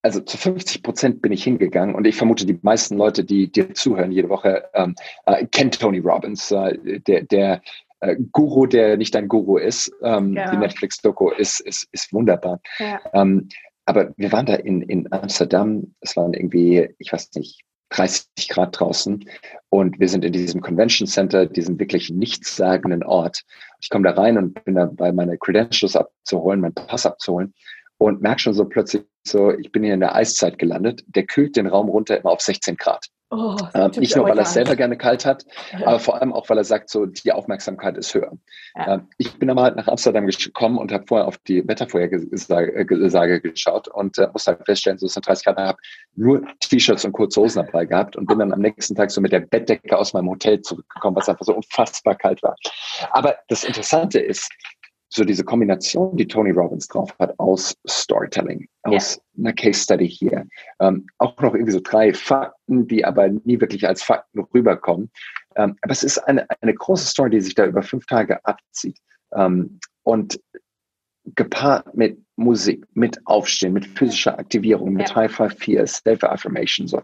also 0.02 0.22
zu 0.22 0.38
50 0.38 0.84
Prozent 0.84 1.22
bin 1.22 1.32
ich 1.32 1.44
hingegangen 1.44 1.96
und 1.96 2.06
ich 2.08 2.16
vermute, 2.16 2.46
die 2.46 2.60
meisten 2.62 2.98
Leute, 2.98 3.24
die 3.24 3.52
dir 3.52 3.74
zuhören 3.74 4.12
jede 4.12 4.30
Woche, 4.30 4.70
ähm, 4.74 4.96
äh, 5.26 5.46
kennen 5.48 5.72
Tony 5.72 6.00
Robbins, 6.00 6.52
äh, 6.52 7.00
der, 7.02 7.24
der 7.24 7.62
äh, 8.00 8.16
Guru, 8.32 8.66
der 8.66 8.98
nicht 8.98 9.16
ein 9.16 9.28
Guru 9.28 9.58
ist. 9.58 9.92
Ähm, 10.02 10.36
genau. 10.36 10.52
Die 10.52 10.58
Netflix-Doku 10.58 11.32
ist, 11.32 11.60
ist, 11.60 11.88
ist 11.92 12.14
wunderbar. 12.14 12.62
Ja. 12.80 13.00
Ähm, 13.14 13.50
aber 13.86 14.14
wir 14.18 14.32
waren 14.32 14.46
da 14.46 14.56
in, 14.56 14.84
in 14.84 15.12
Amsterdam, 15.12 15.96
es 16.00 16.16
waren 16.16 16.34
irgendwie, 16.34 16.90
ich 17.00 17.12
weiß 17.12 17.32
nicht, 17.36 17.64
30 17.90 18.50
Grad 18.50 18.80
draußen 18.80 19.28
und 19.70 20.00
wir 20.00 20.08
sind 20.08 20.24
in 20.24 20.32
diesem 20.32 20.62
Convention 20.62 21.08
Center, 21.08 21.48
diesem 21.48 21.80
wirklich 21.80 22.12
nichtssagenden 22.12 23.04
Ort. 23.04 23.44
Ich 23.82 23.90
komme 23.90 24.08
da 24.08 24.14
rein 24.14 24.38
und 24.38 24.64
bin 24.64 24.76
dabei, 24.76 25.12
meine 25.12 25.40
Credentials 25.40 25.96
abzuholen, 25.96 26.62
meinen 26.62 26.76
Pass 26.76 27.08
abzuholen 27.08 27.56
und 27.98 28.22
merke 28.22 28.42
schon 28.42 28.54
so 28.54 28.66
plötzlich 28.66 29.04
so, 29.24 29.52
ich 29.52 29.72
bin 29.72 29.84
hier 29.84 29.94
in 29.94 30.00
der 30.00 30.16
Eiszeit 30.16 30.58
gelandet. 30.58 31.04
Der 31.08 31.26
kühlt 31.26 31.56
den 31.56 31.68
Raum 31.68 31.90
runter 31.90 32.18
immer 32.18 32.32
auf 32.32 32.42
16 32.42 32.78
Grad. 32.78 33.08
Oh, 33.32 33.56
ähm, 33.76 33.92
nicht 33.98 34.16
nur, 34.16 34.26
weil 34.26 34.40
er 34.40 34.44
es 34.44 34.54
selber 34.54 34.76
gerne 34.76 34.98
kalt 34.98 35.24
hat, 35.24 35.46
ja. 35.72 35.86
aber 35.86 36.00
vor 36.00 36.16
allem 36.16 36.34
auch, 36.34 36.50
weil 36.50 36.58
er 36.58 36.64
sagt, 36.64 36.90
so 36.90 37.06
die 37.06 37.32
Aufmerksamkeit 37.32 37.96
ist 37.96 38.12
höher. 38.16 38.32
Ja. 38.76 38.96
Ähm, 38.96 39.08
ich 39.20 39.38
bin 39.38 39.52
aber 39.52 39.62
halt 39.62 39.76
nach 39.76 39.88
Amsterdam 39.88 40.26
gekommen 40.26 40.80
und 40.80 40.92
habe 40.92 41.06
vorher 41.08 41.28
auf 41.28 41.38
die 41.48 41.68
Wettervorhersage 41.68 43.42
geschaut 43.42 43.88
und 43.88 44.18
äh, 44.18 44.30
musste 44.34 44.54
halt 44.54 44.66
feststellen, 44.66 44.98
so 44.98 45.06
es 45.06 45.14
sind 45.14 45.28
30 45.28 45.46
Grad, 45.46 45.58
habe 45.58 45.78
nur 46.16 46.42
T-Shirts 46.60 47.06
und 47.06 47.12
kurze 47.12 47.40
Hosen 47.42 47.64
dabei 47.64 47.86
gehabt 47.86 48.16
und 48.16 48.26
bin 48.26 48.40
dann 48.40 48.52
am 48.52 48.62
nächsten 48.62 48.96
Tag 48.96 49.12
so 49.12 49.22
mit 49.22 49.32
der 49.32 49.42
Bettdecke 49.42 49.96
aus 49.96 50.14
meinem 50.14 50.30
Hotel 50.30 50.60
zurückgekommen, 50.62 51.16
was 51.16 51.30
einfach 51.30 51.46
so 51.46 51.54
unfassbar 51.54 52.16
kalt 52.16 52.42
war. 52.42 52.56
Aber 53.12 53.36
das 53.48 53.64
Interessante 53.64 54.20
ist, 54.20 54.52
so 55.10 55.24
diese 55.24 55.44
Kombination, 55.44 56.16
die 56.16 56.28
Tony 56.28 56.52
Robbins 56.52 56.88
drauf 56.88 57.14
hat, 57.20 57.38
aus 57.40 57.76
Storytelling, 57.88 58.68
aus 58.84 59.16
ja. 59.16 59.22
einer 59.40 59.54
Case 59.54 59.82
Study 59.82 60.08
hier, 60.08 60.48
ähm, 60.80 61.08
auch 61.18 61.36
noch 61.42 61.56
irgendwie 61.56 61.74
so 61.74 61.82
drei 61.84 62.14
Fakten, 62.14 62.88
die 62.88 63.04
aber 63.04 63.28
nie 63.28 63.60
wirklich 63.60 63.88
als 63.88 64.04
Fakten 64.04 64.40
rüberkommen. 64.54 65.10
Ähm, 65.56 65.76
aber 65.82 65.92
es 65.92 66.04
ist 66.04 66.20
eine, 66.20 66.46
eine 66.62 66.74
große 66.74 67.08
Story, 67.08 67.32
die 67.32 67.42
sich 67.42 67.56
da 67.56 67.66
über 67.66 67.82
fünf 67.82 68.06
Tage 68.06 68.44
abzieht. 68.46 69.00
Ähm, 69.34 69.80
und 70.04 70.40
gepaart 71.36 71.96
mit 71.96 72.24
Musik, 72.36 72.86
mit 72.94 73.20
Aufstehen, 73.26 73.74
mit 73.74 73.86
physischer 73.86 74.38
Aktivierung, 74.38 74.94
mit 74.94 75.10
ja. 75.10 75.16
High 75.16 75.32
Five 75.32 75.58
4, 75.58 75.88
Self-Affirmation, 75.88 76.88
so. 76.88 77.02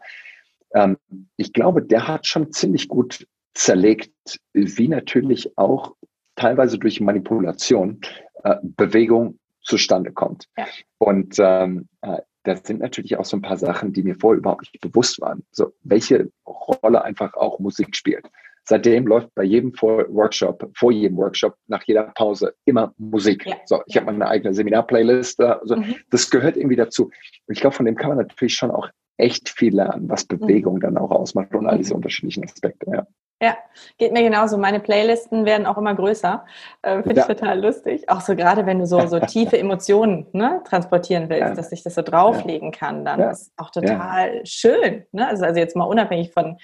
Ähm, 0.73 0.97
ich 1.37 1.53
glaube, 1.53 1.81
der 1.81 2.07
hat 2.07 2.27
schon 2.27 2.51
ziemlich 2.51 2.87
gut 2.87 3.27
zerlegt, 3.53 4.11
wie 4.53 4.87
natürlich 4.87 5.57
auch 5.57 5.95
teilweise 6.36 6.77
durch 6.77 7.01
Manipulation 7.01 7.99
äh, 8.43 8.55
Bewegung 8.61 9.39
zustande 9.61 10.11
kommt. 10.11 10.47
Ja. 10.57 10.65
Und 10.97 11.36
ähm, 11.39 11.88
äh, 12.01 12.19
das 12.43 12.61
sind 12.63 12.79
natürlich 12.79 13.17
auch 13.17 13.25
so 13.25 13.38
ein 13.38 13.41
paar 13.41 13.57
Sachen, 13.57 13.91
die 13.91 14.03
mir 14.03 14.15
vorher 14.15 14.38
überhaupt 14.38 14.61
nicht 14.61 14.81
bewusst 14.81 15.19
waren. 15.19 15.43
So, 15.51 15.73
welche 15.83 16.29
Rolle 16.45 17.03
einfach 17.03 17.33
auch 17.33 17.59
Musik 17.59 17.95
spielt. 17.95 18.27
Seitdem 18.67 19.05
läuft 19.05 19.33
bei 19.36 19.43
jedem 19.43 19.73
Workshop, 19.73 20.71
vor 20.75 20.91
jedem 20.91 21.17
Workshop, 21.17 21.55
nach 21.67 21.83
jeder 21.83 22.03
Pause 22.15 22.55
immer 22.65 22.93
Musik. 22.97 23.45
Ja. 23.45 23.55
So, 23.65 23.81
ich 23.86 23.95
habe 23.95 24.07
meine 24.07 24.27
eigene 24.27 24.53
Seminarplaylist. 24.53 25.39
Also, 25.39 25.75
mhm. 25.75 25.95
Das 26.09 26.29
gehört 26.31 26.57
irgendwie 26.57 26.75
dazu. 26.75 27.05
Und 27.05 27.53
ich 27.53 27.61
glaube, 27.61 27.75
von 27.75 27.86
dem 27.86 27.95
kann 27.95 28.09
man 28.09 28.19
natürlich 28.19 28.55
schon 28.55 28.71
auch 28.71 28.89
echt 29.17 29.49
viel 29.49 29.75
lernen, 29.75 30.09
was 30.09 30.25
Bewegung 30.25 30.75
mhm. 30.75 30.81
dann 30.81 30.97
auch 30.97 31.11
ausmacht 31.11 31.53
und 31.53 31.67
all 31.67 31.77
diese 31.77 31.93
mhm. 31.93 31.97
unterschiedlichen 31.97 32.43
Aspekte. 32.43 32.91
Ja. 32.91 33.07
Ja, 33.41 33.57
geht 33.97 34.13
mir 34.13 34.23
genauso. 34.23 34.57
Meine 34.57 34.79
Playlisten 34.79 35.45
werden 35.45 35.65
auch 35.65 35.77
immer 35.77 35.93
größer. 35.93 36.45
Äh, 36.81 37.03
Finde 37.03 37.15
ja. 37.15 37.21
ich 37.21 37.27
total 37.27 37.61
lustig. 37.61 38.09
Auch 38.09 38.21
so 38.21 38.36
gerade, 38.36 38.65
wenn 38.65 38.79
du 38.79 38.88
so, 38.88 39.05
so 39.07 39.19
tiefe 39.27 39.57
Emotionen 39.57 40.27
ne, 40.31 40.61
transportieren 40.67 41.29
willst, 41.29 41.41
ja. 41.41 41.53
dass 41.53 41.71
ich 41.71 41.83
das 41.83 41.95
so 41.95 42.01
drauflegen 42.01 42.71
kann, 42.71 43.03
dann 43.03 43.19
ist 43.19 43.51
auch 43.57 43.71
total 43.71 44.45
schön. 44.45 45.05
Ne? 45.11 45.27
Also, 45.27 45.43
also 45.43 45.59
jetzt 45.59 45.75
mal 45.75 45.83
unabhängig 45.83 46.31
von 46.31 46.57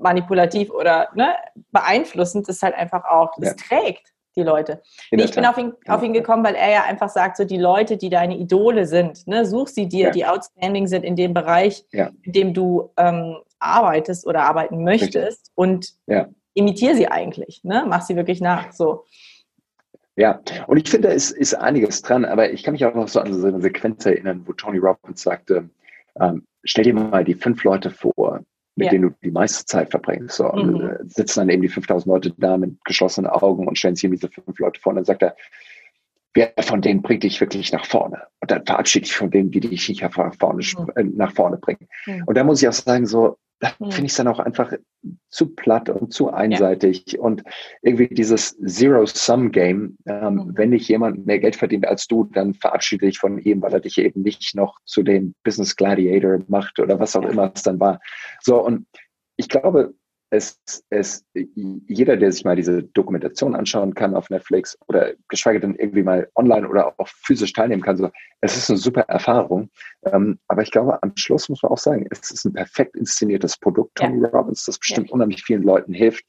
manipulativ 0.00 0.70
oder 0.70 1.08
ne, 1.14 1.34
beeinflussend, 1.72 2.48
ist 2.48 2.62
halt 2.62 2.74
einfach 2.74 3.04
auch, 3.04 3.36
es 3.40 3.56
trägt 3.56 4.12
die 4.38 4.44
Leute. 4.44 4.80
Nee, 5.10 5.24
ich 5.24 5.34
bin 5.34 5.44
auf 5.44 5.58
ihn, 5.58 5.72
auf 5.86 6.02
ihn 6.02 6.12
gekommen, 6.12 6.44
weil 6.44 6.54
er 6.54 6.70
ja 6.70 6.84
einfach 6.84 7.08
sagt, 7.08 7.36
so 7.36 7.44
die 7.44 7.58
Leute, 7.58 7.96
die 7.96 8.08
deine 8.08 8.36
Idole 8.36 8.86
sind, 8.86 9.26
ne, 9.26 9.44
such 9.44 9.68
sie 9.68 9.88
dir, 9.88 10.10
die 10.10 10.24
outstanding 10.24 10.86
sind 10.86 11.04
in 11.04 11.16
dem 11.16 11.34
Bereich, 11.34 11.84
in 11.92 12.32
dem 12.32 12.54
du 12.54 12.90
ähm, 12.96 13.36
arbeitest 13.58 14.26
oder 14.26 14.42
arbeiten 14.44 14.84
möchtest 14.84 15.16
Richtig. 15.16 15.52
und 15.54 15.94
ja. 16.06 16.28
imitiere 16.54 16.94
sie 16.94 17.08
eigentlich, 17.08 17.62
ne? 17.64 17.84
Mach 17.88 18.02
sie 18.02 18.16
wirklich 18.16 18.40
nach. 18.40 18.72
So. 18.72 19.04
Ja, 20.16 20.40
und 20.66 20.76
ich 20.78 20.90
finde, 20.90 21.08
da 21.08 21.14
ist, 21.14 21.30
ist 21.30 21.54
einiges 21.54 22.02
dran, 22.02 22.24
aber 22.24 22.50
ich 22.50 22.62
kann 22.62 22.72
mich 22.72 22.84
auch 22.84 22.94
noch 22.94 23.08
so 23.08 23.20
an 23.20 23.32
so 23.32 23.46
eine 23.46 23.60
Sequenz 23.60 24.04
erinnern, 24.04 24.42
wo 24.46 24.52
Tony 24.52 24.78
Robbins 24.78 25.22
sagte, 25.22 25.68
ähm, 26.20 26.44
stell 26.64 26.84
dir 26.84 26.94
mal 26.94 27.24
die 27.24 27.34
fünf 27.34 27.62
Leute 27.64 27.90
vor, 27.90 28.40
mit 28.78 28.86
ja. 28.86 28.90
denen 28.92 29.10
du 29.10 29.16
die 29.22 29.30
meiste 29.30 29.66
Zeit 29.66 29.90
verbringst. 29.90 30.36
So, 30.36 30.50
mhm. 30.52 30.80
Äh, 30.80 30.96
sitzen 31.06 31.40
dann 31.40 31.48
eben 31.50 31.62
die 31.62 31.68
5000 31.68 32.06
Leute 32.06 32.34
da 32.36 32.56
mit 32.56 32.82
geschlossenen 32.84 33.28
Augen 33.28 33.66
und 33.66 33.76
stellen 33.76 33.96
sich 33.96 34.04
eben 34.04 34.14
diese 34.14 34.28
fünf 34.28 34.58
Leute 34.58 34.80
vor 34.80 34.90
und 34.90 34.96
dann 34.96 35.04
sagt 35.04 35.22
er, 35.22 35.36
wer 36.34 36.52
von 36.60 36.80
denen 36.80 37.02
bringt 37.02 37.24
dich 37.24 37.40
wirklich 37.40 37.72
nach 37.72 37.84
vorne? 37.84 38.22
Und 38.40 38.50
dann 38.50 38.64
verabschiede 38.64 39.06
ich 39.06 39.16
von 39.16 39.30
denen, 39.30 39.50
die 39.50 39.60
dich 39.60 39.88
nicht 39.88 40.02
nach 40.02 40.14
vorne, 40.14 40.62
mhm. 40.78 40.92
Äh, 40.94 41.04
nach 41.04 41.32
vorne 41.32 41.56
bringen. 41.56 41.88
Mhm. 42.06 42.22
Und 42.26 42.36
da 42.36 42.44
muss 42.44 42.62
ich 42.62 42.68
auch 42.68 42.72
sagen, 42.72 43.06
so, 43.06 43.36
da 43.60 43.70
finde 43.70 44.04
ich 44.04 44.12
es 44.12 44.16
dann 44.16 44.28
auch 44.28 44.38
einfach 44.38 44.72
zu 45.30 45.54
platt 45.54 45.88
und 45.88 46.12
zu 46.12 46.30
einseitig. 46.30 47.04
Ja. 47.12 47.20
Und 47.20 47.42
irgendwie 47.82 48.08
dieses 48.08 48.56
Zero-Sum-Game, 48.58 49.98
ähm, 50.06 50.34
mhm. 50.34 50.52
wenn 50.56 50.70
nicht 50.70 50.88
jemand 50.88 51.26
mehr 51.26 51.38
Geld 51.38 51.56
verdient 51.56 51.86
als 51.86 52.06
du, 52.06 52.24
dann 52.24 52.54
verabschiede 52.54 53.06
dich 53.06 53.18
von 53.18 53.38
ihm, 53.38 53.60
weil 53.62 53.72
er 53.72 53.80
dich 53.80 53.98
eben 53.98 54.22
nicht 54.22 54.54
noch 54.54 54.78
zu 54.84 55.02
dem 55.02 55.34
Business 55.42 55.74
Gladiator 55.76 56.38
macht 56.48 56.78
oder 56.78 57.00
was 57.00 57.16
auch 57.16 57.22
ja. 57.22 57.30
immer 57.30 57.52
es 57.54 57.62
dann 57.62 57.80
war. 57.80 58.00
So, 58.40 58.64
und 58.64 58.86
ich 59.36 59.48
glaube, 59.48 59.94
es, 60.30 60.60
es, 60.90 61.24
jeder, 61.34 62.16
der 62.16 62.30
sich 62.32 62.44
mal 62.44 62.56
diese 62.56 62.82
Dokumentation 62.82 63.54
anschauen 63.54 63.94
kann 63.94 64.14
auf 64.14 64.28
Netflix 64.28 64.76
oder 64.86 65.14
geschweige 65.28 65.60
denn 65.60 65.74
irgendwie 65.74 66.02
mal 66.02 66.28
online 66.34 66.68
oder 66.68 66.94
auch 66.98 67.08
physisch 67.08 67.52
teilnehmen 67.52 67.82
kann, 67.82 67.96
so, 67.96 68.10
es 68.40 68.56
ist 68.56 68.68
eine 68.68 68.78
super 68.78 69.02
Erfahrung. 69.02 69.70
Ähm, 70.04 70.38
aber 70.48 70.62
ich 70.62 70.70
glaube, 70.70 71.02
am 71.02 71.12
Schluss 71.16 71.48
muss 71.48 71.62
man 71.62 71.72
auch 71.72 71.78
sagen, 71.78 72.06
es 72.10 72.30
ist 72.30 72.44
ein 72.44 72.52
perfekt 72.52 72.96
inszeniertes 72.96 73.56
Produkt, 73.56 73.94
Tony 73.94 74.22
ja. 74.22 74.28
Robbins, 74.28 74.64
das 74.64 74.78
bestimmt 74.78 75.08
ja. 75.08 75.14
unheimlich 75.14 75.42
vielen 75.42 75.62
Leuten 75.62 75.94
hilft. 75.94 76.24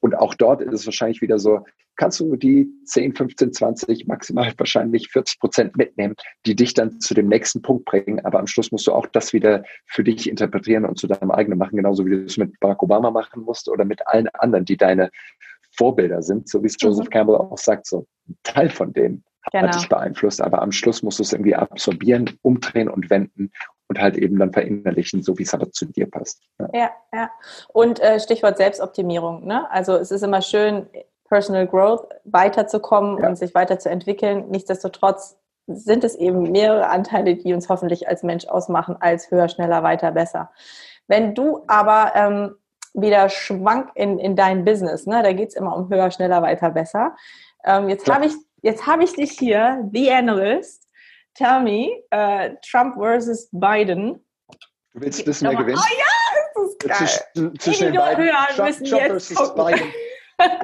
Und 0.00 0.16
auch 0.16 0.34
dort 0.34 0.60
ist 0.60 0.72
es 0.72 0.86
wahrscheinlich 0.86 1.22
wieder 1.22 1.38
so, 1.38 1.64
kannst 1.96 2.20
du 2.20 2.36
die 2.36 2.68
10, 2.86 3.14
15, 3.14 3.52
20, 3.52 4.06
maximal 4.06 4.52
wahrscheinlich 4.56 5.10
40 5.10 5.40
Prozent 5.40 5.76
mitnehmen, 5.76 6.14
die 6.46 6.56
dich 6.56 6.74
dann 6.74 7.00
zu 7.00 7.14
dem 7.14 7.28
nächsten 7.28 7.62
Punkt 7.62 7.84
bringen. 7.84 8.24
Aber 8.24 8.40
am 8.40 8.46
Schluss 8.46 8.72
musst 8.72 8.86
du 8.86 8.92
auch 8.92 9.06
das 9.06 9.32
wieder 9.32 9.64
für 9.86 10.04
dich 10.04 10.28
interpretieren 10.28 10.84
und 10.84 10.98
zu 10.98 11.06
deinem 11.06 11.30
eigenen 11.30 11.58
machen, 11.58 11.76
genauso 11.76 12.04
wie 12.06 12.10
du 12.10 12.24
es 12.24 12.36
mit 12.36 12.58
Barack 12.60 12.82
Obama 12.82 13.10
machen 13.10 13.42
musst 13.42 13.68
oder 13.68 13.84
mit 13.84 14.06
allen 14.06 14.28
anderen, 14.28 14.64
die 14.64 14.76
deine 14.76 15.10
Vorbilder 15.76 16.22
sind, 16.22 16.48
so 16.48 16.62
wie 16.62 16.68
es 16.68 16.76
Joseph 16.78 17.06
mhm. 17.06 17.10
Campbell 17.10 17.36
auch 17.36 17.58
sagt, 17.58 17.86
so 17.86 18.06
ein 18.28 18.36
Teil 18.42 18.70
von 18.70 18.92
dem 18.92 19.24
genau. 19.52 19.66
hat 19.66 19.74
dich 19.74 19.88
beeinflusst, 19.88 20.40
aber 20.40 20.62
am 20.62 20.72
Schluss 20.72 21.02
musst 21.02 21.18
du 21.18 21.22
es 21.22 21.32
irgendwie 21.32 21.54
absorbieren, 21.54 22.30
umdrehen 22.42 22.88
und 22.88 23.10
wenden 23.10 23.50
und 23.88 24.00
halt 24.00 24.16
eben 24.16 24.38
dann 24.38 24.52
verinnerlichen, 24.52 25.22
so 25.22 25.38
wie 25.38 25.42
es 25.42 25.54
aber 25.54 25.70
zu 25.70 25.86
dir 25.86 26.10
passt. 26.10 26.42
Ja, 26.58 26.68
ja. 26.72 26.90
ja. 27.12 27.30
Und 27.72 28.00
äh, 28.00 28.18
Stichwort 28.20 28.56
Selbstoptimierung. 28.56 29.46
Ne? 29.46 29.70
Also 29.70 29.94
es 29.96 30.10
ist 30.10 30.22
immer 30.22 30.42
schön, 30.42 30.86
Personal 31.28 31.66
Growth 31.66 32.06
weiterzukommen 32.24 33.18
ja. 33.18 33.28
und 33.28 33.36
sich 33.36 33.54
weiterzuentwickeln. 33.54 34.50
Nichtsdestotrotz 34.50 35.36
sind 35.66 36.04
es 36.04 36.14
eben 36.14 36.52
mehrere 36.52 36.88
Anteile, 36.88 37.36
die 37.36 37.54
uns 37.54 37.68
hoffentlich 37.68 38.08
als 38.08 38.22
Mensch 38.22 38.46
ausmachen, 38.46 38.96
als 39.00 39.30
höher, 39.30 39.48
schneller, 39.48 39.82
weiter, 39.82 40.12
besser. 40.12 40.50
Wenn 41.06 41.34
du 41.34 41.64
aber 41.66 42.12
ähm, 42.14 42.54
wieder 42.92 43.28
schwank 43.28 43.90
in, 43.94 44.18
in 44.18 44.36
dein 44.36 44.64
Business, 44.64 45.06
ne? 45.06 45.22
da 45.22 45.32
geht 45.32 45.48
es 45.50 45.54
immer 45.54 45.76
um 45.76 45.88
höher, 45.88 46.10
schneller, 46.10 46.42
weiter, 46.42 46.70
besser. 46.70 47.16
Ähm, 47.64 47.88
jetzt 47.88 48.08
habe 48.12 48.26
ich, 48.26 48.86
hab 48.86 49.00
ich 49.00 49.14
dich 49.14 49.32
hier, 49.32 49.88
The 49.92 50.12
Analyst. 50.12 50.86
Tell 51.34 51.62
me, 51.62 52.02
uh, 52.14 52.54
Trump 52.62 52.94
versus 52.94 53.48
Biden. 53.50 54.24
Du 54.92 55.00
willst 55.00 55.26
wissen, 55.26 55.48
wer 55.48 55.56
gewinnt? 55.56 55.80
Oh 55.80 55.98
ja, 55.98 56.04
das 56.54 56.68
ist 56.68 56.78
geil. 56.78 56.96
Zwischen, 57.34 57.58
zwischen 57.58 57.92
den 57.92 57.96
beiden. 57.96 58.28
Trump, 58.54 58.84
Trump 58.84 59.02
versus 59.02 59.54
Biden. 59.54 59.92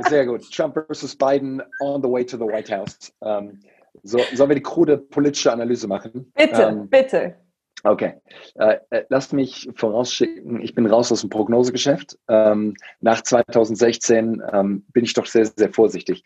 Sehr 0.08 0.26
gut. 0.26 0.50
Trump 0.50 0.74
versus 0.74 1.16
Biden 1.16 1.62
on 1.80 2.02
the 2.02 2.08
way 2.08 2.24
to 2.24 2.36
the 2.36 2.44
White 2.44 2.74
House. 2.74 3.12
Ähm, 3.22 3.60
so, 4.02 4.18
sollen 4.34 4.50
wir 4.50 4.56
die 4.56 4.62
krude 4.62 4.98
politische 4.98 5.52
Analyse 5.52 5.86
machen? 5.86 6.32
Bitte, 6.34 6.62
ähm, 6.62 6.88
bitte. 6.88 7.36
Okay. 7.82 8.14
Äh, 8.56 8.78
äh, 8.90 9.04
lass 9.08 9.32
mich 9.32 9.68
vorausschicken, 9.74 10.60
ich 10.60 10.74
bin 10.74 10.86
raus 10.86 11.10
aus 11.12 11.22
dem 11.22 11.30
Prognosegeschäft. 11.30 12.18
Ähm, 12.28 12.74
nach 13.00 13.22
2016 13.22 14.42
ähm, 14.52 14.84
bin 14.92 15.04
ich 15.04 15.14
doch 15.14 15.26
sehr, 15.26 15.46
sehr 15.46 15.72
vorsichtig. 15.72 16.22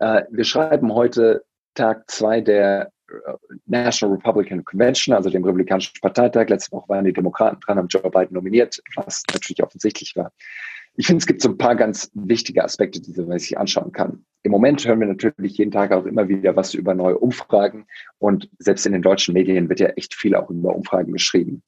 Äh, 0.00 0.22
wir 0.30 0.44
schreiben 0.44 0.92
heute 0.92 1.44
Tag 1.74 2.10
zwei 2.10 2.40
der 2.40 2.90
äh, 3.08 3.32
National 3.66 4.16
Republican 4.16 4.64
Convention, 4.64 5.14
also 5.14 5.30
dem 5.30 5.44
Republikanischen 5.44 5.94
Parteitag. 6.00 6.48
Letzte 6.48 6.72
Woche 6.72 6.88
waren 6.88 7.04
die 7.04 7.12
Demokraten 7.12 7.60
dran, 7.60 7.78
haben 7.78 7.88
Joe 7.88 8.10
Biden 8.10 8.34
nominiert, 8.34 8.82
was 8.96 9.22
natürlich 9.32 9.62
offensichtlich 9.62 10.16
war. 10.16 10.32
Ich 10.94 11.06
finde, 11.06 11.20
es 11.20 11.26
gibt 11.26 11.40
so 11.40 11.48
ein 11.48 11.58
paar 11.58 11.74
ganz 11.74 12.10
wichtige 12.14 12.64
Aspekte, 12.64 13.00
die 13.00 13.20
man 13.22 13.38
sich 13.38 13.56
anschauen 13.56 13.92
kann. 13.92 14.24
Im 14.42 14.52
Moment 14.52 14.84
hören 14.84 15.00
wir 15.00 15.06
natürlich 15.06 15.56
jeden 15.56 15.70
Tag 15.70 15.92
auch 15.92 16.04
immer 16.04 16.28
wieder 16.28 16.56
was 16.56 16.74
über 16.74 16.94
neue 16.94 17.18
Umfragen 17.18 17.86
und 18.18 18.50
selbst 18.58 18.84
in 18.86 18.92
den 18.92 19.02
deutschen 19.02 19.34
Medien 19.34 19.68
wird 19.68 19.80
ja 19.80 19.88
echt 19.88 20.14
viel 20.14 20.34
auch 20.34 20.50
über 20.50 20.74
Umfragen 20.74 21.12
geschrieben. 21.12 21.62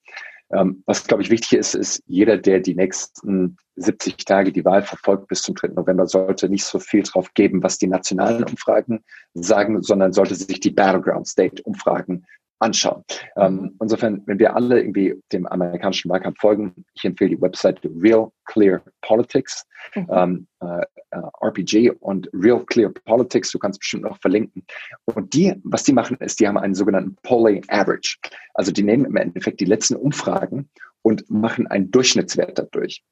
Ähm, 0.53 0.83
was, 0.87 1.07
glaube 1.07 1.23
ich, 1.23 1.31
wichtig 1.31 1.59
ist, 1.59 1.75
ist, 1.75 2.03
jeder, 2.07 2.37
der 2.37 2.61
die 2.61 2.75
nächsten 2.75 3.57
70 3.77 4.17
Tage 4.25 4.53
die 4.53 4.65
Wahl 4.65 4.83
verfolgt 4.83 5.29
bis 5.29 5.43
zum 5.43 5.55
3. 5.55 5.69
November, 5.69 6.07
sollte 6.07 6.49
nicht 6.49 6.65
so 6.65 6.79
viel 6.79 7.03
drauf 7.03 7.33
geben, 7.35 7.63
was 7.63 7.79
die 7.79 7.87
nationalen 7.87 8.45
Umfragen 8.45 9.03
sagen, 9.33 9.83
sondern 9.83 10.13
sollte 10.13 10.35
sich 10.35 10.61
die 10.61 10.71
Battleground 10.71 11.27
State 11.27 11.63
Umfragen 11.63 12.27
anschauen. 12.65 13.05
Ähm, 13.37 13.77
insofern, 13.81 14.23
wenn 14.27 14.39
wir 14.39 14.57
alle 14.57 14.81
irgendwie 14.81 15.15
dem 15.33 15.47
amerikanischen 15.47 16.11
Wahlkampf 16.11 16.41
folgen, 16.41 16.85
ich 16.95 17.05
empfehle 17.05 17.37
die 17.37 17.41
Website 17.41 17.81
Real 17.85 18.31
Clear 18.47 18.83
Politics, 19.03 19.67
mhm. 19.95 20.07
ähm, 20.11 20.47
äh, 20.61 20.81
äh 21.11 21.23
RPG 21.43 21.91
und 22.01 22.29
Real 22.33 22.65
Clear 22.65 22.91
Politics, 23.05 23.51
du 23.51 23.59
kannst 23.59 23.81
bestimmt 23.81 24.05
noch 24.05 24.19
verlinken. 24.19 24.65
Und 25.05 25.35
die, 25.35 25.55
was 25.65 25.85
die 25.85 25.93
machen, 25.93 26.17
ist, 26.21 26.41
die 26.41 26.49
haben 26.49 26.57
einen 26.57 26.75
sogenannten 26.75 27.17
Polling 27.23 27.63
Average. 27.69 28.17
Also 28.55 28.73
die 28.73 28.83
nehmen 28.83 29.05
im 29.05 29.17
Endeffekt 29.17 29.61
die 29.61 29.67
letzten 29.67 29.97
Umfragen 29.97 30.71
und 31.03 31.29
machen 31.31 31.67
einen 31.67 31.91
Durchschnittswert 31.91 32.59
dadurch. 32.59 33.05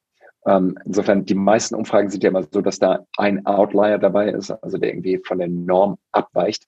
Ähm, 0.47 0.77
insofern, 0.85 1.25
die 1.25 1.35
meisten 1.35 1.75
Umfragen 1.75 2.09
sind 2.09 2.25
ja 2.25 2.31
immer 2.31 2.43
so, 2.51 2.63
dass 2.63 2.79
da 2.79 3.07
ein 3.17 3.47
Outlier 3.47 3.99
dabei 3.99 4.31
ist, 4.31 4.51
also 4.51 4.79
der 4.79 4.91
irgendwie 4.91 5.21
von 5.25 5.39
der 5.39 5.49
Norm 5.49 5.99
abweicht 6.11 6.67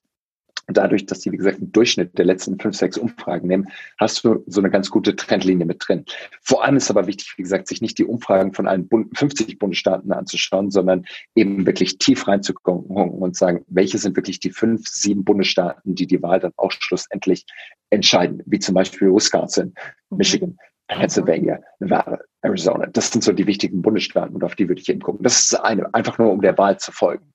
dadurch, 0.68 1.06
dass 1.06 1.20
die, 1.20 1.32
wie 1.32 1.36
gesagt, 1.36 1.58
einen 1.58 1.72
Durchschnitt 1.72 2.16
der 2.18 2.24
letzten 2.24 2.58
fünf, 2.58 2.76
sechs 2.76 2.98
Umfragen 2.98 3.48
nehmen, 3.48 3.68
hast 3.98 4.24
du 4.24 4.42
so 4.46 4.60
eine 4.60 4.70
ganz 4.70 4.90
gute 4.90 5.16
Trendlinie 5.16 5.66
mit 5.66 5.82
drin. 5.86 6.04
Vor 6.40 6.64
allem 6.64 6.76
ist 6.76 6.90
aber 6.90 7.06
wichtig, 7.06 7.34
wie 7.36 7.42
gesagt, 7.42 7.68
sich 7.68 7.80
nicht 7.80 7.98
die 7.98 8.04
Umfragen 8.04 8.52
von 8.52 8.66
allen 8.66 8.88
50 9.14 9.58
Bundesstaaten 9.58 10.12
anzuschauen, 10.12 10.70
sondern 10.70 11.04
eben 11.34 11.66
wirklich 11.66 11.98
tief 11.98 12.26
reinzukommen 12.28 12.84
und 12.86 13.36
sagen, 13.36 13.64
welche 13.68 13.98
sind 13.98 14.16
wirklich 14.16 14.40
die 14.40 14.50
fünf, 14.50 14.88
sieben 14.88 15.24
Bundesstaaten, 15.24 15.94
die 15.94 16.06
die 16.06 16.22
Wahl 16.22 16.40
dann 16.40 16.52
auch 16.56 16.72
schlussendlich 16.72 17.44
entscheiden, 17.90 18.42
wie 18.46 18.58
zum 18.58 18.74
Beispiel 18.74 19.12
Wisconsin, 19.12 19.74
mhm. 20.10 20.18
Michigan, 20.18 20.58
Pennsylvania, 20.88 21.60
Nevada, 21.78 22.18
Arizona. 22.42 22.86
Das 22.86 23.10
sind 23.10 23.24
so 23.24 23.32
die 23.32 23.46
wichtigen 23.46 23.80
Bundesstaaten 23.82 24.34
und 24.34 24.44
auf 24.44 24.54
die 24.54 24.68
würde 24.68 24.80
ich 24.80 24.88
eben 24.88 25.00
gucken. 25.00 25.22
Das 25.22 25.40
ist 25.40 25.54
eine, 25.54 25.92
einfach 25.94 26.18
nur 26.18 26.30
um 26.30 26.40
der 26.40 26.58
Wahl 26.58 26.78
zu 26.78 26.92
folgen. 26.92 27.32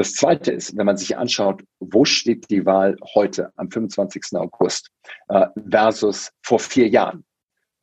Das 0.00 0.14
Zweite 0.14 0.50
ist, 0.50 0.78
wenn 0.78 0.86
man 0.86 0.96
sich 0.96 1.18
anschaut, 1.18 1.62
wo 1.78 2.06
steht 2.06 2.48
die 2.48 2.64
Wahl 2.64 2.96
heute 3.14 3.52
am 3.56 3.70
25. 3.70 4.28
August 4.32 4.88
äh, 5.28 5.46
versus 5.70 6.32
vor 6.40 6.58
vier 6.58 6.88
Jahren, 6.88 7.26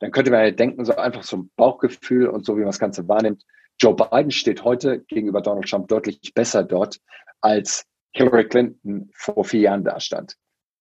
dann 0.00 0.10
könnte 0.10 0.32
man 0.32 0.40
ja 0.40 0.50
denken, 0.50 0.84
so 0.84 0.96
einfach 0.96 1.22
so 1.22 1.36
ein 1.36 1.50
Bauchgefühl 1.54 2.26
und 2.26 2.44
so, 2.44 2.56
wie 2.56 2.62
man 2.62 2.70
das 2.70 2.80
Ganze 2.80 3.06
wahrnimmt. 3.06 3.44
Joe 3.78 3.94
Biden 3.94 4.32
steht 4.32 4.64
heute 4.64 4.98
gegenüber 5.04 5.42
Donald 5.42 5.68
Trump 5.68 5.86
deutlich 5.86 6.34
besser 6.34 6.64
dort, 6.64 6.98
als 7.40 7.84
Hillary 8.10 8.48
Clinton 8.48 9.12
vor 9.14 9.44
vier 9.44 9.60
Jahren 9.60 9.84
da 9.84 10.00
stand. 10.00 10.34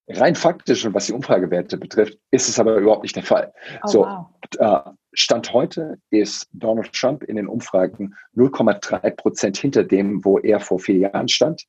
Rein 0.09 0.35
faktisch 0.35 0.85
und 0.85 0.93
was 0.93 1.07
die 1.07 1.13
Umfragewerte 1.13 1.77
betrifft, 1.77 2.17
ist 2.31 2.47
es 2.47 2.59
aber 2.59 2.75
überhaupt 2.75 3.03
nicht 3.03 3.15
der 3.15 3.23
Fall. 3.23 3.53
Oh, 3.83 3.87
so, 3.87 3.99
wow. 4.01 4.27
äh, 4.57 4.91
Stand 5.13 5.51
heute 5.51 5.97
ist 6.11 6.47
Donald 6.53 6.93
Trump 6.93 7.23
in 7.23 7.35
den 7.35 7.47
Umfragen 7.47 8.15
0,3 8.35 9.11
Prozent 9.11 9.57
hinter 9.57 9.83
dem, 9.83 10.23
wo 10.23 10.39
er 10.39 10.59
vor 10.59 10.79
vier 10.79 10.97
Jahren 10.97 11.27
stand. 11.27 11.63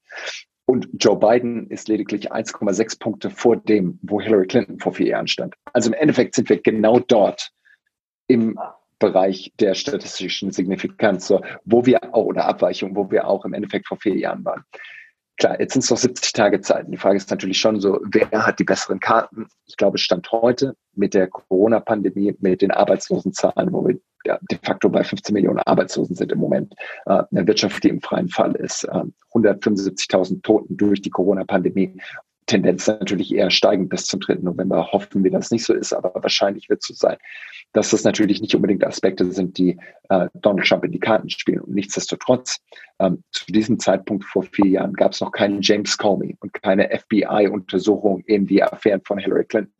Und 0.66 0.86
Joe 0.92 1.18
Biden 1.18 1.68
ist 1.70 1.88
lediglich 1.88 2.30
1,6 2.30 3.00
Punkte 3.00 3.30
vor 3.30 3.56
dem, 3.56 3.98
wo 4.02 4.20
Hillary 4.20 4.46
Clinton 4.46 4.78
vor 4.78 4.92
vier 4.92 5.06
Jahren 5.06 5.26
stand. 5.26 5.54
Also 5.72 5.88
im 5.88 5.94
Endeffekt 5.94 6.34
sind 6.34 6.50
wir 6.50 6.60
genau 6.60 7.00
dort 7.00 7.50
im 8.26 8.58
Bereich 8.98 9.52
der 9.60 9.74
statistischen 9.74 10.50
Signifikanz, 10.50 11.26
so, 11.26 11.40
wo 11.64 11.86
wir 11.86 12.14
auch, 12.14 12.26
oder 12.26 12.44
Abweichung, 12.44 12.94
wo 12.96 13.10
wir 13.10 13.26
auch 13.26 13.44
im 13.46 13.54
Endeffekt 13.54 13.86
vor 13.86 13.96
vier 13.96 14.16
Jahren 14.16 14.44
waren. 14.44 14.64
Klar, 15.38 15.60
jetzt 15.60 15.72
sind 15.72 15.84
es 15.84 15.90
noch 15.90 15.98
70 15.98 16.32
Tage 16.32 16.60
Zeit. 16.60 16.86
Die 16.88 16.96
Frage 16.96 17.16
ist 17.16 17.30
natürlich 17.30 17.58
schon 17.58 17.80
so, 17.80 18.00
wer 18.10 18.28
hat 18.44 18.58
die 18.58 18.64
besseren 18.64 18.98
Karten? 18.98 19.46
Ich 19.66 19.76
glaube, 19.76 19.96
Stand 19.96 20.30
heute 20.32 20.74
mit 20.94 21.14
der 21.14 21.28
Corona-Pandemie, 21.28 22.34
mit 22.40 22.60
den 22.60 22.72
Arbeitslosenzahlen, 22.72 23.72
wo 23.72 23.86
wir 23.86 23.98
de 24.24 24.58
facto 24.62 24.88
bei 24.88 25.04
15 25.04 25.32
Millionen 25.32 25.60
Arbeitslosen 25.60 26.16
sind 26.16 26.32
im 26.32 26.38
Moment, 26.38 26.74
äh, 27.06 27.22
eine 27.30 27.46
Wirtschaft, 27.46 27.82
die 27.84 27.88
im 27.88 28.00
freien 28.00 28.28
Fall 28.28 28.54
ist, 28.56 28.84
äh, 28.84 29.04
175.000 29.32 30.42
Toten 30.42 30.76
durch 30.76 31.00
die 31.00 31.10
Corona-Pandemie 31.10 31.94
Tendenz 32.48 32.86
natürlich 32.86 33.32
eher 33.32 33.50
steigend 33.50 33.90
bis 33.90 34.06
zum 34.06 34.20
3. 34.20 34.36
November. 34.42 34.90
Hoffen 34.90 35.22
wir, 35.22 35.30
dass 35.30 35.46
es 35.46 35.50
nicht 35.50 35.64
so 35.64 35.74
ist, 35.74 35.92
aber 35.92 36.12
wahrscheinlich 36.14 36.68
wird 36.68 36.80
es 36.80 36.88
so 36.88 36.94
sein, 36.94 37.18
dass 37.72 37.90
das 37.90 38.04
natürlich 38.04 38.40
nicht 38.40 38.54
unbedingt 38.54 38.84
Aspekte 38.84 39.30
sind, 39.30 39.58
die 39.58 39.78
äh, 40.08 40.28
Donald 40.34 40.66
Trump 40.66 40.84
in 40.84 40.92
die 40.92 40.98
Karten 40.98 41.28
spielen. 41.28 41.60
Und 41.60 41.74
nichtsdestotrotz, 41.74 42.58
ähm, 43.00 43.22
zu 43.32 43.46
diesem 43.46 43.78
Zeitpunkt 43.78 44.24
vor 44.24 44.42
vier 44.42 44.66
Jahren 44.66 44.92
gab 44.94 45.12
es 45.12 45.20
noch 45.20 45.32
keinen 45.32 45.62
James 45.62 45.96
Comey 45.96 46.36
und 46.40 46.52
keine 46.62 46.88
FBI-Untersuchung 46.90 48.20
in 48.26 48.46
die 48.46 48.62
Affären 48.62 49.00
von 49.04 49.18
Hillary 49.18 49.44
Clinton. 49.44 49.72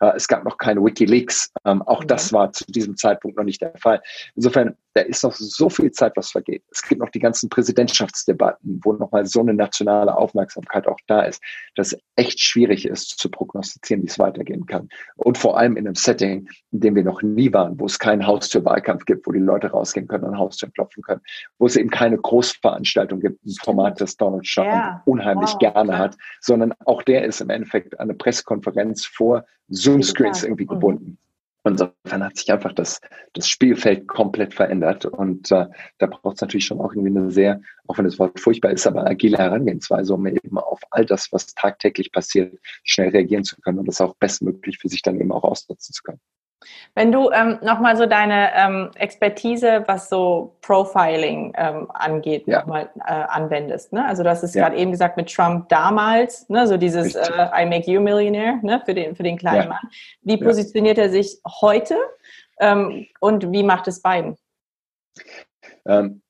Äh, 0.00 0.12
es 0.16 0.28
gab 0.28 0.44
noch 0.44 0.58
keine 0.58 0.84
WikiLeaks. 0.84 1.52
Ähm, 1.64 1.82
auch 1.82 2.02
mhm. 2.02 2.08
das 2.08 2.32
war 2.32 2.52
zu 2.52 2.64
diesem 2.66 2.96
Zeitpunkt 2.96 3.36
noch 3.36 3.44
nicht 3.44 3.62
der 3.62 3.72
Fall. 3.78 4.00
Insofern, 4.34 4.76
da 4.94 5.02
ist 5.02 5.24
noch 5.24 5.32
so 5.32 5.68
viel 5.68 5.90
Zeit, 5.90 6.12
was 6.16 6.30
vergeht. 6.30 6.62
Es 6.70 6.82
gibt 6.82 7.00
noch 7.00 7.10
die 7.10 7.18
ganzen 7.18 7.48
Präsidentschaftsdebatten, 7.48 8.80
wo 8.84 8.92
nochmal 8.92 9.26
so 9.26 9.40
eine 9.40 9.54
nationale 9.54 10.16
Aufmerksamkeit 10.16 10.86
auch 10.86 10.98
da 11.06 11.22
ist, 11.22 11.42
dass 11.74 11.96
echt 12.16 12.40
schwierig 12.40 12.86
ist 12.86 13.18
zu 13.18 13.28
prognostizieren, 13.28 14.02
wie 14.02 14.06
es 14.06 14.18
weitergehen 14.18 14.66
kann. 14.66 14.88
Und 15.16 15.36
vor 15.36 15.58
allem 15.58 15.76
in 15.76 15.86
einem 15.86 15.96
Setting, 15.96 16.48
in 16.70 16.80
dem 16.80 16.94
wir 16.94 17.02
noch 17.02 17.22
nie 17.22 17.52
waren, 17.52 17.78
wo 17.80 17.86
es 17.86 17.98
keinen 17.98 18.26
Haustürwahlkampf 18.26 19.04
gibt, 19.04 19.26
wo 19.26 19.32
die 19.32 19.40
Leute 19.40 19.68
rausgehen 19.68 20.06
können 20.06 20.24
und 20.24 20.38
Haustüren 20.38 20.72
klopfen 20.72 21.02
können, 21.02 21.20
wo 21.58 21.66
es 21.66 21.76
eben 21.76 21.90
keine 21.90 22.18
Großveranstaltung 22.64 23.20
gibt, 23.20 23.44
ein 23.44 23.54
Format, 23.62 24.00
das 24.00 24.16
Donald 24.16 24.46
Trump 24.46 24.68
ja. 24.68 25.02
unheimlich 25.04 25.50
wow. 25.52 25.58
gerne 25.58 25.98
hat, 25.98 26.16
sondern 26.40 26.72
auch 26.84 27.02
der 27.02 27.24
ist 27.24 27.40
im 27.40 27.50
Endeffekt 27.50 27.98
eine 28.00 28.14
Pressekonferenz 28.14 29.04
vor 29.04 29.44
Zoom-Screens 29.68 30.44
irgendwie 30.44 30.64
mhm. 30.64 30.68
gebunden. 30.68 31.18
Insofern 31.66 32.22
hat 32.22 32.36
sich 32.36 32.52
einfach 32.52 32.74
das, 32.74 33.00
das 33.32 33.48
Spielfeld 33.48 34.06
komplett 34.06 34.52
verändert. 34.52 35.06
Und 35.06 35.50
äh, 35.50 35.66
da 35.96 36.06
braucht 36.06 36.36
es 36.36 36.42
natürlich 36.42 36.66
schon 36.66 36.78
auch 36.78 36.92
irgendwie 36.92 37.18
eine 37.18 37.30
sehr, 37.30 37.62
auch 37.86 37.96
wenn 37.96 38.04
das 38.04 38.18
Wort 38.18 38.38
furchtbar 38.38 38.72
ist, 38.72 38.86
aber 38.86 39.06
agile 39.06 39.38
Herangehensweise, 39.38 40.12
um 40.12 40.26
eben 40.26 40.58
auf 40.58 40.80
all 40.90 41.06
das, 41.06 41.32
was 41.32 41.46
tagtäglich 41.54 42.12
passiert, 42.12 42.58
schnell 42.82 43.08
reagieren 43.10 43.44
zu 43.44 43.56
können 43.62 43.78
und 43.78 43.88
das 43.88 44.02
auch 44.02 44.14
bestmöglich 44.16 44.78
für 44.78 44.90
sich 44.90 45.00
dann 45.00 45.18
eben 45.18 45.32
auch 45.32 45.44
ausnutzen 45.44 45.94
zu 45.94 46.02
können. 46.02 46.20
Wenn 46.94 47.12
du 47.12 47.30
ähm, 47.30 47.58
nochmal 47.62 47.96
so 47.96 48.06
deine 48.06 48.50
ähm, 48.54 48.90
Expertise, 48.96 49.84
was 49.86 50.08
so 50.08 50.56
Profiling 50.60 51.52
ähm, 51.56 51.90
angeht, 51.92 52.46
ja. 52.46 52.60
nochmal 52.60 52.90
äh, 53.06 53.12
anwendest. 53.12 53.92
Ne? 53.92 54.04
Also 54.06 54.22
du 54.22 54.30
hast 54.30 54.42
es 54.42 54.54
ja. 54.54 54.64
gerade 54.64 54.76
eben 54.76 54.90
gesagt 54.90 55.16
mit 55.16 55.32
Trump 55.32 55.68
damals, 55.68 56.48
ne? 56.48 56.66
so 56.66 56.76
dieses 56.76 57.14
äh, 57.14 57.48
I 57.54 57.66
make 57.66 57.90
you 57.90 58.00
millionaire 58.00 58.58
ne? 58.62 58.82
für, 58.84 58.94
den, 58.94 59.14
für 59.16 59.22
den 59.22 59.36
kleinen 59.36 59.64
ja. 59.64 59.68
Mann. 59.68 59.90
Wie 60.22 60.36
positioniert 60.36 60.98
er 60.98 61.10
sich 61.10 61.38
heute 61.60 61.96
ähm, 62.60 63.06
und 63.20 63.50
wie 63.52 63.62
macht 63.62 63.88
es 63.88 64.00
Biden? 64.02 64.36
Ähm, 65.86 66.22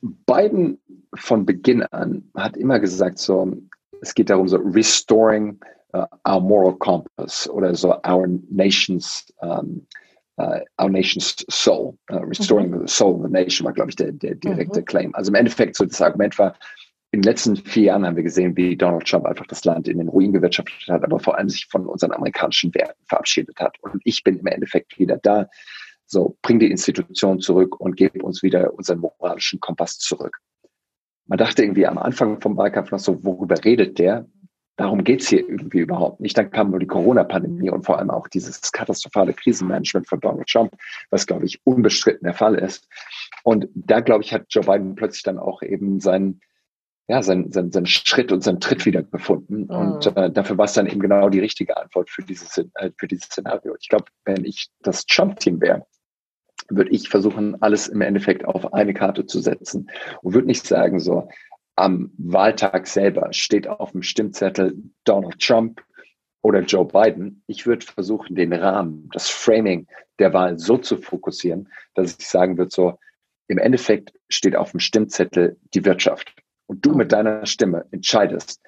Biden 0.00 0.80
von 1.14 1.44
Beginn 1.44 1.82
an 1.82 2.30
hat 2.34 2.56
immer 2.56 2.78
gesagt, 2.78 3.18
so, 3.18 3.52
es 4.00 4.14
geht 4.14 4.30
darum, 4.30 4.48
so 4.48 4.56
restoring 4.58 5.58
uh, 5.94 6.06
our 6.26 6.40
moral 6.40 6.74
compass 6.74 7.48
oder 7.48 7.74
so 7.74 7.98
our 8.06 8.26
nation's 8.50 9.26
um, 9.42 9.86
uh, 10.38 10.60
our 10.78 10.88
nation's 10.88 11.44
soul, 11.50 11.98
uh, 12.10 12.24
restoring 12.24 12.70
mhm. 12.70 12.82
the 12.82 12.88
soul 12.88 13.16
of 13.16 13.22
the 13.22 13.28
nation 13.28 13.64
war, 13.64 13.72
glaube 13.72 13.90
ich, 13.90 13.96
der, 13.96 14.12
der 14.12 14.34
direkte 14.34 14.80
mhm. 14.80 14.84
Claim. 14.84 15.14
Also 15.14 15.30
im 15.30 15.34
Endeffekt 15.34 15.76
so 15.76 15.84
das 15.84 16.00
Argument 16.00 16.38
war, 16.38 16.56
in 17.12 17.20
den 17.20 17.30
letzten 17.30 17.56
vier 17.56 17.84
Jahren 17.84 18.06
haben 18.06 18.16
wir 18.16 18.22
gesehen, 18.22 18.56
wie 18.56 18.74
Donald 18.74 19.06
Trump 19.06 19.26
einfach 19.26 19.46
das 19.46 19.64
Land 19.66 19.86
in 19.86 19.98
den 19.98 20.08
Ruin 20.08 20.32
gewirtschaftet 20.32 20.88
hat, 20.88 21.04
aber 21.04 21.20
vor 21.20 21.36
allem 21.36 21.50
sich 21.50 21.66
von 21.66 21.86
unseren 21.86 22.12
amerikanischen 22.12 22.74
Werten 22.74 23.04
verabschiedet 23.06 23.60
hat. 23.60 23.76
Und 23.82 24.00
ich 24.04 24.24
bin 24.24 24.38
im 24.38 24.46
Endeffekt 24.46 24.98
wieder 24.98 25.18
da. 25.18 25.48
So, 26.06 26.36
bring 26.40 26.58
die 26.58 26.70
Institution 26.70 27.40
zurück 27.40 27.78
und 27.80 27.96
gib 27.96 28.22
uns 28.22 28.42
wieder 28.42 28.72
unseren 28.74 29.00
moralischen 29.00 29.60
Kompass 29.60 29.98
zurück. 29.98 30.38
Man 31.26 31.38
dachte 31.38 31.62
irgendwie 31.62 31.86
am 31.86 31.98
Anfang 31.98 32.40
vom 32.40 32.56
Wahlkampf 32.56 32.90
noch 32.90 32.98
so, 32.98 33.22
worüber 33.24 33.62
redet 33.62 33.98
der? 33.98 34.26
Darum 34.76 35.04
geht's 35.04 35.28
hier 35.28 35.40
irgendwie 35.40 35.80
überhaupt 35.80 36.20
nicht. 36.20 36.36
Dann 36.38 36.50
kam 36.50 36.70
nur 36.70 36.80
die 36.80 36.86
Corona-Pandemie 36.86 37.70
und 37.70 37.84
vor 37.84 37.98
allem 37.98 38.10
auch 38.10 38.28
dieses 38.28 38.72
katastrophale 38.72 39.34
Krisenmanagement 39.34 40.08
von 40.08 40.20
Donald 40.20 40.48
Trump, 40.48 40.72
was, 41.10 41.26
glaube 41.26 41.44
ich, 41.44 41.60
unbestritten 41.64 42.24
der 42.24 42.34
Fall 42.34 42.54
ist. 42.54 42.88
Und 43.44 43.68
da, 43.74 44.00
glaube 44.00 44.24
ich, 44.24 44.32
hat 44.32 44.46
Joe 44.48 44.64
Biden 44.64 44.94
plötzlich 44.94 45.22
dann 45.22 45.38
auch 45.38 45.62
eben 45.62 46.00
seinen 46.00 46.40
ja, 47.08 47.22
sein, 47.22 47.50
sein, 47.52 47.72
sein 47.72 47.84
Schritt 47.84 48.32
und 48.32 48.42
sein 48.42 48.60
Tritt 48.60 48.86
wieder 48.86 49.02
gefunden. 49.02 49.64
Mhm. 49.64 49.70
Und 49.70 50.16
äh, 50.16 50.30
dafür 50.30 50.56
war 50.56 50.66
es 50.66 50.72
dann 50.72 50.86
eben 50.86 51.00
genau 51.00 51.28
die 51.28 51.40
richtige 51.40 51.76
Antwort 51.76 52.08
für 52.08 52.22
dieses, 52.22 52.56
äh, 52.56 52.90
für 52.96 53.08
dieses 53.08 53.26
Szenario. 53.26 53.74
Ich 53.78 53.88
glaube, 53.88 54.06
wenn 54.24 54.44
ich 54.44 54.70
das 54.80 55.04
Trump-Team 55.06 55.60
wäre, 55.60 55.84
würde 56.70 56.90
ich 56.90 57.08
versuchen, 57.08 57.60
alles 57.60 57.88
im 57.88 58.00
Endeffekt 58.00 58.44
auf 58.44 58.72
eine 58.72 58.94
Karte 58.94 59.26
zu 59.26 59.40
setzen 59.40 59.90
und 60.22 60.34
würde 60.34 60.46
nicht 60.46 60.66
sagen, 60.66 61.00
so 61.00 61.28
am 61.76 62.12
Wahltag 62.18 62.86
selber 62.86 63.32
steht 63.32 63.66
auf 63.66 63.92
dem 63.92 64.02
Stimmzettel 64.02 64.76
Donald 65.04 65.38
Trump 65.40 65.82
oder 66.42 66.60
Joe 66.60 66.84
Biden. 66.84 67.42
Ich 67.46 67.66
würde 67.66 67.86
versuchen, 67.86 68.34
den 68.34 68.52
Rahmen, 68.52 69.08
das 69.12 69.28
Framing 69.28 69.86
der 70.18 70.32
Wahl 70.32 70.58
so 70.58 70.76
zu 70.78 70.98
fokussieren, 70.98 71.68
dass 71.94 72.16
ich 72.18 72.28
sagen 72.28 72.58
würde, 72.58 72.70
so 72.70 72.98
im 73.48 73.58
Endeffekt 73.58 74.12
steht 74.28 74.56
auf 74.56 74.72
dem 74.72 74.80
Stimmzettel 74.80 75.58
die 75.74 75.84
Wirtschaft 75.84 76.34
und 76.66 76.84
du 76.84 76.94
mit 76.94 77.12
deiner 77.12 77.46
Stimme 77.46 77.86
entscheidest, 77.90 78.60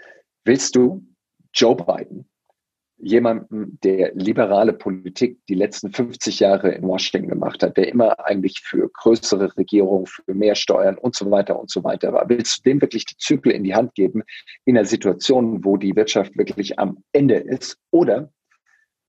willst 0.45 0.77
du 0.77 1.07
Joe 1.53 1.77
Biden, 1.77 2.29
jemanden, 2.97 3.79
der 3.83 4.13
liberale 4.15 4.73
Politik 4.73 5.39
die 5.49 5.55
letzten 5.55 5.93
50 5.93 6.41
Jahre 6.41 6.71
in 6.71 6.85
Washington 6.85 7.29
gemacht 7.29 7.63
hat, 7.63 7.77
der 7.77 7.89
immer 7.89 8.25
eigentlich 8.25 8.61
für 8.61 8.89
größere 8.89 9.57
Regierungen, 9.57 10.07
für 10.07 10.35
mehr 10.35 10.55
Steuern 10.55 10.97
und 10.97 11.15
so 11.15 11.31
weiter 11.31 11.59
und 11.59 11.71
so 11.71 11.83
weiter 11.85 12.13
war. 12.13 12.29
Willst 12.29 12.59
du 12.59 12.63
dem 12.71 12.81
wirklich 12.81 13.05
die 13.05 13.17
Zügel 13.17 13.53
in 13.53 13.65
die 13.65 13.75
Hand 13.75 13.95
geben 13.95 14.23
in 14.65 14.77
einer 14.77 14.87
Situation, 14.87 15.65
wo 15.65 15.77
die 15.77 15.97
Wirtschaft 15.97 16.37
wirklich 16.37 16.79
am 16.79 17.03
Ende 17.13 17.37
ist? 17.37 17.79
Oder 17.91 18.31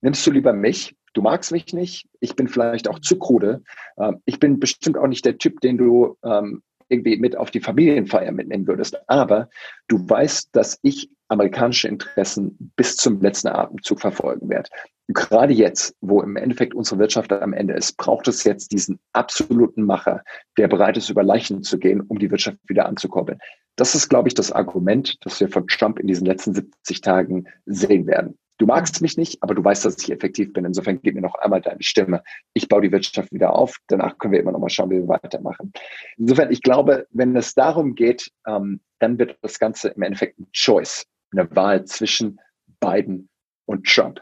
nimmst 0.02 0.26
du 0.26 0.32
lieber 0.32 0.54
mich? 0.54 0.96
Du 1.14 1.22
magst 1.22 1.52
mich 1.52 1.72
nicht. 1.74 2.08
Ich 2.20 2.36
bin 2.36 2.48
vielleicht 2.48 2.90
auch 2.90 3.00
zu 3.00 3.18
krude. 3.18 3.64
Ähm, 3.98 4.22
ich 4.26 4.40
bin 4.40 4.60
bestimmt 4.60 4.98
auch 4.98 5.08
nicht 5.08 5.26
der 5.26 5.38
Typ, 5.38 5.62
den 5.62 5.78
du 5.78 6.18
ähm, 6.24 6.62
irgendwie 6.90 7.18
mit 7.18 7.38
auf 7.38 7.52
die 7.52 7.60
Familienfeier 7.60 8.32
mitnehmen 8.32 8.68
würdest. 8.68 8.98
Aber 9.10 9.50
du 9.88 10.08
weißt, 10.08 10.50
dass 10.56 10.80
ich 10.82 11.10
amerikanische 11.28 11.88
Interessen 11.88 12.72
bis 12.76 12.98
zum 12.98 13.22
letzten 13.22 13.48
Atemzug 13.48 14.00
verfolgen 14.00 14.50
werde. 14.50 14.70
Gerade 15.08 15.54
jetzt, 15.54 15.96
wo 16.02 16.22
im 16.22 16.36
Endeffekt 16.36 16.74
unsere 16.74 17.00
Wirtschaft 17.00 17.32
am 17.32 17.54
Ende 17.54 17.74
ist, 17.74 17.98
braucht 17.98 18.28
es 18.28 18.44
jetzt 18.44 18.72
diesen 18.72 19.00
absoluten 19.14 19.84
Macher, 19.84 20.24
der 20.58 20.68
bereit 20.68 20.98
ist, 20.98 21.10
über 21.10 21.24
Leichen 21.24 21.64
zu 21.64 21.78
gehen, 21.78 22.02
um 22.02 22.18
die 22.18 22.32
Wirtschaft 22.32 22.58
wieder 22.68 22.88
anzukurbeln. 22.88 23.40
Das 23.76 23.94
ist, 23.94 24.10
glaube 24.10 24.30
ich, 24.30 24.34
das 24.34 24.52
Argument, 24.52 25.18
das 25.22 25.40
wir 25.40 25.50
von 25.50 25.68
Trump 25.68 26.00
in 26.00 26.08
diesen 26.08 26.26
letzten 26.26 26.54
70 26.54 27.02
Tagen 27.02 27.48
sehen 27.66 28.08
werden. 28.08 28.38
Du 28.58 28.66
magst 28.66 29.02
mich 29.02 29.18
nicht, 29.18 29.44
aber 29.44 29.54
du 29.54 29.64
weißt, 29.64 29.84
dass 29.84 30.02
ich 30.02 30.12
effektiv 30.12 30.54
bin. 30.54 30.64
Insofern 30.64 31.02
gib 31.02 31.16
mir 31.16 31.22
noch 31.22 31.36
einmal 31.36 31.62
deine 31.62 31.84
Stimme. 31.84 32.24
Ich 32.54 32.70
baue 32.70 32.82
die 32.82 32.92
Wirtschaft 32.92 33.32
wieder 33.34 33.54
auf. 33.54 33.78
Danach 33.88 34.18
können 34.18 34.32
wir 34.32 34.40
immer 34.40 34.54
noch 34.54 34.60
mal 34.60 34.70
schauen, 34.70 34.90
wie 34.92 34.96
wir 34.96 35.08
weitermachen. 35.08 35.74
Insofern, 36.18 36.52
ich 36.52 36.62
glaube, 36.62 37.08
wenn 37.12 37.36
es 37.36 37.54
darum 37.54 37.96
geht, 37.96 38.32
ähm, 38.48 38.80
dann 39.00 39.20
wird 39.20 39.38
das 39.42 39.60
Ganze 39.60 39.90
im 39.90 40.02
Endeffekt 40.02 40.40
ein 40.40 40.48
Choice, 40.54 41.06
eine 41.32 41.54
Wahl 41.56 41.84
zwischen 41.86 42.40
Biden 42.80 43.30
und 43.66 43.86
Trump. 43.86 44.22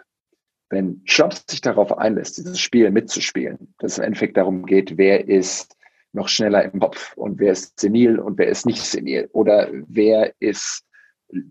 Wenn 0.70 1.06
Trump 1.06 1.34
sich 1.34 1.62
darauf 1.62 1.96
einlässt, 1.96 2.38
dieses 2.38 2.60
Spiel 2.60 2.90
mitzuspielen, 2.90 3.76
dass 3.78 3.94
es 3.94 3.98
im 4.00 4.06
Endeffekt 4.06 4.38
darum 4.38 4.66
geht, 4.66 4.98
wer 4.98 5.28
ist 5.28 5.78
noch 6.14 6.28
schneller 6.28 6.64
im 6.64 6.80
Kopf 6.80 7.16
und 7.16 7.40
wer 7.40 7.52
ist 7.52 7.80
senil 7.80 8.18
und 8.18 8.38
wer 8.40 8.48
ist 8.48 8.66
nicht 8.66 8.82
senil 8.82 9.30
oder 9.34 9.70
wer 9.88 10.34
ist 10.40 10.86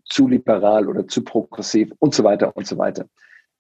zu 0.05 0.29
liberal 0.29 0.89
oder 0.89 1.07
zu 1.07 1.23
progressiv 1.23 1.93
und 1.99 2.15
so 2.15 2.25
weiter 2.25 2.57
und 2.57 2.67
so 2.67 2.79
weiter. 2.79 3.07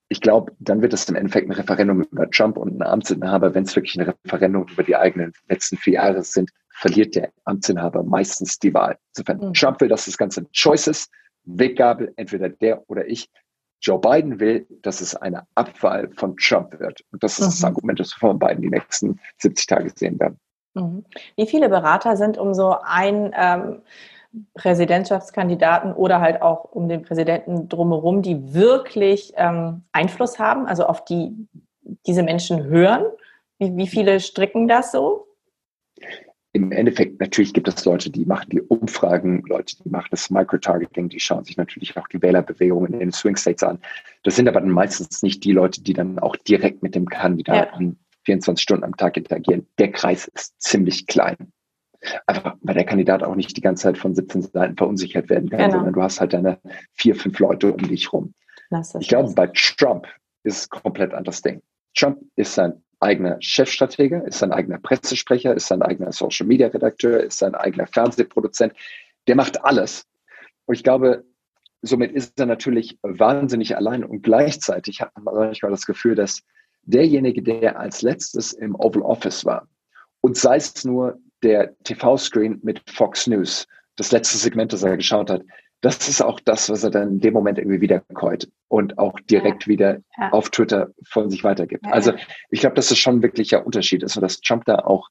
Ich 0.09 0.21
glaube, 0.21 0.53
dann 0.59 0.83
wird 0.83 0.93
es 0.93 1.09
im 1.09 1.17
Endeffekt 1.17 1.49
ein 1.49 1.53
Referendum 1.53 2.03
über 2.03 2.31
Trump 2.31 2.59
und 2.59 2.79
ein 2.79 2.83
Amtsinhaber. 2.83 3.55
Wenn 3.55 3.65
es 3.65 3.75
wirklich 3.75 3.97
ein 3.97 4.15
Referendum 4.25 4.67
über 4.71 4.83
die 4.83 4.95
eigenen 4.95 5.33
letzten 5.49 5.79
vier 5.79 5.95
Jahre 5.95 6.23
sind, 6.23 6.51
verliert 6.71 7.15
der 7.15 7.31
Amtsinhaber 7.45 8.03
meistens 8.03 8.59
die 8.59 8.75
Wahl. 8.75 8.99
Insofern, 9.15 9.39
mhm. 9.39 9.55
Trump 9.55 9.81
will, 9.81 9.89
dass 9.89 10.05
das 10.05 10.19
Ganze 10.19 10.43
ein 10.43 10.53
Choice 10.53 10.89
ist, 10.89 11.11
Weggabel, 11.45 12.13
entweder 12.17 12.49
der 12.49 12.89
oder 12.91 13.07
ich. 13.07 13.31
Joe 13.81 13.99
Biden 13.99 14.39
will, 14.39 14.67
dass 14.83 15.01
es 15.01 15.17
eine 15.17 15.45
Abwahl 15.57 16.09
von 16.13 16.37
Trump 16.37 16.79
wird. 16.79 17.01
Und 17.11 17.23
das 17.23 17.39
ist 17.39 17.47
mhm. 17.47 17.51
das 17.51 17.65
Argument, 17.65 17.99
das 17.99 18.13
wir 18.13 18.29
von 18.29 18.39
beiden 18.39 18.63
die 18.63 18.71
nächsten 18.71 19.19
70 19.39 19.67
Tage 19.67 19.93
sehen 19.95 20.21
werden. 20.21 20.39
Mhm. 20.75 21.05
Wie 21.37 21.47
viele 21.47 21.69
Berater 21.69 22.17
sind 22.17 22.39
um 22.39 22.55
so 22.55 22.77
ein 22.83 23.33
ähm, 23.37 23.83
Präsidentschaftskandidaten 24.55 25.93
oder 25.93 26.21
halt 26.21 26.43
auch 26.43 26.65
um 26.65 26.89
den 26.89 27.03
Präsidenten 27.03 27.69
drumherum, 27.69 28.23
die 28.23 28.55
wirklich 28.55 29.33
ähm, 29.37 29.83
Einfluss 29.93 30.39
haben, 30.39 30.67
also 30.67 30.87
auf 30.87 31.05
die 31.05 31.49
diese 32.07 32.23
Menschen 32.23 32.65
hören? 32.65 33.05
Wie, 33.59 33.77
wie 33.77 33.87
viele 33.87 34.21
stricken 34.21 34.69
das 34.69 34.93
so? 34.93 35.27
Im 36.55 36.71
Endeffekt, 36.71 37.19
natürlich 37.19 37.55
gibt 37.55 37.67
es 37.69 37.85
Leute, 37.85 38.11
die 38.11 38.27
machen 38.27 38.51
die 38.51 38.61
Umfragen, 38.61 39.43
Leute, 39.47 39.75
die 39.83 39.89
machen 39.89 40.09
das 40.11 40.29
Microtargeting, 40.29 41.09
die 41.09 41.21
schauen 41.21 41.45
sich 41.45 41.57
natürlich 41.57 41.97
auch 41.97 42.07
die 42.09 42.21
Wählerbewegungen 42.21 42.93
in 42.93 43.01
den 43.01 43.13
Swing 43.13 43.37
States 43.37 43.63
an. 43.63 43.79
Das 44.23 44.37
sind 44.37 44.49
aber 44.49 44.61
dann 44.61 44.71
meistens 44.71 45.23
nicht 45.23 45.45
die 45.45 45.53
Leute, 45.53 45.83
die 45.83 45.95
dann 45.95 46.19
auch 46.19 46.37
direkt 46.37 46.83
mit 46.83 46.95
dem 46.95 47.09
Kandidaten 47.09 47.85
ja. 47.87 47.95
24 48.25 48.63
Stunden 48.63 48.85
am 48.85 48.97
Tag 48.97 49.17
interagieren. 49.17 49.67
Der 49.79 49.93
Kreis 49.93 50.29
ist 50.29 50.61
ziemlich 50.61 51.07
klein. 51.07 51.53
Einfach, 52.27 52.57
weil 52.63 52.75
der 52.75 52.85
Kandidat 52.85 53.23
auch 53.23 53.37
nicht 53.37 53.57
die 53.57 53.61
ganze 53.61 53.85
Zeit 53.85 53.99
von 53.99 54.15
17 54.15 54.43
Seiten 54.43 54.77
verunsichert 54.77 55.31
werden 55.31 55.49
kann, 55.49 55.61
genau. 55.61 55.73
sondern 55.73 55.95
du 55.95 56.03
hast 56.03 56.21
halt 56.21 56.33
deine 56.33 56.59
vier, 56.93 57.15
fünf 57.15 57.39
Leute 57.39 57.73
um 57.73 57.79
dich 57.79 58.13
rum. 58.13 58.35
Ich 59.01 59.09
glaube, 59.09 59.33
bei 59.35 59.49
Trump 59.55 60.07
ist 60.43 60.59
es 60.59 60.69
komplett 60.69 61.15
anderes 61.15 61.43
Ding. 61.43 61.63
Trump 61.95 62.19
ist 62.37 62.55
sein 62.55 62.83
eigener 63.01 63.37
Chefstratege, 63.41 64.23
ist 64.27 64.39
sein 64.39 64.53
eigener 64.53 64.79
Pressesprecher, 64.79 65.55
ist 65.55 65.67
sein 65.67 65.83
eigener 65.83 66.13
Social 66.13 66.47
Media 66.47 66.69
Redakteur, 66.69 67.21
ist 67.21 67.39
sein 67.39 67.55
eigener 67.55 67.87
Fernsehproduzent. 67.87 68.73
Der 69.27 69.37
macht 69.37 69.65
alles. 69.65 70.05
Und 70.67 70.75
ich 70.75 70.85
glaube, 70.85 71.25
somit 71.83 72.13
ist 72.13 72.39
er 72.39 72.47
natürlich 72.47 72.99
wahnsinnig 73.03 73.77
allein 73.77 74.05
und 74.05 74.23
gleichzeitig 74.23 75.01
hat 75.01 75.11
man 75.21 75.35
manchmal 75.35 75.73
das 75.73 75.85
Gefühl, 75.85 76.15
dass 76.15 76.43
derjenige, 76.85 77.43
der 77.43 77.79
als 77.79 78.03
letztes 78.03 78.53
im 78.53 78.75
Oval 78.75 79.03
Office 79.03 79.45
war 79.45 79.69
und 80.21 80.37
sei 80.37 80.57
es 80.57 80.85
nur 80.85 81.19
der 81.43 81.75
TV-Screen 81.85 82.61
mit 82.63 82.83
Fox 82.91 83.27
News, 83.27 83.67
das 83.97 84.13
letzte 84.13 84.39
Segment, 84.39 84.73
das 84.73 84.83
er 84.83 84.97
geschaut 84.97 85.31
hat, 85.31 85.43
das 85.83 86.09
ist 86.09 86.23
auch 86.23 86.39
das, 86.41 86.71
was 86.71 86.85
er 86.85 86.91
dann 86.91 87.09
in 87.09 87.21
dem 87.21 87.35
Moment 87.35 87.59
irgendwie 87.59 87.81
wiederkäut 87.81 88.49
und 88.69 88.99
auch 88.99 89.19
direkt 89.29 89.65
ja. 89.65 89.69
wieder 89.69 89.99
ja. 90.17 90.31
auf 90.31 90.49
Twitter 90.51 90.91
von 91.03 91.29
sich 91.29 91.43
weitergibt. 91.43 91.85
Ja. 91.85 91.93
Also 91.93 92.13
ich 92.51 92.61
glaube, 92.61 92.77
dass 92.77 92.89
das 92.89 92.99
schon 92.99 93.17
ein 93.17 93.23
wirklicher 93.23 93.67
Unterschied 93.67 94.03
ist 94.05 94.17
und 94.17 94.23
dass 94.23 94.41
Trump 94.41 94.65
da 94.65 94.77
auch 94.77 95.09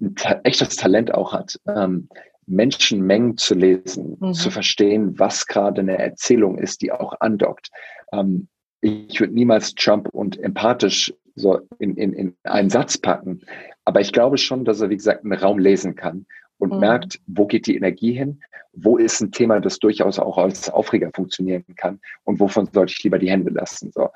ein 0.00 0.14
echtes 0.44 0.76
Talent 0.76 1.14
auch 1.14 1.32
hat, 1.32 1.58
ähm, 1.66 2.08
Menschenmengen 2.46 3.38
zu 3.38 3.54
lesen, 3.54 4.18
mhm. 4.20 4.34
zu 4.34 4.50
verstehen, 4.50 5.18
was 5.18 5.46
gerade 5.46 5.80
eine 5.80 5.98
Erzählung 5.98 6.58
ist, 6.58 6.82
die 6.82 6.92
auch 6.92 7.14
andockt. 7.20 7.70
Ähm, 8.12 8.48
ich 8.82 9.18
würde 9.18 9.32
niemals 9.32 9.74
Trump 9.74 10.08
und 10.10 10.38
empathisch 10.38 11.14
so 11.34 11.60
in, 11.78 11.96
in, 11.96 12.12
in 12.12 12.36
einen 12.44 12.68
Satz 12.68 12.98
packen. 12.98 13.40
Aber 13.84 14.00
ich 14.00 14.12
glaube 14.12 14.38
schon, 14.38 14.64
dass 14.64 14.80
er, 14.80 14.90
wie 14.90 14.96
gesagt, 14.96 15.24
einen 15.24 15.32
Raum 15.32 15.58
lesen 15.58 15.94
kann 15.94 16.26
und 16.58 16.72
mhm. 16.72 16.80
merkt, 16.80 17.20
wo 17.26 17.46
geht 17.46 17.66
die 17.66 17.76
Energie 17.76 18.12
hin, 18.12 18.40
wo 18.72 18.96
ist 18.96 19.20
ein 19.20 19.30
Thema, 19.30 19.60
das 19.60 19.78
durchaus 19.78 20.18
auch 20.18 20.38
als 20.38 20.70
Aufreger 20.70 21.10
funktionieren 21.14 21.64
kann 21.76 22.00
und 22.24 22.40
wovon 22.40 22.68
sollte 22.72 22.92
ich 22.96 23.02
lieber 23.04 23.18
die 23.18 23.30
Hände 23.30 23.50
lassen. 23.50 23.92
So. 23.92 24.08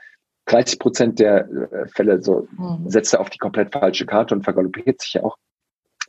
30 0.47 0.79
Prozent 0.79 1.19
der 1.19 1.49
äh, 1.49 1.89
Fälle 1.89 2.23
so 2.23 2.49
mhm. 2.57 2.89
setzt 2.89 3.13
er 3.13 3.21
auf 3.21 3.31
die 3.31 3.39
komplett 3.39 3.73
falsche 3.73 4.07
Karte 4.07 4.35
und 4.35 4.43
vergaloppiert 4.43 5.01
sich 5.01 5.23
auch. 5.23 5.37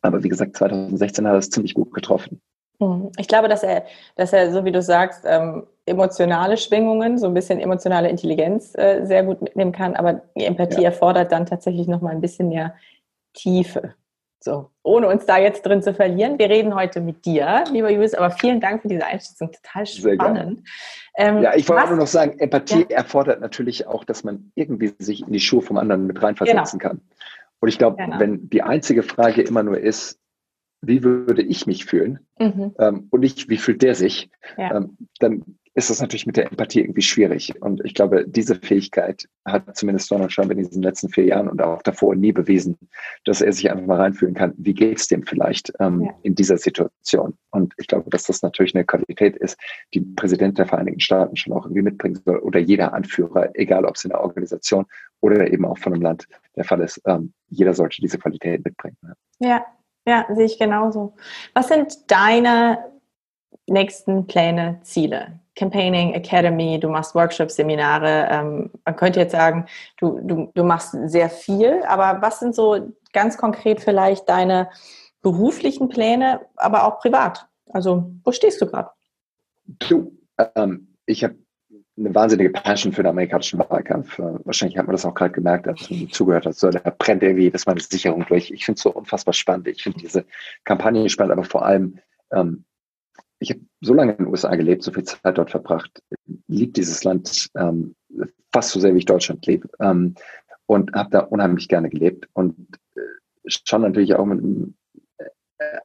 Aber 0.02 0.24
wie 0.24 0.30
gesagt, 0.30 0.56
2016 0.56 1.28
hat 1.28 1.34
er 1.34 1.38
es 1.38 1.50
ziemlich 1.50 1.74
gut 1.74 1.94
getroffen. 1.94 2.42
Mhm. 2.80 3.12
Ich 3.18 3.28
glaube, 3.28 3.50
dass 3.50 3.64
er, 3.64 3.86
dass 4.16 4.32
er, 4.32 4.52
so 4.52 4.64
wie 4.64 4.72
du 4.72 4.82
sagst, 4.82 5.26
ähm, 5.28 5.68
emotionale 5.86 6.56
Schwingungen, 6.58 7.18
so 7.18 7.28
ein 7.28 7.34
bisschen 7.34 7.60
emotionale 7.60 8.10
Intelligenz 8.10 8.74
äh, 8.76 9.06
sehr 9.06 9.24
gut 9.24 9.42
mitnehmen 9.42 9.74
kann, 9.74 9.96
aber 9.96 10.22
die 10.38 10.46
Empathie 10.46 10.84
ja. 10.84 10.90
erfordert 10.90 11.32
dann 11.32 11.46
tatsächlich 11.46 11.88
noch 11.88 12.02
mal 12.02 12.12
ein 12.12 12.22
bisschen 12.22 12.50
mehr 12.50 12.76
Tiefe. 13.34 13.96
So, 14.42 14.70
ohne 14.84 15.08
uns 15.08 15.26
da 15.26 15.38
jetzt 15.38 15.66
drin 15.66 15.84
zu 15.84 15.94
verlieren. 15.94 16.40
Wir 16.40 16.50
reden 16.50 16.74
heute 16.74 17.02
mit 17.02 17.26
dir, 17.26 17.66
lieber 17.72 17.90
Julius, 17.90 18.14
aber 18.14 18.32
vielen 18.32 18.62
Dank 18.62 18.82
für 18.82 18.88
diese 18.88 19.06
Einschätzung. 19.06 19.52
Total 19.52 19.86
spannend. 19.86 20.64
Ähm, 21.18 21.42
ja, 21.42 21.56
ich 21.56 21.68
wollte 21.68 21.90
nur 21.90 21.98
noch 21.98 22.08
sagen, 22.08 22.40
Empathie 22.40 22.86
ja. 22.90 22.98
erfordert 22.98 23.42
natürlich 23.42 23.86
auch, 23.86 24.06
dass 24.06 24.24
man 24.24 24.54
irgendwie 24.56 24.94
sich 25.00 25.28
in 25.28 25.34
die 25.34 25.42
Schuhe 25.42 25.62
vom 25.62 25.78
anderen 25.78 26.08
mit 26.08 26.24
reinversetzen 26.24 26.80
genau. 26.80 26.92
kann. 26.92 27.02
Und 27.60 27.68
ich 27.68 27.78
glaube, 27.78 27.98
genau. 27.98 28.18
wenn 28.20 28.50
die 28.50 28.64
einzige 28.64 29.04
Frage 29.04 29.42
immer 29.42 29.64
nur 29.64 29.78
ist, 29.78 30.20
wie 30.82 31.04
würde 31.04 31.42
ich 31.42 31.68
mich 31.68 31.86
fühlen 31.86 32.20
mhm. 32.40 32.74
ähm, 32.80 33.08
und 33.10 33.20
nicht, 33.20 33.50
wie 33.50 33.58
fühlt 33.58 33.82
der 33.82 33.96
sich, 33.96 34.30
ja. 34.58 34.78
ähm, 34.78 34.98
dann 35.20 35.44
ist 35.80 35.90
das 35.90 36.02
natürlich 36.02 36.26
mit 36.26 36.38
der 36.38 36.52
Empathie 36.52 36.82
irgendwie 36.82 37.02
schwierig. 37.02 37.54
Und 37.62 37.84
ich 37.86 37.94
glaube, 37.94 38.26
diese 38.28 38.56
Fähigkeit 38.56 39.28
hat 39.46 39.76
zumindest 39.78 40.12
Donald 40.12 40.32
Trump 40.32 40.52
in 40.52 40.58
diesen 40.58 40.84
letzten 40.84 41.10
vier 41.10 41.26
Jahren 41.26 41.48
und 41.48 41.62
auch 41.62 41.82
davor 41.82 42.16
nie 42.16 42.32
bewiesen, 42.32 42.78
dass 43.26 43.42
er 43.42 43.54
sich 43.54 43.72
einfach 43.72 43.86
mal 43.86 43.98
reinfühlen 43.98 44.36
kann, 44.36 44.54
wie 44.58 44.74
geht 44.74 45.00
es 45.00 45.08
dem 45.08 45.24
vielleicht 45.24 45.72
ähm, 45.80 46.02
ja. 46.02 46.12
in 46.24 46.36
dieser 46.36 46.58
Situation. 46.58 47.38
Und 47.52 47.74
ich 47.78 47.88
glaube, 47.88 48.10
dass 48.10 48.24
das 48.24 48.42
natürlich 48.42 48.76
eine 48.76 48.84
Qualität 48.84 49.38
ist, 49.38 49.58
die 49.94 50.02
Präsident 50.02 50.58
der 50.58 50.68
Vereinigten 50.68 51.00
Staaten 51.00 51.36
schon 51.36 51.54
auch 51.54 51.66
irgendwie 51.66 51.84
mitbringen 51.84 52.20
soll 52.26 52.38
oder 52.40 52.60
jeder 52.60 52.94
Anführer, 52.94 53.50
egal 53.54 53.86
ob 53.86 53.96
es 53.96 54.04
in 54.04 54.10
der 54.10 54.22
Organisation 54.22 54.86
oder 55.22 55.52
eben 55.52 55.66
auch 55.66 55.78
von 55.78 55.94
einem 55.94 56.02
Land 56.02 56.28
der 56.56 56.66
Fall 56.66 56.82
ist. 56.82 57.02
Ähm, 57.06 57.34
jeder 57.48 57.74
sollte 57.74 58.02
diese 58.02 58.20
Qualität 58.20 58.66
mitbringen. 58.66 58.98
Ja, 59.40 59.66
ja, 60.06 60.26
sehe 60.34 60.46
ich 60.46 60.60
genauso. 60.60 61.14
Was 61.54 61.68
sind 61.68 62.12
deine 62.12 62.80
nächsten 63.68 64.28
Pläne, 64.28 64.80
Ziele? 64.84 65.40
Campaigning 65.60 66.14
Academy, 66.14 66.80
du 66.80 66.88
machst 66.88 67.14
Workshops, 67.16 67.56
Seminare. 67.56 68.30
Ähm, 68.32 68.72
man 68.86 68.96
könnte 68.96 69.20
jetzt 69.20 69.34
sagen, 69.34 69.66
du, 69.98 70.20
du, 70.24 70.52
du 70.56 70.64
machst 70.64 70.96
sehr 71.06 71.30
viel, 71.30 71.84
aber 71.84 72.22
was 72.22 72.40
sind 72.40 72.56
so 72.56 72.94
ganz 73.12 73.38
konkret 73.38 73.82
vielleicht 73.82 74.30
deine 74.30 74.70
beruflichen 75.22 75.90
Pläne, 75.90 76.40
aber 76.56 76.86
auch 76.86 77.00
privat? 77.00 77.46
Also, 77.72 78.10
wo 78.24 78.32
stehst 78.32 78.62
du 78.62 78.68
gerade? 78.68 78.90
Du, 79.66 80.18
ähm, 80.56 80.96
ich 81.06 81.26
habe 81.26 81.36
eine 81.98 82.16
wahnsinnige 82.16 82.52
Passion 82.52 82.94
für 82.94 83.04
den 83.04 83.10
amerikanischen 83.10 83.60
Wahlkampf. 83.60 84.18
Äh, 84.18 84.46
wahrscheinlich 84.46 84.78
hat 84.78 84.88
man 84.88 84.96
das 84.96 85.06
auch 85.06 85.14
gerade 85.14 85.34
gemerkt, 85.34 85.68
als 85.68 85.90
man 85.90 86.10
zugehört 86.10 86.46
hat. 86.46 86.56
So, 86.56 86.70
da 86.70 86.80
brennt 86.98 87.22
irgendwie 87.22 87.52
das 87.52 87.66
meine 87.66 87.82
Sicherung 87.82 88.26
durch. 88.30 88.50
Ich 88.52 88.64
finde 88.64 88.78
es 88.78 88.84
so 88.84 88.92
unfassbar 88.92 89.34
spannend. 89.34 89.68
Ich 89.68 89.84
finde 89.84 90.00
diese 90.00 90.26
Kampagne 90.64 91.10
spannend, 91.10 91.34
aber 91.34 91.44
vor 91.44 91.66
allem, 91.66 92.00
ähm, 92.32 92.64
ich 93.40 93.52
habe 93.52 93.62
so 93.82 93.94
lange 93.94 94.12
in 94.12 94.18
den 94.18 94.28
USA 94.28 94.56
gelebt, 94.56 94.84
so 94.84 94.92
viel 94.92 95.04
Zeit 95.04 95.38
dort 95.38 95.50
verbracht, 95.50 96.02
liebt 96.48 96.78
dieses 96.78 97.04
Land 97.04 97.50
ähm, 97.56 97.96
fast 98.52 98.72
so 98.72 98.80
sehr, 98.80 98.94
wie 98.94 99.00
ich 99.00 99.06
Deutschland 99.06 99.46
lebe. 99.46 99.70
Ähm, 99.80 100.16
und 100.66 100.94
habe 100.94 101.10
da 101.10 101.20
unheimlich 101.22 101.68
gerne 101.68 101.90
gelebt 101.90 102.30
und 102.34 102.56
äh, 102.96 103.02
schon 103.48 103.82
natürlich 103.82 104.14
auch 104.14 104.26
mit 104.26 104.40
einem 104.40 104.76
äh, 105.18 105.80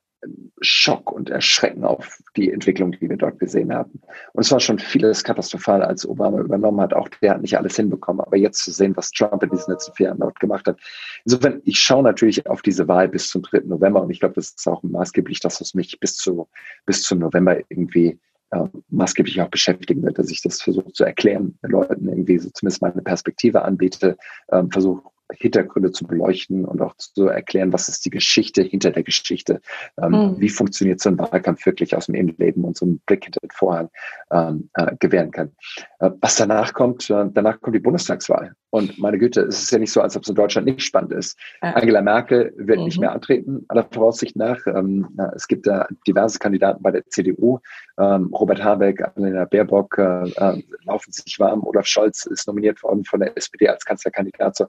Schock 0.61 1.13
und 1.13 1.31
Erschrecken 1.31 1.85
auf 1.85 2.19
die 2.37 2.51
Entwicklung, 2.51 2.93
die 2.93 3.09
wir 3.09 3.17
dort 3.17 3.39
gesehen 3.39 3.73
haben. 3.73 4.01
Und 4.33 4.43
es 4.43 4.51
war 4.51 4.61
schon 4.61 4.79
vieles 4.79 5.25
katastrophal, 5.25 5.83
als 5.83 6.07
Obama 6.09 6.41
übernommen 6.41 6.81
hat. 6.81 6.95
Auch 6.95 7.09
der 7.09 7.33
hat 7.33 7.43
nicht 7.43 7.57
alles 7.57 7.77
hinbekommen. 7.77 8.21
Aber 8.21 8.37
jetzt 8.37 8.63
zu 8.65 8.71
sehen, 8.71 8.97
was 8.97 9.11
Trump 9.11 9.43
in 9.43 9.51
diesen 9.51 9.73
letzten 9.73 9.95
vier 9.95 10.07
Jahren 10.07 10.21
dort 10.21 10.41
gemacht 10.41 10.67
hat. 10.67 10.79
Insofern, 11.25 11.61
ich 11.65 11.79
schaue 11.79 12.03
natürlich 12.03 12.47
auf 12.47 12.63
diese 12.63 12.89
Wahl 12.89 13.09
bis 13.09 13.29
zum 13.29 13.43
3. 13.43 13.63
November. 13.67 14.03
Und 14.03 14.11
ich 14.11 14.21
glaube, 14.21 14.35
das 14.35 14.51
ist 14.51 14.67
auch 14.67 14.83
maßgeblich, 14.83 15.41
dass 15.41 15.61
es 15.61 15.75
mich 15.75 15.99
bis 16.01 16.17
zu, 16.17 16.49
bis 16.87 17.03
zum 17.03 17.19
November 17.19 17.59
irgendwie 17.69 18.19
äh, 18.51 18.69
maßgeblich 18.89 19.41
auch 19.41 19.49
beschäftigen 19.49 20.03
wird, 20.03 20.19
dass 20.19 20.31
ich 20.31 20.43
das 20.43 20.63
versuche 20.63 20.93
zu 20.93 21.05
erklären, 21.05 21.59
Leuten 21.63 22.09
irgendwie 22.09 22.39
so 22.39 22.51
zumindest 22.51 22.83
meine 22.83 23.03
Perspektive 23.03 23.63
anbiete, 23.63 24.17
äh, 24.49 24.63
versuche 24.71 25.03
Hintergründe 25.39 25.93
zu 25.93 26.07
beleuchten 26.07 26.65
und 26.65 26.81
auch 26.81 26.95
zu 26.97 27.29
erklären, 27.29 27.73
was 27.73 27.89
ist 27.89 28.05
die 28.05 28.11
Geschichte 28.11 28.63
hinter 28.63 28.91
der 28.91 29.03
Geschichte. 29.03 29.61
Ähm, 30.01 30.11
mhm. 30.11 30.41
Wie 30.41 30.49
funktioniert 30.49 31.01
so 31.01 31.11
ein 31.11 31.19
Wahlkampf 31.19 31.65
wirklich 31.67 31.97
aus 31.97 32.07
dem 32.07 32.15
Innenleben 32.15 32.65
und 32.65 32.77
so 32.77 32.87
einen 32.87 32.99
Blick 33.07 33.25
hinter 33.25 33.41
den 33.41 33.51
Vorhang 33.51 33.91
ähm, 34.31 34.71
äh, 34.75 34.95
gewähren 34.99 35.31
kann. 35.31 35.53
Äh, 36.01 36.11
was 36.21 36.37
danach 36.37 36.73
kommt, 36.73 37.09
äh, 37.11 37.27
danach 37.33 37.61
kommt 37.61 37.77
die 37.77 37.81
Bundestagswahl. 37.81 38.55
Und 38.75 38.99
meine 38.99 39.19
Güte, 39.19 39.43
es 39.43 39.63
ist 39.63 39.71
ja 39.71 39.79
nicht 39.79 39.93
so, 39.93 40.01
als 40.01 40.17
ob 40.17 40.25
es 40.25 40.29
in 40.29 40.35
Deutschland 40.35 40.67
nicht 40.67 40.83
spannend 40.83 41.13
ist. 41.13 41.39
Ja. 41.63 41.75
Angela 41.75 42.03
Merkel 42.03 42.53
wird 42.57 42.81
mhm. 42.81 42.87
nicht 42.87 42.99
mehr 42.99 43.13
antreten, 43.13 43.65
aller 43.69 43.87
Voraussicht 43.89 44.35
nach. 44.35 44.59
Ähm, 44.67 45.17
es 45.37 45.47
gibt 45.47 45.69
da 45.69 45.87
diverse 46.09 46.41
Kandidaten 46.41 46.83
bei 46.83 46.91
der 46.91 47.07
CDU. 47.07 47.61
Ähm, 48.01 48.35
Robert 48.35 48.65
Habeck, 48.65 49.01
Annalena 49.01 49.45
Baerbock 49.45 49.97
äh, 49.99 50.29
äh, 50.29 50.63
laufen 50.85 51.13
sich 51.13 51.39
warm. 51.39 51.63
Olaf 51.63 51.87
Scholz 51.87 52.27
ist 52.27 52.49
nominiert 52.49 52.83
worden 52.83 53.05
von 53.05 53.21
der 53.21 53.37
SPD 53.37 53.69
als 53.69 53.85
Kanzlerkandidat. 53.85 54.57
So, 54.57 54.67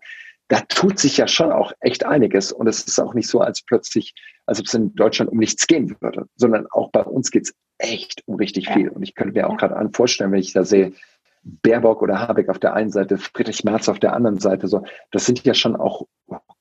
da 0.47 0.61
tut 0.61 0.99
sich 0.99 1.17
ja 1.17 1.27
schon 1.27 1.51
auch 1.51 1.73
echt 1.79 2.05
einiges. 2.05 2.51
Und 2.51 2.67
es 2.67 2.83
ist 2.83 2.99
auch 2.99 3.13
nicht 3.13 3.27
so, 3.27 3.41
als 3.41 3.61
plötzlich, 3.63 4.13
als 4.45 4.59
ob 4.59 4.67
es 4.67 4.73
in 4.73 4.93
Deutschland 4.95 5.31
um 5.31 5.37
nichts 5.37 5.67
gehen 5.67 5.95
würde, 5.99 6.27
sondern 6.35 6.67
auch 6.71 6.91
bei 6.91 7.01
uns 7.01 7.31
geht 7.31 7.43
es 7.43 7.55
echt 7.77 8.23
um 8.25 8.35
richtig 8.35 8.69
viel. 8.69 8.89
Und 8.89 9.03
ich 9.03 9.15
könnte 9.15 9.33
mir 9.33 9.49
auch 9.49 9.57
gerade 9.57 9.89
vorstellen, 9.93 10.31
wenn 10.31 10.39
ich 10.39 10.53
da 10.53 10.63
sehe, 10.63 10.93
Baerbock 11.45 12.01
oder 12.01 12.27
Habeck 12.27 12.49
auf 12.49 12.57
der 12.57 12.73
einen 12.73 12.89
Seite, 12.89 13.17
Friedrich 13.17 13.63
Merz 13.63 13.87
auf 13.87 13.99
der 13.99 14.13
anderen 14.13 14.39
Seite, 14.39 14.67
so, 14.67 14.83
das 15.11 15.25
sind 15.25 15.43
ja 15.45 15.53
schon 15.53 15.75
auch 15.75 16.07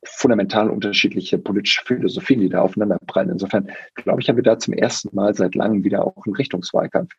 fundamental 0.05 0.69
unterschiedliche 0.69 1.39
politische 1.39 1.83
Philosophien, 1.87 2.41
die 2.41 2.51
da 2.51 2.61
aufeinander 2.61 2.99
prallen. 3.07 3.31
Insofern 3.31 3.71
glaube 3.95 4.21
ich, 4.21 4.29
haben 4.29 4.37
wir 4.37 4.43
da 4.43 4.59
zum 4.59 4.75
ersten 4.75 5.15
Mal 5.17 5.35
seit 5.35 5.55
langem 5.55 5.85
wieder 5.85 6.07
auch 6.07 6.27
einen 6.27 6.37
Richtungswahlkampf. 6.37 7.13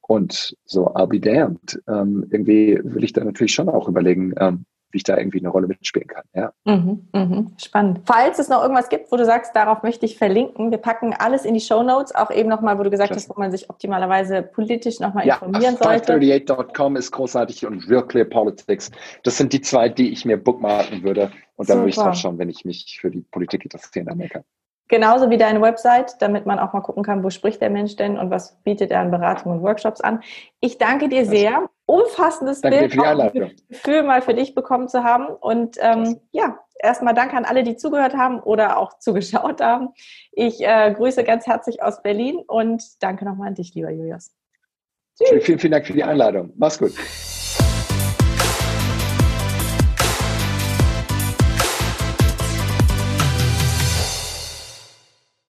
Und 0.00 0.56
so, 0.64 0.88
I'll 0.88 1.06
be 1.06 1.20
damned. 1.20 1.80
Ähm, 1.86 2.26
irgendwie 2.30 2.80
will 2.82 3.04
ich 3.04 3.12
da 3.12 3.22
natürlich 3.24 3.54
schon 3.54 3.68
auch 3.68 3.88
überlegen, 3.88 4.34
ähm, 4.38 4.66
wie 4.94 4.98
ich 4.98 5.04
da 5.04 5.18
irgendwie 5.18 5.40
eine 5.40 5.48
Rolle 5.48 5.66
mitspielen 5.66 6.08
kann. 6.08 6.22
Ja. 6.34 6.52
Mhm, 6.64 7.08
mh, 7.12 7.46
spannend. 7.58 8.00
Falls 8.06 8.38
es 8.38 8.48
noch 8.48 8.62
irgendwas 8.62 8.88
gibt, 8.88 9.10
wo 9.10 9.16
du 9.16 9.24
sagst, 9.24 9.54
darauf 9.54 9.82
möchte 9.82 10.06
ich 10.06 10.16
verlinken, 10.16 10.70
wir 10.70 10.78
packen 10.78 11.12
alles 11.12 11.44
in 11.44 11.52
die 11.52 11.60
Show 11.60 11.82
Notes, 11.82 12.14
auch 12.14 12.30
eben 12.30 12.48
nochmal, 12.48 12.78
wo 12.78 12.84
du 12.84 12.90
gesagt 12.90 13.10
Klasse. 13.10 13.28
hast, 13.28 13.36
wo 13.36 13.40
man 13.40 13.50
sich 13.50 13.68
optimalerweise 13.68 14.42
politisch 14.42 15.00
nochmal 15.00 15.26
ja, 15.26 15.34
informieren 15.34 15.76
sollte. 15.76 16.14
538.com 16.14 16.96
ist 16.96 17.10
großartig 17.10 17.66
und 17.66 17.88
Real 17.90 18.06
Clear 18.06 18.24
Politics. 18.24 18.90
Das 19.24 19.36
sind 19.36 19.52
die 19.52 19.60
zwei, 19.60 19.88
die 19.88 20.12
ich 20.12 20.24
mir 20.24 20.36
bookmarken 20.36 21.02
würde. 21.02 21.32
Und 21.56 21.68
dann 21.68 21.78
würde 21.78 21.90
ich 21.90 21.96
drauf 21.96 22.14
schauen, 22.14 22.38
wenn 22.38 22.48
ich 22.48 22.64
mich 22.64 22.98
für 23.00 23.10
die 23.10 23.20
Politik 23.20 23.64
interessiere 23.64 24.04
in 24.04 24.10
Amerika. 24.10 24.44
Genauso 24.88 25.30
wie 25.30 25.38
deine 25.38 25.62
Website, 25.62 26.16
damit 26.20 26.44
man 26.44 26.58
auch 26.58 26.74
mal 26.74 26.82
gucken 26.82 27.02
kann, 27.02 27.24
wo 27.24 27.30
spricht 27.30 27.60
der 27.62 27.70
Mensch 27.70 27.96
denn 27.96 28.18
und 28.18 28.30
was 28.30 28.56
bietet 28.64 28.90
er 28.90 29.00
an 29.00 29.10
Beratungen 29.10 29.58
und 29.58 29.64
Workshops 29.64 30.02
an. 30.02 30.22
Ich 30.60 30.76
danke 30.76 31.08
dir 31.08 31.24
sehr. 31.24 31.70
Umfassendes 31.86 32.60
danke 32.60 32.88
Bild, 32.88 32.98
ein 32.98 33.52
Gefühl 33.68 34.02
mal 34.02 34.20
für 34.20 34.34
dich 34.34 34.54
bekommen 34.54 34.88
zu 34.88 35.02
haben. 35.02 35.26
Und 35.26 35.76
ähm, 35.80 36.20
ja, 36.32 36.58
erstmal 36.78 37.14
danke 37.14 37.36
an 37.36 37.44
alle, 37.44 37.62
die 37.62 37.76
zugehört 37.76 38.14
haben 38.14 38.40
oder 38.40 38.78
auch 38.78 38.98
zugeschaut 38.98 39.60
haben. 39.60 39.88
Ich 40.32 40.60
äh, 40.60 40.92
grüße 40.94 41.24
ganz 41.24 41.46
herzlich 41.46 41.82
aus 41.82 42.02
Berlin 42.02 42.42
und 42.46 43.02
danke 43.02 43.24
nochmal 43.24 43.48
an 43.48 43.54
dich, 43.54 43.74
lieber 43.74 43.90
Julius. 43.90 44.32
Tschüss. 45.18 45.44
Vielen, 45.44 45.58
vielen 45.58 45.72
Dank 45.72 45.86
für 45.86 45.92
die 45.92 46.04
Einladung. 46.04 46.52
Mach's 46.56 46.78
gut. 46.78 46.92